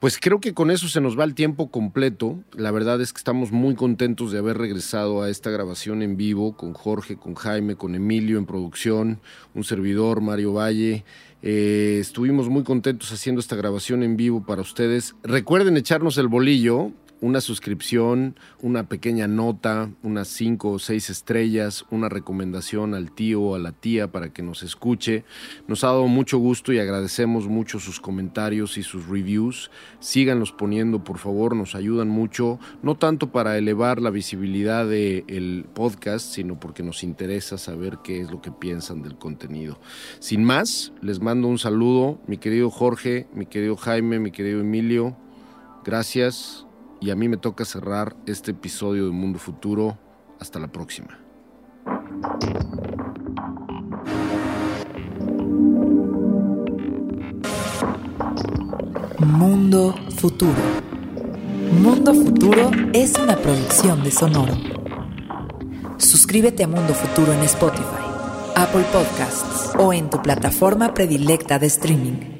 Pues 0.00 0.18
creo 0.18 0.40
que 0.40 0.54
con 0.54 0.70
eso 0.70 0.88
se 0.88 1.02
nos 1.02 1.18
va 1.18 1.24
el 1.24 1.34
tiempo 1.34 1.70
completo. 1.70 2.38
La 2.56 2.70
verdad 2.70 3.02
es 3.02 3.12
que 3.12 3.18
estamos 3.18 3.52
muy 3.52 3.74
contentos 3.74 4.32
de 4.32 4.38
haber 4.38 4.56
regresado 4.56 5.20
a 5.20 5.28
esta 5.28 5.50
grabación 5.50 6.02
en 6.02 6.16
vivo 6.16 6.56
con 6.56 6.72
Jorge, 6.72 7.16
con 7.16 7.34
Jaime, 7.34 7.76
con 7.76 7.94
Emilio 7.94 8.38
en 8.38 8.46
producción, 8.46 9.20
un 9.54 9.62
servidor, 9.62 10.22
Mario 10.22 10.54
Valle. 10.54 11.04
Eh, 11.42 11.98
estuvimos 12.00 12.48
muy 12.48 12.64
contentos 12.64 13.12
haciendo 13.12 13.40
esta 13.40 13.56
grabación 13.56 14.02
en 14.02 14.16
vivo 14.16 14.42
para 14.42 14.62
ustedes. 14.62 15.14
Recuerden 15.22 15.76
echarnos 15.76 16.16
el 16.16 16.28
bolillo 16.28 16.92
una 17.20 17.40
suscripción, 17.40 18.36
una 18.60 18.88
pequeña 18.88 19.26
nota, 19.26 19.90
unas 20.02 20.28
cinco 20.28 20.70
o 20.70 20.78
seis 20.78 21.10
estrellas, 21.10 21.84
una 21.90 22.08
recomendación 22.08 22.94
al 22.94 23.12
tío 23.12 23.42
o 23.42 23.54
a 23.54 23.58
la 23.58 23.72
tía 23.72 24.10
para 24.10 24.32
que 24.32 24.42
nos 24.42 24.62
escuche. 24.62 25.24
Nos 25.68 25.84
ha 25.84 25.88
dado 25.88 26.06
mucho 26.06 26.38
gusto 26.38 26.72
y 26.72 26.78
agradecemos 26.78 27.46
mucho 27.46 27.78
sus 27.78 28.00
comentarios 28.00 28.78
y 28.78 28.82
sus 28.82 29.06
reviews. 29.06 29.70
Síganlos 29.98 30.52
poniendo, 30.52 31.04
por 31.04 31.18
favor, 31.18 31.54
nos 31.54 31.74
ayudan 31.74 32.08
mucho, 32.08 32.58
no 32.82 32.96
tanto 32.96 33.30
para 33.30 33.58
elevar 33.58 34.00
la 34.00 34.10
visibilidad 34.10 34.86
del 34.86 35.66
podcast, 35.74 36.26
sino 36.26 36.58
porque 36.58 36.82
nos 36.82 37.02
interesa 37.02 37.58
saber 37.58 37.98
qué 38.02 38.20
es 38.20 38.30
lo 38.30 38.40
que 38.40 38.50
piensan 38.50 39.02
del 39.02 39.16
contenido. 39.16 39.78
Sin 40.20 40.44
más, 40.44 40.92
les 41.02 41.20
mando 41.20 41.48
un 41.48 41.58
saludo, 41.58 42.20
mi 42.26 42.38
querido 42.38 42.70
Jorge, 42.70 43.26
mi 43.34 43.46
querido 43.46 43.76
Jaime, 43.76 44.18
mi 44.18 44.30
querido 44.30 44.60
Emilio. 44.60 45.16
Gracias 45.84 46.66
y 47.00 47.10
a 47.10 47.16
mí 47.16 47.28
me 47.28 47.36
toca 47.36 47.64
cerrar 47.64 48.14
este 48.26 48.50
episodio 48.50 49.06
de 49.06 49.10
Mundo 49.10 49.38
Futuro. 49.38 49.98
Hasta 50.38 50.58
la 50.58 50.68
próxima. 50.68 51.18
Mundo 59.18 59.94
Futuro. 60.16 60.52
Mundo 61.82 62.14
Futuro 62.14 62.70
es 62.92 63.18
una 63.18 63.36
producción 63.36 64.02
de 64.02 64.10
Sonoro. 64.10 64.54
Suscríbete 65.98 66.64
a 66.64 66.68
Mundo 66.68 66.94
Futuro 66.94 67.32
en 67.32 67.40
Spotify, 67.40 67.84
Apple 68.56 68.84
Podcasts 68.92 69.72
o 69.78 69.92
en 69.92 70.08
tu 70.10 70.20
plataforma 70.22 70.94
predilecta 70.94 71.58
de 71.58 71.66
streaming. 71.66 72.39